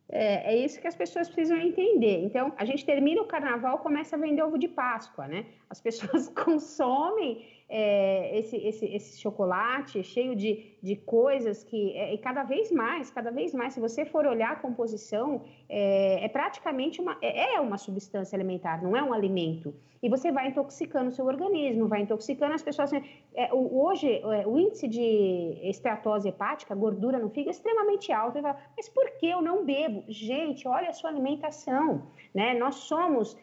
É, 0.08 0.52
é, 0.52 0.64
isso 0.64 0.80
que 0.80 0.88
as 0.88 0.96
pessoas 0.96 1.28
precisam 1.28 1.58
entender. 1.58 2.24
Então, 2.24 2.52
a 2.56 2.64
gente 2.64 2.84
termina 2.84 3.22
o 3.22 3.26
carnaval, 3.26 3.78
começa 3.78 4.16
a 4.16 4.18
vender 4.18 4.42
ovo 4.42 4.58
de 4.58 4.68
Páscoa, 4.68 5.28
né? 5.28 5.46
As 5.70 5.80
pessoas 5.80 6.28
consomem 6.34 7.46
é, 7.74 8.38
esse, 8.38 8.56
esse, 8.58 8.84
esse 8.84 9.18
chocolate 9.18 10.04
cheio 10.04 10.36
de, 10.36 10.76
de 10.82 10.94
coisas 10.94 11.64
que, 11.64 11.96
é, 11.96 12.12
e 12.12 12.18
cada 12.18 12.42
vez 12.42 12.70
mais, 12.70 13.10
cada 13.10 13.30
vez 13.30 13.54
mais, 13.54 13.72
se 13.72 13.80
você 13.80 14.04
for 14.04 14.26
olhar 14.26 14.52
a 14.52 14.56
composição, 14.56 15.40
é, 15.70 16.22
é 16.22 16.28
praticamente 16.28 17.00
uma, 17.00 17.16
é, 17.22 17.54
é 17.54 17.60
uma 17.60 17.78
substância 17.78 18.36
alimentar, 18.36 18.82
não 18.82 18.94
é 18.94 19.02
um 19.02 19.10
alimento. 19.10 19.74
E 20.02 20.08
você 20.10 20.30
vai 20.30 20.48
intoxicando 20.48 21.08
o 21.08 21.12
seu 21.12 21.24
organismo, 21.24 21.88
vai 21.88 22.02
intoxicando 22.02 22.52
as 22.52 22.62
pessoas. 22.62 22.92
É, 22.92 23.54
hoje, 23.54 24.20
é, 24.20 24.46
o 24.46 24.58
índice 24.58 24.86
de 24.86 25.58
esteatose 25.62 26.28
hepática, 26.28 26.74
gordura 26.74 27.18
no 27.18 27.30
fígado, 27.30 27.50
é 27.50 27.52
extremamente 27.52 28.12
alto. 28.12 28.42
Mas 28.76 28.88
por 28.88 29.08
que 29.12 29.28
eu 29.28 29.40
não 29.40 29.64
bebo? 29.64 30.02
Gente, 30.08 30.66
olha 30.66 30.90
a 30.90 30.92
sua 30.92 31.08
alimentação. 31.08 32.08
Né? 32.34 32.52
Nós 32.52 32.74
somos 32.74 33.36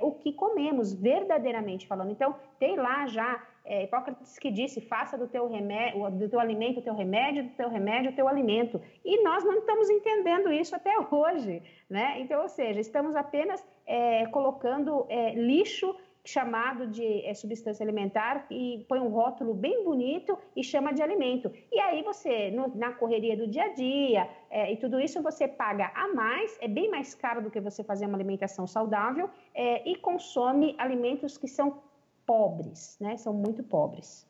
o 0.00 0.10
que 0.10 0.32
comemos, 0.32 0.92
verdadeiramente 0.92 1.86
falando. 1.86 2.10
Então, 2.10 2.34
tem 2.58 2.74
lá 2.76 3.06
já 3.06 3.40
é, 3.64 3.84
Hipócrates 3.84 4.38
que 4.38 4.50
disse: 4.50 4.80
faça 4.80 5.16
do 5.16 5.26
teu, 5.28 5.48
remédio, 5.48 6.10
do 6.10 6.28
teu 6.28 6.40
alimento 6.40 6.80
o 6.80 6.82
teu 6.82 6.94
remédio, 6.94 7.44
do 7.44 7.50
teu 7.50 7.68
remédio 7.68 8.10
o 8.10 8.14
teu 8.14 8.28
alimento. 8.28 8.80
E 9.04 9.22
nós 9.22 9.44
não 9.44 9.58
estamos 9.58 9.88
entendendo 9.88 10.52
isso 10.52 10.74
até 10.74 10.94
hoje. 11.10 11.62
Né? 11.88 12.20
Então, 12.20 12.42
ou 12.42 12.48
seja, 12.48 12.80
estamos 12.80 13.14
apenas 13.14 13.64
é, 13.86 14.26
colocando 14.26 15.06
é, 15.08 15.34
lixo 15.34 15.94
chamado 16.24 16.86
de 16.86 17.26
é, 17.26 17.34
substância 17.34 17.82
alimentar 17.82 18.46
e 18.48 18.84
põe 18.88 19.00
um 19.00 19.08
rótulo 19.08 19.52
bem 19.54 19.82
bonito 19.82 20.38
e 20.54 20.62
chama 20.62 20.92
de 20.92 21.02
alimento. 21.02 21.52
E 21.70 21.80
aí 21.80 22.02
você, 22.02 22.50
no, 22.50 22.68
na 22.76 22.92
correria 22.92 23.36
do 23.36 23.46
dia 23.46 23.64
a 23.64 23.68
dia 23.68 24.28
é, 24.48 24.72
e 24.72 24.76
tudo 24.76 25.00
isso, 25.00 25.20
você 25.20 25.48
paga 25.48 25.90
a 25.94 26.08
mais, 26.14 26.56
é 26.60 26.68
bem 26.68 26.88
mais 26.88 27.14
caro 27.14 27.42
do 27.42 27.50
que 27.50 27.60
você 27.60 27.82
fazer 27.82 28.06
uma 28.06 28.16
alimentação 28.16 28.66
saudável 28.66 29.28
é, 29.54 29.88
e 29.88 29.96
consome 29.96 30.76
alimentos 30.78 31.36
que 31.36 31.48
são 31.48 31.82
pobres, 32.26 32.96
né? 33.00 33.16
São 33.16 33.32
muito 33.32 33.62
pobres. 33.62 34.26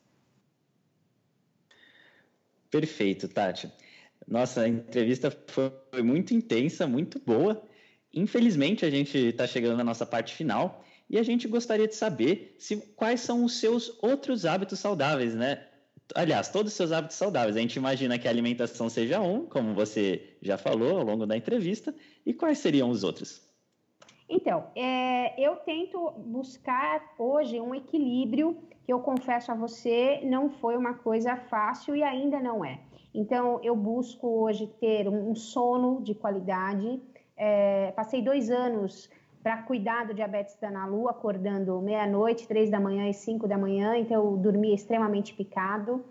Perfeito, 2.70 3.28
Tati. 3.28 3.70
Nossa, 4.26 4.62
a 4.62 4.68
entrevista 4.68 5.30
foi 5.49 6.03
muito 6.03 6.32
intensa, 6.32 6.86
muito 6.86 7.18
boa. 7.18 7.62
Infelizmente, 8.14 8.84
a 8.84 8.90
gente 8.90 9.18
está 9.18 9.47
chegando 9.47 9.76
na 9.76 9.84
nossa 9.84 10.07
parte 10.07 10.34
final 10.34 10.84
e 11.09 11.18
a 11.18 11.22
gente 11.22 11.47
gostaria 11.47 11.86
de 11.86 11.95
saber 11.95 12.57
se, 12.59 12.76
quais 12.97 13.20
são 13.20 13.45
os 13.45 13.59
seus 13.59 13.99
outros 14.03 14.47
hábitos 14.47 14.78
saudáveis, 14.78 15.34
né? 15.34 15.66
Aliás, 16.14 16.49
todos 16.49 16.72
os 16.72 16.76
seus 16.76 16.93
hábitos 16.93 17.16
saudáveis. 17.16 17.57
A 17.57 17.61
gente 17.61 17.76
imagina 17.76 18.18
que 18.18 18.26
a 18.26 18.30
alimentação 18.30 18.88
seja 18.88 19.20
um, 19.20 19.47
como 19.47 19.74
você 19.74 20.36
já 20.40 20.57
falou 20.57 20.99
ao 20.99 21.05
longo 21.05 21.26
da 21.26 21.36
entrevista, 21.36 21.95
e 22.24 22.32
quais 22.32 22.59
seriam 22.59 22.90
os 22.90 23.05
outros? 23.05 23.51
Então, 24.34 24.64
é, 24.74 25.38
eu 25.38 25.56
tento 25.56 26.10
buscar 26.16 27.02
hoje 27.18 27.60
um 27.60 27.74
equilíbrio 27.74 28.56
que 28.82 28.90
eu 28.90 28.98
confesso 28.98 29.52
a 29.52 29.54
você 29.54 30.22
não 30.24 30.48
foi 30.48 30.74
uma 30.74 30.94
coisa 30.94 31.36
fácil 31.36 31.94
e 31.94 32.02
ainda 32.02 32.40
não 32.40 32.64
é. 32.64 32.80
Então, 33.14 33.60
eu 33.62 33.76
busco 33.76 34.26
hoje 34.26 34.66
ter 34.80 35.06
um, 35.06 35.34
sono 35.34 36.00
de 36.00 36.14
qualidade. 36.14 36.98
É, 37.36 37.92
passei 37.94 38.22
dois 38.22 38.50
anos 38.50 39.10
para 39.42 39.58
cuidar 39.64 40.06
do 40.06 40.14
diabetes 40.14 40.56
da 40.58 40.68
Ana 40.68 40.86
Lu, 40.86 41.10
acordando 41.10 41.78
meia-noite, 41.82 42.48
três 42.48 42.70
da 42.70 42.80
manhã 42.80 43.10
e 43.10 43.12
cinco 43.12 43.46
da 43.46 43.58
manhã, 43.58 43.98
então 43.98 44.24
eu 44.24 44.36
dormia 44.38 44.74
extremamente 44.74 45.34
picado. 45.34 46.02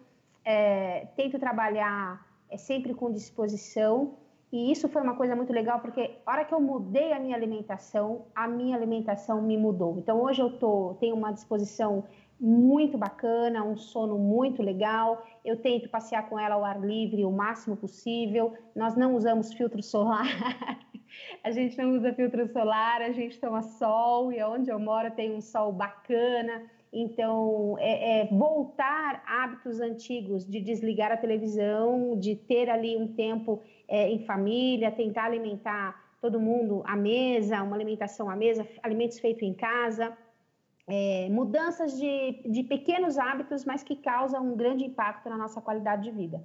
É, 0.45 1.07
tento 1.15 1.39
trabalhar 1.39 2.24
é, 2.51 2.55
sempre 2.55 2.93
com 2.93 3.11
disposição 3.11 4.13
e 4.52 4.72
isso 4.72 4.89
foi 4.89 5.02
uma 5.02 5.16
coisa 5.16 5.36
muito 5.36 5.54
legal, 5.54 5.80
porque 5.80 6.18
a 6.26 6.32
hora 6.32 6.45
que 6.45 6.54
eu 6.54 6.60
mudei 6.60 7.14
a 7.14 7.20
minha 7.20 7.36
alimentação, 7.36 8.26
a 8.36 8.47
minha 8.47 8.76
alimentação 8.76 9.41
me 9.41 9.58
mudou. 9.58 9.97
Então 9.97 10.22
hoje 10.22 10.41
eu 10.41 10.58
tô, 10.58 10.95
tenho 10.99 11.16
uma 11.16 11.32
disposição 11.32 12.04
muito 12.38 12.97
bacana, 12.97 13.64
um 13.64 13.78
sono 13.78 14.18
muito 14.18 14.62
legal. 14.62 15.24
Eu 15.45 15.58
tento 15.58 15.88
passear 15.89 16.28
com 16.28 16.38
ela 16.39 16.56
ao 16.56 16.66
ar 16.66 16.82
livre 16.82 17.24
o 17.24 17.32
máximo 17.32 17.78
possível. 17.78 18.54
Nós 18.76 18.95
não 18.95 19.16
usamos 19.16 19.54
filtro 19.54 19.82
solar. 19.82 20.26
a 21.43 21.52
gente 21.52 21.78
não 21.78 21.95
usa 21.95 22.14
filtro 22.14 22.45
solar, 22.52 23.02
a 23.02 23.12
gente 23.12 23.39
toma 23.39 23.62
sol 23.62 24.34
e 24.34 24.43
onde 24.43 24.70
eu 24.70 24.80
moro 24.80 25.12
tem 25.12 25.34
um 25.34 25.39
sol 25.39 25.72
bacana. 25.72 26.64
Então, 26.94 27.78
é, 27.80 28.22
é, 28.22 28.26
voltar 28.26 29.24
hábitos 29.26 29.80
antigos 29.80 30.46
de 30.46 30.60
desligar 30.60 31.12
a 31.12 31.18
televisão, 31.18 32.18
de 32.20 32.36
ter 32.36 32.70
ali 32.70 32.98
um 32.98 33.08
tempo 33.14 33.62
é, 33.88 34.10
em 34.10 34.26
família, 34.26 34.92
tentar 34.92 35.26
alimentar 35.26 36.12
todo 36.22 36.39
mundo 36.39 36.84
à 36.86 36.96
mesa, 36.96 37.64
uma 37.64 37.76
alimentação 37.76 38.30
à 38.30 38.36
mesa, 38.36 38.68
alimentos 38.84 39.20
feitos 39.20 39.44
em 39.44 39.54
casa, 39.54 40.16
é, 40.86 41.30
mudanças 41.30 41.98
de, 41.98 42.42
de 42.46 42.64
pequenos 42.64 43.18
hábitos, 43.18 43.64
mas 43.64 43.82
que 43.84 43.96
causam 43.96 44.52
um 44.52 44.56
grande 44.58 44.84
impacto 44.84 45.30
na 45.30 45.38
nossa 45.38 45.62
qualidade 45.62 46.04
de 46.04 46.12
vida. 46.12 46.44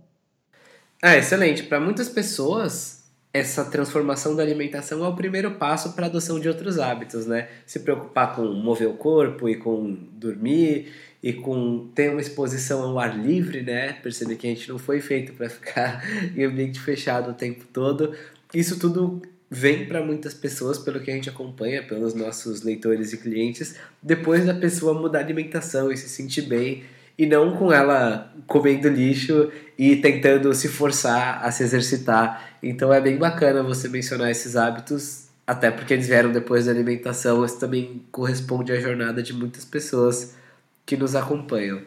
Ah, 1.02 1.16
excelente. 1.16 1.64
Para 1.64 1.80
muitas 1.80 2.08
pessoas, 2.08 3.05
essa 3.36 3.64
transformação 3.64 4.34
da 4.34 4.42
alimentação 4.42 5.04
é 5.04 5.08
o 5.08 5.14
primeiro 5.14 5.52
passo 5.52 5.92
para 5.92 6.06
a 6.06 6.08
adoção 6.08 6.40
de 6.40 6.48
outros 6.48 6.78
hábitos, 6.78 7.26
né? 7.26 7.48
Se 7.66 7.80
preocupar 7.80 8.34
com 8.34 8.44
mover 8.44 8.88
o 8.88 8.94
corpo 8.94 9.48
e 9.48 9.56
com 9.56 9.96
dormir 10.12 10.92
e 11.22 11.32
com 11.32 11.88
ter 11.94 12.10
uma 12.10 12.20
exposição 12.20 12.82
ao 12.82 12.98
ar 12.98 13.18
livre, 13.18 13.62
né? 13.62 13.92
Perceber 13.94 14.36
que 14.36 14.46
a 14.46 14.50
gente 14.50 14.68
não 14.68 14.78
foi 14.78 15.00
feito 15.00 15.32
para 15.34 15.50
ficar 15.50 16.02
em 16.34 16.44
ambiente 16.44 16.80
fechado 16.80 17.30
o 17.30 17.34
tempo 17.34 17.64
todo. 17.72 18.14
Isso 18.54 18.78
tudo 18.78 19.20
vem 19.50 19.86
para 19.86 20.02
muitas 20.02 20.34
pessoas, 20.34 20.78
pelo 20.78 21.00
que 21.00 21.10
a 21.10 21.14
gente 21.14 21.28
acompanha, 21.28 21.82
pelos 21.82 22.14
nossos 22.14 22.62
leitores 22.62 23.12
e 23.12 23.18
clientes, 23.18 23.76
depois 24.02 24.44
da 24.44 24.54
pessoa 24.54 24.94
mudar 24.94 25.20
a 25.20 25.22
alimentação 25.22 25.92
e 25.92 25.96
se 25.96 26.08
sentir 26.08 26.42
bem 26.42 26.84
e 27.18 27.26
não 27.26 27.56
com 27.56 27.72
ela 27.72 28.32
comendo 28.46 28.88
lixo 28.88 29.50
e 29.78 29.96
tentando 29.96 30.52
se 30.54 30.68
forçar 30.68 31.44
a 31.44 31.50
se 31.50 31.62
exercitar. 31.62 32.58
Então 32.62 32.92
é 32.92 33.00
bem 33.00 33.16
bacana 33.16 33.62
você 33.62 33.88
mencionar 33.88 34.30
esses 34.30 34.56
hábitos, 34.56 35.28
até 35.46 35.70
porque 35.70 35.94
eles 35.94 36.06
vieram 36.06 36.32
depois 36.32 36.66
da 36.66 36.72
alimentação, 36.72 37.44
isso 37.44 37.58
também 37.58 38.04
corresponde 38.10 38.72
à 38.72 38.80
jornada 38.80 39.22
de 39.22 39.32
muitas 39.32 39.64
pessoas 39.64 40.36
que 40.84 40.96
nos 40.96 41.14
acompanham. 41.14 41.82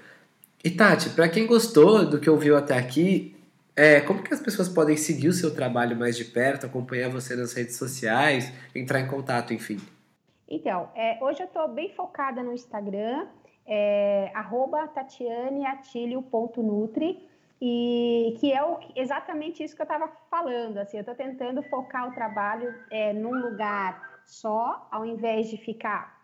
E 0.63 0.69
Tati, 0.69 1.11
para 1.11 1.30
quem 1.30 1.47
gostou 1.47 2.05
do 2.05 2.19
que 2.19 2.30
ouviu 2.30 2.57
até 2.57 2.77
aqui, 2.77 3.36
é, 3.75 4.01
como 4.01 4.21
que 4.21 4.34
as 4.34 4.41
pessoas 4.41 4.67
podem 4.67 4.97
seguir 4.97 5.30
o 5.30 5.34
seu 5.34 5.55
trabalho 5.55 5.95
mais 5.95 6.17
de 6.17 6.25
perto, 6.25 6.65
acompanhar 6.65 7.09
você 7.09 7.34
nas 7.34 7.53
redes 7.53 7.77
sociais, 7.77 8.51
entrar 8.75 8.99
em 8.99 9.07
contato, 9.07 9.53
enfim? 9.53 9.77
Então, 10.49 10.89
é, 10.95 11.17
hoje 11.23 11.41
eu 11.41 11.45
estou 11.45 11.67
bem 11.69 11.93
focada 11.95 12.43
no 12.43 12.51
Instagram, 12.51 13.27
é, 13.70 14.34
tatianeatilio.nutri, 14.95 17.30
e 17.61 18.36
que 18.39 18.51
é 18.51 18.63
o, 18.63 18.80
exatamente 18.95 19.63
isso 19.63 19.76
que 19.76 19.82
eu 19.82 19.86
estava 19.86 20.07
falando. 20.30 20.80
Assim, 20.80 20.97
eu 20.97 21.01
estou 21.01 21.13
tentando 21.13 21.61
focar 21.63 22.09
o 22.09 22.13
trabalho 22.13 22.74
é, 22.89 23.13
num 23.13 23.39
lugar 23.39 24.22
só, 24.26 24.88
ao 24.89 25.05
invés 25.05 25.49
de 25.49 25.57
ficar 25.57 26.17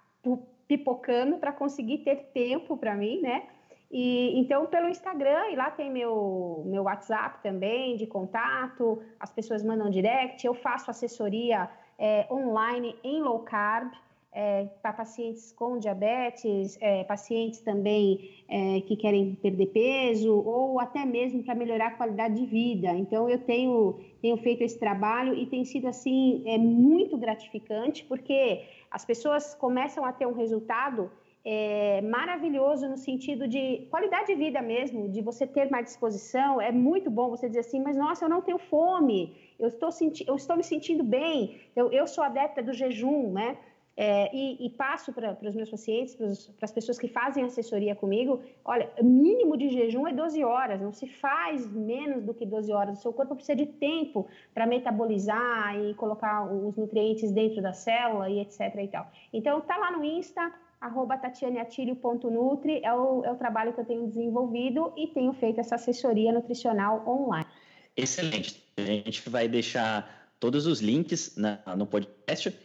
pipocando 0.68 1.38
para 1.38 1.52
conseguir 1.52 2.00
ter 2.00 2.32
tempo 2.34 2.76
para 2.76 2.96
mim, 2.96 3.22
né? 3.22 3.44
E, 3.92 4.40
então, 4.40 4.66
pelo 4.66 4.90
Instagram, 4.90 5.52
e 5.52 5.56
lá 5.56 5.70
tem 5.70 5.92
meu, 5.92 6.64
meu 6.66 6.82
WhatsApp 6.84 7.44
também 7.44 7.96
de 7.96 8.08
contato, 8.08 9.04
as 9.20 9.32
pessoas 9.32 9.62
mandam 9.64 9.88
direct, 9.90 10.46
eu 10.46 10.56
faço 10.56 10.90
assessoria 10.90 11.70
é, 11.98 12.26
online 12.32 12.96
em 13.04 13.22
low 13.22 13.40
carb, 13.40 13.92
é, 14.36 14.66
para 14.82 14.92
pacientes 14.92 15.54
com 15.54 15.80
diabetes, 15.80 16.78
é, 16.82 17.06
pacientes 17.06 17.62
também 17.62 18.44
é, 18.50 18.82
que 18.82 18.98
querem 18.98 19.34
perder 19.36 19.68
peso, 19.68 20.36
ou 20.36 20.78
até 20.78 21.06
mesmo 21.06 21.42
para 21.42 21.56
melhorar 21.56 21.88
a 21.88 21.92
qualidade 21.92 22.36
de 22.36 22.46
vida. 22.46 22.90
Então, 22.90 23.30
eu 23.30 23.40
tenho, 23.40 23.98
tenho 24.22 24.36
feito 24.36 24.62
esse 24.62 24.78
trabalho 24.78 25.34
e 25.34 25.46
tem 25.46 25.64
sido, 25.64 25.88
assim, 25.88 26.44
é 26.46 26.58
muito 26.58 27.18
gratificante, 27.18 28.04
porque 28.04 28.64
as 28.92 29.06
pessoas 29.06 29.56
começam 29.56 30.04
a 30.04 30.12
ter 30.12 30.28
um 30.28 30.34
resultado 30.34 31.10
é, 31.46 32.02
maravilhoso 32.02 32.90
no 32.90 32.98
sentido 32.98 33.48
de 33.48 33.88
qualidade 33.90 34.28
de 34.28 34.36
vida 34.36 34.62
mesmo, 34.62 35.08
de 35.08 35.22
você 35.22 35.48
ter 35.48 35.70
mais 35.72 35.86
disposição. 35.86 36.60
É 36.60 36.74
muito 36.74 37.10
bom 37.10 37.30
você 37.30 37.48
dizer 37.48 37.62
assim, 37.62 37.82
mas 37.82 37.96
nossa, 37.96 38.26
eu 38.26 38.30
não 38.30 38.42
tenho 38.42 38.58
fome, 38.58 39.34
eu 39.58 39.70
estou, 39.70 39.92
senti 39.92 40.26
eu 40.28 40.36
estou 40.36 40.58
me 40.58 40.64
sentindo 40.64 41.04
bem. 41.04 41.62
Então, 41.72 41.90
eu 41.90 42.06
sou 42.06 42.22
adepta 42.22 42.62
do 42.62 42.74
jejum, 42.74 43.32
né? 43.32 43.58
É, 43.98 44.30
e, 44.36 44.66
e, 44.66 44.70
passo 44.72 45.14
para 45.14 45.38
os 45.42 45.56
meus 45.56 45.70
pacientes, 45.70 46.16
para 46.16 46.66
as 46.66 46.72
pessoas 46.72 47.00
que 47.00 47.08
fazem 47.08 47.46
assessoria 47.46 47.96
comigo, 47.96 48.42
olha, 48.66 48.92
mínimo 49.02 49.56
de 49.56 49.70
jejum 49.70 50.06
é 50.06 50.12
12 50.12 50.44
horas, 50.44 50.82
não 50.82 50.92
se 50.92 51.08
faz 51.08 51.66
menos 51.72 52.22
do 52.22 52.34
que 52.34 52.46
12 52.46 52.74
horas. 52.74 53.00
O 53.00 53.02
seu 53.02 53.14
corpo 53.14 53.36
precisa 53.36 53.56
de 53.56 53.66
tempo 53.66 54.28
para 54.54 54.66
metabolizar 54.66 55.80
e 55.80 55.94
colocar 55.94 56.44
os 56.44 56.76
nutrientes 56.76 57.32
dentro 57.32 57.62
da 57.62 57.72
célula 57.72 58.30
e 58.30 58.42
etc. 58.42 58.60
E 58.84 58.88
tal. 58.90 59.10
Então, 59.32 59.62
tá 59.62 59.78
lá 59.78 59.92
no 59.92 60.04
Insta, 60.04 60.52
arroba 60.82 61.18
tatianeatilio.nutri, 61.18 62.82
é 62.84 62.94
o, 62.94 63.24
é 63.24 63.32
o 63.32 63.36
trabalho 63.36 63.72
que 63.72 63.80
eu 63.80 63.86
tenho 63.86 64.08
desenvolvido 64.08 64.92
e 64.98 65.08
tenho 65.08 65.32
feito 65.32 65.62
essa 65.62 65.76
assessoria 65.76 66.34
nutricional 66.34 67.02
online. 67.08 67.48
Excelente. 67.96 68.62
A 68.76 68.82
gente 68.82 69.30
vai 69.30 69.48
deixar 69.48 70.34
todos 70.38 70.68
os 70.68 70.82
links 70.82 71.38
na, 71.38 71.60
no 71.78 71.88
podcast 71.88 72.65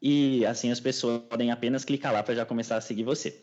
e 0.00 0.44
assim 0.46 0.70
as 0.70 0.80
pessoas 0.80 1.22
podem 1.28 1.50
apenas 1.50 1.84
clicar 1.84 2.12
lá 2.12 2.22
para 2.22 2.34
já 2.34 2.46
começar 2.46 2.76
a 2.76 2.80
seguir 2.80 3.04
você. 3.04 3.42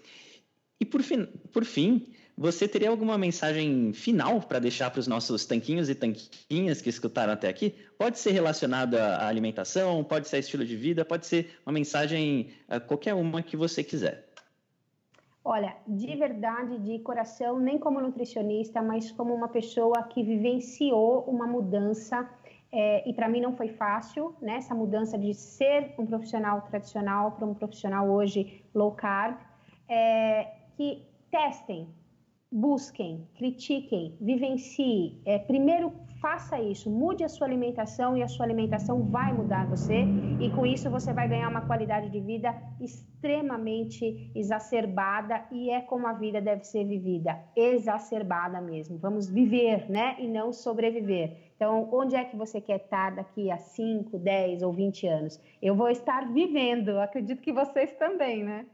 E 0.79 0.85
por 0.85 1.01
fim, 1.01 1.25
por 1.51 1.65
fim 1.65 2.07
você 2.37 2.67
teria 2.67 2.89
alguma 2.89 3.17
mensagem 3.17 3.91
final 3.93 4.41
para 4.41 4.59
deixar 4.59 4.91
para 4.91 4.99
os 4.99 5.07
nossos 5.07 5.43
tanquinhos 5.45 5.89
e 5.89 5.95
tanquinhas 5.95 6.79
que 6.81 6.89
escutaram 6.89 7.33
até 7.33 7.49
aqui? 7.49 7.73
Pode 7.97 8.19
ser 8.19 8.31
relacionada 8.31 9.15
à 9.17 9.27
alimentação, 9.27 10.03
pode 10.03 10.27
ser 10.27 10.37
estilo 10.37 10.63
de 10.63 10.75
vida, 10.75 11.03
pode 11.03 11.25
ser 11.25 11.57
uma 11.65 11.73
mensagem, 11.73 12.51
eh, 12.69 12.79
qualquer 12.79 13.15
uma 13.15 13.41
que 13.41 13.57
você 13.57 13.83
quiser. 13.83 14.27
Olha, 15.43 15.77
de 15.87 16.15
verdade, 16.15 16.77
de 16.77 16.99
coração, 16.99 17.59
nem 17.59 17.79
como 17.79 17.99
nutricionista, 17.99 18.83
mas 18.83 19.11
como 19.11 19.33
uma 19.33 19.47
pessoa 19.47 20.03
que 20.03 20.21
vivenciou 20.21 21.21
uma 21.21 21.47
mudança 21.47 22.29
é, 22.71 23.07
e 23.07 23.13
para 23.13 23.29
mim 23.29 23.41
não 23.41 23.55
foi 23.55 23.69
fácil, 23.69 24.35
né? 24.41 24.57
Essa 24.57 24.75
mudança 24.75 25.17
de 25.17 25.33
ser 25.33 25.93
um 25.97 26.05
profissional 26.05 26.61
tradicional 26.61 27.31
para 27.31 27.45
um 27.45 27.53
profissional 27.53 28.09
hoje 28.09 28.63
low 28.73 28.91
carb. 28.91 29.37
É, 29.89 30.51
que 30.75 31.07
testem, 31.31 31.87
busquem, 32.51 33.27
critiquem, 33.35 34.17
vivenciem. 34.19 35.19
É, 35.25 35.39
primeiro, 35.39 35.93
faça 36.27 36.59
isso, 36.59 36.89
mude 36.89 37.23
a 37.23 37.29
sua 37.29 37.47
alimentação 37.47 38.17
e 38.17 38.21
a 38.21 38.27
sua 38.27 38.45
alimentação 38.45 39.01
vai 39.01 39.31
mudar 39.31 39.65
você. 39.65 40.03
E 40.41 40.49
com 40.49 40.65
isso, 40.65 40.89
você 40.89 41.13
vai 41.13 41.25
ganhar 41.25 41.47
uma 41.47 41.61
qualidade 41.61 42.09
de 42.09 42.19
vida 42.19 42.53
extremamente 42.81 44.29
exacerbada 44.35 45.45
e 45.49 45.69
é 45.69 45.79
como 45.79 46.05
a 46.05 46.11
vida 46.11 46.41
deve 46.41 46.65
ser 46.65 46.83
vivida, 46.83 47.39
exacerbada 47.55 48.59
mesmo. 48.59 48.97
Vamos 48.97 49.29
viver, 49.29 49.89
né? 49.89 50.17
E 50.19 50.27
não 50.27 50.51
sobreviver. 50.51 51.53
Então, 51.55 51.87
onde 51.93 52.17
é 52.17 52.25
que 52.25 52.35
você 52.35 52.59
quer 52.59 52.81
estar 52.81 53.15
daqui 53.15 53.49
a 53.49 53.57
5, 53.57 54.19
10 54.19 54.63
ou 54.63 54.73
20 54.73 55.07
anos? 55.07 55.41
Eu 55.61 55.75
vou 55.75 55.89
estar 55.89 56.29
vivendo, 56.33 56.99
acredito 56.99 57.41
que 57.41 57.53
vocês 57.53 57.93
também, 57.93 58.43
né? 58.43 58.65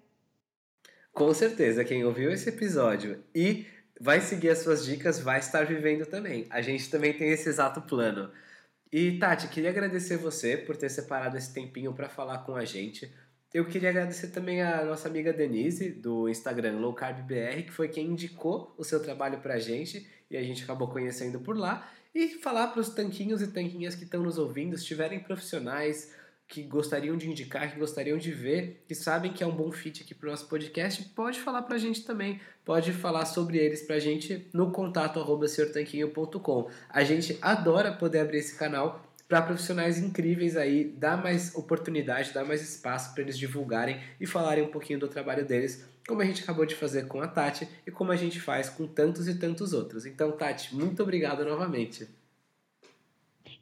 Com 1.14 1.32
certeza, 1.36 1.86
quem 1.86 2.04
ouviu 2.04 2.32
esse 2.32 2.50
episódio 2.50 3.24
e 3.36 3.68
vai 4.00 4.22
seguir 4.22 4.50
as 4.50 4.60
suas 4.60 4.86
dicas 4.86 5.20
vai 5.20 5.40
estar 5.40 5.66
vivendo 5.66 6.06
também. 6.06 6.46
A 6.50 6.62
gente 6.62 6.90
também 6.90 7.14
tem 7.14 7.30
esse 7.30 7.50
exato 7.50 7.82
plano. 7.82 8.32
E 8.92 9.18
Tati, 9.18 9.48
queria 9.48 9.70
agradecer 9.70 10.18
você 10.18 10.56
por 10.56 10.78
ter 10.78 10.90
separado 10.90 11.38
esse 11.38 11.54
tempinho 11.54 11.94
para 11.94 12.10
falar 12.10 12.40
com 12.40 12.56
a 12.56 12.64
gente. 12.64 13.12
Eu 13.54 13.66
queria 13.66 13.90
agradecer 13.90 14.28
também 14.28 14.62
a 14.62 14.84
nossa 14.84 15.08
amiga 15.08 15.32
Denise, 15.32 15.92
do 15.92 16.28
Instagram 16.28 16.80
LowCarbBR, 16.80 17.64
que 17.64 17.72
foi 17.72 17.88
quem 17.88 18.08
indicou 18.08 18.74
o 18.78 18.84
seu 18.84 19.00
trabalho 19.02 19.40
para 19.40 19.56
a 19.56 19.60
gente 19.60 20.08
e 20.30 20.38
a 20.38 20.44
gente 20.44 20.64
acabou 20.64 20.88
conhecendo 20.88 21.40
por 21.40 21.58
lá. 21.58 21.90
E 22.16 22.30
falar 22.30 22.68
para 22.68 22.82
os 22.82 22.90
tanquinhos 22.90 23.42
e 23.42 23.48
tanquinhas 23.48 23.96
que 23.96 24.04
estão 24.04 24.22
nos 24.22 24.38
ouvindo, 24.38 24.78
se 24.78 24.86
tiverem 24.86 25.20
profissionais 25.20 26.14
que 26.48 26.64
gostariam 26.64 27.18
de 27.18 27.30
indicar, 27.30 27.72
que 27.72 27.80
gostariam 27.80 28.18
de 28.18 28.32
ver, 28.32 28.84
que 28.88 28.94
sabem 28.94 29.34
que 29.34 29.44
é 29.44 29.48
um 29.48 29.56
bom 29.56 29.72
fit 29.72 30.04
aqui 30.04 30.14
para 30.14 30.28
o 30.28 30.32
nosso 30.32 30.48
podcast, 30.48 31.04
pode 31.16 31.40
falar 31.40 31.64
para 31.64 31.76
a 31.76 31.80
gente 31.80 32.04
também. 32.04 32.40
Pode 32.64 32.94
falar 32.94 33.26
sobre 33.26 33.58
eles 33.58 33.82
para 33.82 33.96
a 33.96 34.00
gente 34.00 34.48
no 34.54 34.72
contato 34.72 35.20
arroba 35.20 35.46
A 36.90 37.04
gente 37.04 37.38
adora 37.42 37.92
poder 37.92 38.20
abrir 38.20 38.38
esse 38.38 38.56
canal 38.56 39.04
para 39.28 39.42
profissionais 39.42 39.98
incríveis 39.98 40.56
aí, 40.56 40.84
dar 40.84 41.22
mais 41.22 41.56
oportunidade, 41.56 42.34
dar 42.34 42.46
mais 42.46 42.62
espaço 42.62 43.14
para 43.14 43.24
eles 43.24 43.38
divulgarem 43.38 44.00
e 44.20 44.28
falarem 44.28 44.64
um 44.64 44.70
pouquinho 44.70 45.00
do 45.00 45.08
trabalho 45.08 45.46
deles, 45.46 45.84
como 46.08 46.22
a 46.22 46.26
gente 46.26 46.44
acabou 46.44 46.66
de 46.66 46.76
fazer 46.76 47.08
com 47.08 47.20
a 47.22 47.28
Tati 47.28 47.68
e 47.88 47.92
como 47.92 48.12
a 48.12 48.16
gente 48.16 48.40
faz 48.40 48.70
com 48.70 48.86
tantos 48.86 49.28
e 49.28 49.36
tantos 49.36 49.74
outros. 49.74 50.06
Então, 50.06 50.32
Tati, 50.34 50.76
muito 50.76 51.02
obrigado 51.02 51.44
novamente. 51.44 52.08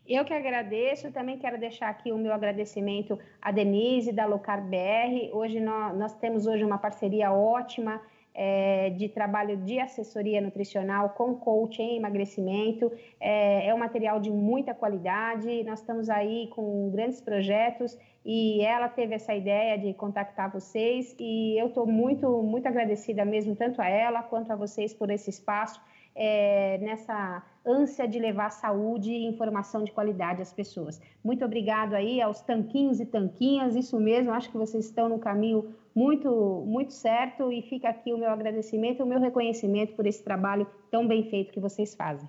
Eu 0.08 0.26
que 0.26 0.34
agradeço, 0.34 1.12
também 1.12 1.38
quero 1.38 1.60
deixar 1.60 1.90
aqui 1.90 2.12
o 2.12 2.18
meu 2.18 2.34
agradecimento 2.34 3.20
à 3.42 3.52
Denise, 3.52 4.12
da 4.12 4.26
Locar 4.26 4.62
BR. 4.62 5.30
Hoje 5.32 5.60
nós, 5.60 5.98
nós 5.98 6.14
temos 6.16 6.48
hoje 6.48 6.64
uma 6.64 6.78
parceria 6.78 7.32
ótima 7.32 8.02
é, 8.34 8.90
de 8.92 9.10
trabalho 9.10 9.58
de 9.58 9.80
assessoria 9.80 10.42
nutricional 10.42 11.10
com 11.10 11.36
coach 11.36 11.82
em 11.82 11.98
emagrecimento. 11.98 12.92
É, 13.20 13.68
é 13.68 13.74
um 13.74 13.78
material 13.78 14.20
de 14.20 14.32
muita 14.32 14.74
qualidade, 14.74 15.64
nós 15.64 15.80
estamos 15.80 16.10
aí 16.10 16.48
com 16.48 16.90
grandes 16.90 17.22
projetos 17.22 17.98
e 18.26 18.62
ela 18.62 18.88
teve 18.88 19.16
essa 19.16 19.34
ideia 19.34 19.78
de 19.78 19.94
contactar 19.94 20.52
vocês 20.52 21.16
e 21.20 21.60
eu 21.60 21.68
estou 21.68 21.86
muito, 21.86 22.42
muito 22.44 22.68
agradecida 22.68 23.26
mesmo, 23.26 23.56
tanto 23.56 23.82
a 23.82 23.88
ela 23.88 24.24
quanto 24.24 24.52
a 24.52 24.56
vocês 24.56 24.94
por 24.94 25.10
esse 25.10 25.30
espaço 25.30 25.82
é, 26.16 26.78
nessa 26.80 27.44
ânsia 27.66 28.08
de 28.08 28.20
levar 28.20 28.50
saúde 28.50 29.12
e 29.12 29.26
informação 29.26 29.84
de 29.84 29.92
qualidade 29.92 30.42
às 30.42 30.52
pessoas. 30.52 31.00
Muito 31.24 31.46
obrigado 31.46 31.94
aí 31.94 32.22
aos 32.22 32.42
tanquinhos 32.42 33.00
e 33.00 33.06
tanquinhas, 33.06 33.76
isso 33.76 34.00
mesmo, 34.00 34.32
acho 34.32 34.50
que 34.50 34.58
vocês 34.58 34.86
estão 34.86 35.08
no 35.08 35.20
caminho 35.20 35.74
muito, 35.94 36.64
muito 36.66 36.94
certo 36.94 37.52
e 37.52 37.62
fica 37.62 37.90
aqui 37.90 38.14
o 38.14 38.18
meu 38.18 38.30
agradecimento 38.30 39.04
o 39.04 39.06
meu 39.06 39.20
reconhecimento 39.20 39.94
por 39.94 40.06
esse 40.06 40.24
trabalho 40.24 40.66
tão 40.90 41.08
bem 41.08 41.30
feito 41.30 41.52
que 41.52 41.60
vocês 41.60 41.94
fazem. 41.94 42.28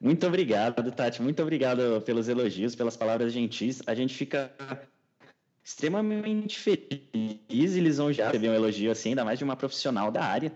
Muito 0.00 0.26
obrigado, 0.26 0.90
Tati. 0.92 1.20
Muito 1.20 1.42
obrigado 1.42 2.00
pelos 2.02 2.26
elogios, 2.26 2.74
pelas 2.74 2.96
palavras 2.96 3.32
gentis. 3.32 3.82
A 3.86 3.94
gente 3.94 4.14
fica 4.14 4.50
extremamente 5.62 6.58
feliz 6.58 7.74
e 7.76 7.80
lisonjeado 7.80 8.32
receber 8.32 8.48
um 8.48 8.54
elogio 8.54 8.90
assim, 8.90 9.10
ainda 9.10 9.24
mais 9.24 9.38
de 9.38 9.44
uma 9.44 9.56
profissional 9.56 10.10
da 10.10 10.24
área. 10.24 10.52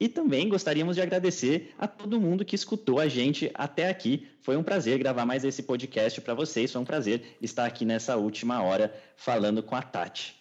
E 0.00 0.08
também 0.08 0.48
gostaríamos 0.48 0.96
de 0.96 1.02
agradecer 1.02 1.74
a 1.78 1.88
todo 1.88 2.20
mundo 2.20 2.44
que 2.44 2.54
escutou 2.54 3.00
a 3.00 3.08
gente 3.08 3.50
até 3.54 3.88
aqui. 3.88 4.28
Foi 4.40 4.56
um 4.56 4.62
prazer 4.62 4.98
gravar 4.98 5.26
mais 5.26 5.44
esse 5.44 5.62
podcast 5.62 6.20
para 6.20 6.34
vocês. 6.34 6.72
Foi 6.72 6.80
um 6.80 6.84
prazer 6.84 7.36
estar 7.42 7.66
aqui 7.66 7.84
nessa 7.84 8.16
última 8.16 8.62
hora 8.62 8.94
falando 9.16 9.62
com 9.62 9.74
a 9.74 9.82
Tati. 9.82 10.38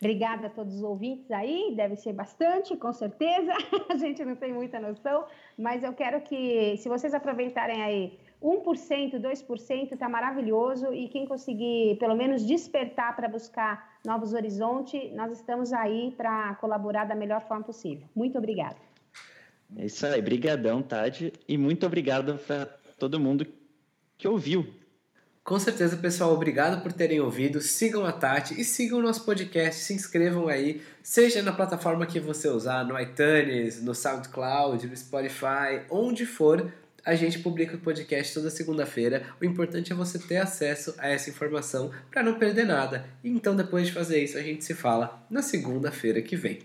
Obrigada 0.00 0.46
a 0.46 0.50
todos 0.50 0.76
os 0.76 0.82
ouvintes 0.82 1.28
aí, 1.32 1.74
deve 1.74 1.96
ser 1.96 2.12
bastante, 2.12 2.76
com 2.76 2.92
certeza. 2.92 3.52
A 3.90 3.96
gente 3.96 4.24
não 4.24 4.36
tem 4.36 4.52
muita 4.52 4.78
noção, 4.78 5.24
mas 5.58 5.82
eu 5.82 5.92
quero 5.92 6.20
que, 6.20 6.76
se 6.76 6.88
vocês 6.88 7.12
aproveitarem 7.12 7.82
aí 7.82 8.18
1%, 8.40 9.20
2%, 9.20 9.92
está 9.92 10.08
maravilhoso. 10.08 10.94
E 10.94 11.08
quem 11.08 11.26
conseguir, 11.26 11.96
pelo 11.98 12.14
menos, 12.14 12.46
despertar 12.46 13.16
para 13.16 13.28
buscar 13.28 13.98
novos 14.06 14.34
horizontes, 14.34 15.12
nós 15.14 15.32
estamos 15.32 15.72
aí 15.72 16.14
para 16.16 16.54
colaborar 16.56 17.04
da 17.04 17.16
melhor 17.16 17.40
forma 17.40 17.64
possível. 17.64 18.06
Muito 18.14 18.38
obrigada. 18.38 18.76
É 19.76 19.86
isso 19.86 20.06
aí, 20.06 20.20
brigadão, 20.22 20.82
Tati, 20.82 21.32
e 21.46 21.58
muito 21.58 21.84
obrigado 21.86 22.38
para 22.38 22.66
todo 22.98 23.20
mundo 23.20 23.46
que 24.16 24.26
ouviu. 24.26 24.66
Com 25.48 25.58
certeza, 25.58 25.96
pessoal, 25.96 26.34
obrigado 26.34 26.82
por 26.82 26.92
terem 26.92 27.20
ouvido. 27.20 27.60
Sigam 27.62 28.04
a 28.04 28.12
Tati 28.12 28.60
e 28.60 28.64
sigam 28.64 28.98
o 28.98 29.02
nosso 29.02 29.24
podcast. 29.24 29.82
Se 29.82 29.94
inscrevam 29.94 30.46
aí, 30.46 30.82
seja 31.02 31.42
na 31.42 31.52
plataforma 31.52 32.04
que 32.04 32.20
você 32.20 32.48
usar, 32.48 32.84
no 32.84 33.00
iTunes, 33.00 33.82
no 33.82 33.94
SoundCloud, 33.94 34.86
no 34.86 34.94
Spotify, 34.94 35.86
onde 35.90 36.26
for. 36.26 36.70
A 37.02 37.14
gente 37.14 37.38
publica 37.38 37.76
o 37.76 37.80
podcast 37.80 38.34
toda 38.34 38.50
segunda-feira. 38.50 39.22
O 39.40 39.44
importante 39.46 39.90
é 39.90 39.96
você 39.96 40.18
ter 40.18 40.36
acesso 40.36 40.94
a 40.98 41.08
essa 41.08 41.30
informação 41.30 41.90
para 42.10 42.22
não 42.22 42.38
perder 42.38 42.66
nada. 42.66 43.06
Então, 43.24 43.56
depois 43.56 43.86
de 43.86 43.92
fazer 43.94 44.22
isso, 44.22 44.36
a 44.36 44.42
gente 44.42 44.62
se 44.62 44.74
fala 44.74 45.24
na 45.30 45.40
segunda-feira 45.40 46.20
que 46.20 46.36
vem. 46.36 46.58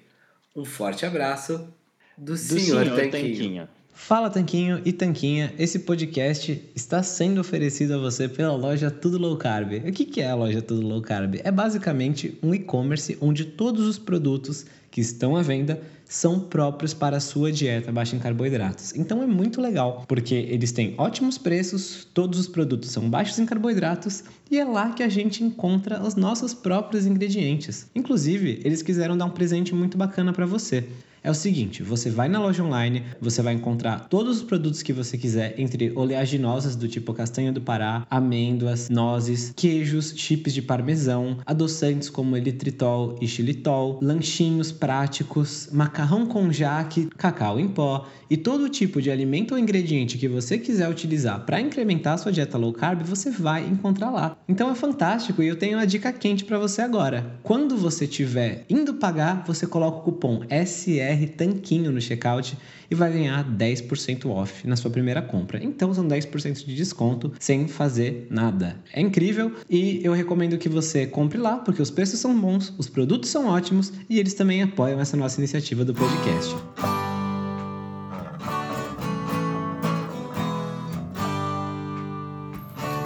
Um 0.54 0.66
forte 0.66 1.06
abraço 1.06 1.74
do, 2.18 2.34
do 2.34 2.38
Senhor, 2.38 2.84
Senhor 2.84 2.96
Tanquinho. 2.96 3.12
Tanquinho. 3.12 3.68
Fala 3.96 4.30
Tanquinho 4.30 4.82
e 4.84 4.92
Tanquinha, 4.92 5.54
esse 5.58 5.80
podcast 5.80 6.62
está 6.76 7.04
sendo 7.04 7.40
oferecido 7.40 7.94
a 7.94 7.98
você 7.98 8.28
pela 8.28 8.56
loja 8.56 8.90
Tudo 8.90 9.20
Low 9.20 9.38
Carb. 9.38 9.72
O 9.88 9.92
que 9.92 10.20
é 10.20 10.30
a 10.30 10.36
loja 10.36 10.62
Tudo 10.62 10.86
Low 10.86 11.02
Carb? 11.02 11.36
É 11.44 11.52
basicamente 11.52 12.38
um 12.42 12.54
e-commerce 12.56 13.18
onde 13.22 13.46
todos 13.46 13.86
os 13.86 14.00
produtos 14.00 14.66
que 14.90 15.00
estão 15.00 15.36
à 15.38 15.42
venda 15.42 15.80
são 16.06 16.40
próprios 16.40 16.94
para 16.94 17.18
a 17.18 17.20
sua 17.20 17.52
dieta 17.52 17.92
baixa 17.92 18.16
em 18.16 18.20
carboidratos. 18.20 18.94
Então 18.96 19.24
é 19.24 19.28
muito 19.28 19.62
legal, 19.62 20.04
porque 20.08 20.36
eles 20.36 20.72
têm 20.72 20.96
ótimos 20.98 21.38
preços, 21.38 22.06
todos 22.14 22.40
os 22.40 22.48
produtos 22.48 22.90
são 22.92 23.10
baixos 23.10 23.40
em 23.40 23.46
carboidratos 23.46 24.24
e 24.52 24.58
é 24.58 24.66
lá 24.66 24.92
que 24.92 25.04
a 25.04 25.10
gente 25.10 25.44
encontra 25.44 26.02
os 26.02 26.16
nossos 26.16 26.54
próprios 26.54 27.06
ingredientes. 27.06 27.88
Inclusive, 27.96 28.60
eles 28.66 28.82
quiseram 28.82 29.16
dar 29.16 29.26
um 29.26 29.32
presente 29.32 29.74
muito 29.74 29.98
bacana 29.98 30.34
para 30.34 30.46
você 30.46 30.88
é 31.24 31.32
o 31.32 31.34
seguinte: 31.34 31.82
você 31.82 32.10
vai 32.10 32.28
na 32.28 32.40
loja 32.40 32.64
online, 32.64 33.04
você 33.20 33.42
vai 33.42 33.54
encontrar 33.54 34.08
todos 34.10 34.38
os 34.38 34.44
produtos 34.44 34.84
que 34.84 34.92
você 34.92 35.18
quiser, 35.18 35.56
entre 35.58 35.92
oleaginosas 35.96 36.76
do 36.76 36.88
tipo 36.88 37.14
castanha 37.14 37.52
do 37.52 37.62
Pará, 37.62 38.06
amêndoas, 38.10 38.90
nozes, 38.90 39.54
queijos, 39.56 40.14
chips 40.16 40.54
de 40.54 40.62
parmesão, 40.62 41.38
adoçantes 41.46 42.10
como 42.10 42.36
elitritol 42.36 43.18
e 43.22 43.28
xilitol, 43.28 44.00
lanchinhos 44.02 44.72
práticos, 44.72 45.70
macarrão 45.72 46.26
com 46.26 46.52
jaque, 46.52 47.10
cacau 47.18 47.60
em 47.60 47.70
pó 47.70 48.06
e 48.30 48.38
todo 48.38 48.68
tipo 48.68 49.02
de 49.02 49.12
alimento 49.12 49.54
ou 49.54 49.60
ingrediente 49.60 50.18
que 50.18 50.28
você 50.28 50.58
quiser 50.58 50.90
utilizar 50.90 51.46
para 51.46 51.62
incrementar 51.62 52.14
a 52.14 52.18
sua 52.18 52.32
dieta 52.32 52.58
low 52.58 52.74
carb, 52.74 53.04
você 53.04 53.30
vai 53.30 53.64
encontrar 53.64 54.10
lá. 54.10 54.36
Então 54.48 54.72
é 54.72 54.76
fantástico 54.76 55.44
e 55.44 55.48
eu 55.48 55.56
tenho 55.56 55.78
uma 55.78 55.86
dica 55.86 56.12
quente 56.12 56.44
para 56.44 56.58
você 56.58 56.82
agora. 56.82 57.40
Quando 57.44 57.78
você 57.78 58.06
estiver 58.06 58.66
indo 58.68 58.96
pagar, 58.96 59.44
você 59.46 59.68
coloca 59.68 60.00
o 60.00 60.02
cupom 60.02 60.42
SR 60.50 61.13
BR 61.14 61.28
Tanquinho 61.38 61.92
no 61.92 62.02
checkout 62.02 62.58
e 62.90 62.96
vai 62.96 63.12
ganhar 63.12 63.44
10% 63.44 64.26
off 64.30 64.68
na 64.68 64.76
sua 64.76 64.92
primeira 64.92 65.22
compra. 65.22 65.64
Então 65.64 65.94
são 65.94 66.08
10% 66.08 66.66
de 66.66 66.76
desconto 66.76 67.32
sem 67.40 67.68
fazer 67.68 68.28
nada. 68.30 68.78
É 68.92 69.02
incrível 69.02 69.52
e 69.70 70.02
eu 70.04 70.14
recomendo 70.14 70.58
que 70.58 70.70
você 70.70 71.06
compre 71.06 71.38
lá 71.38 71.58
porque 71.58 71.82
os 71.82 71.92
preços 71.92 72.20
são 72.20 72.40
bons, 72.40 72.74
os 72.78 72.90
produtos 72.90 73.30
são 73.30 73.48
ótimos 73.48 73.94
e 74.10 74.20
eles 74.20 74.34
também 74.34 74.62
apoiam 74.62 75.00
essa 75.00 75.16
nossa 75.16 75.40
iniciativa 75.40 75.86
do 75.86 75.94
podcast. 75.94 76.56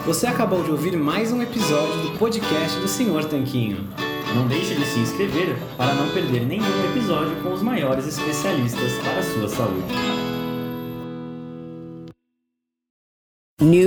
Você 0.06 0.26
acabou 0.26 0.64
de 0.64 0.72
ouvir 0.72 0.96
mais 0.96 1.34
um 1.34 1.42
episódio 1.42 2.02
do 2.04 2.18
podcast 2.18 2.80
do 2.80 2.88
Senhor 2.88 3.26
Tanquinho. 3.26 4.07
Não 4.36 4.48
deixe 4.48 4.76
de 4.76 4.86
se 4.86 5.00
inscrever 5.00 5.56
para 5.78 5.94
não 5.94 6.10
perder 6.10 6.46
nenhum 6.46 6.86
episódio 6.92 7.36
com 7.42 7.54
os 7.54 7.62
maiores 7.62 8.06
especialistas 8.06 8.94
para 9.04 9.20
a 9.20 9.24
sua 9.24 9.48
saúde. 9.48 9.94
New 13.60 13.87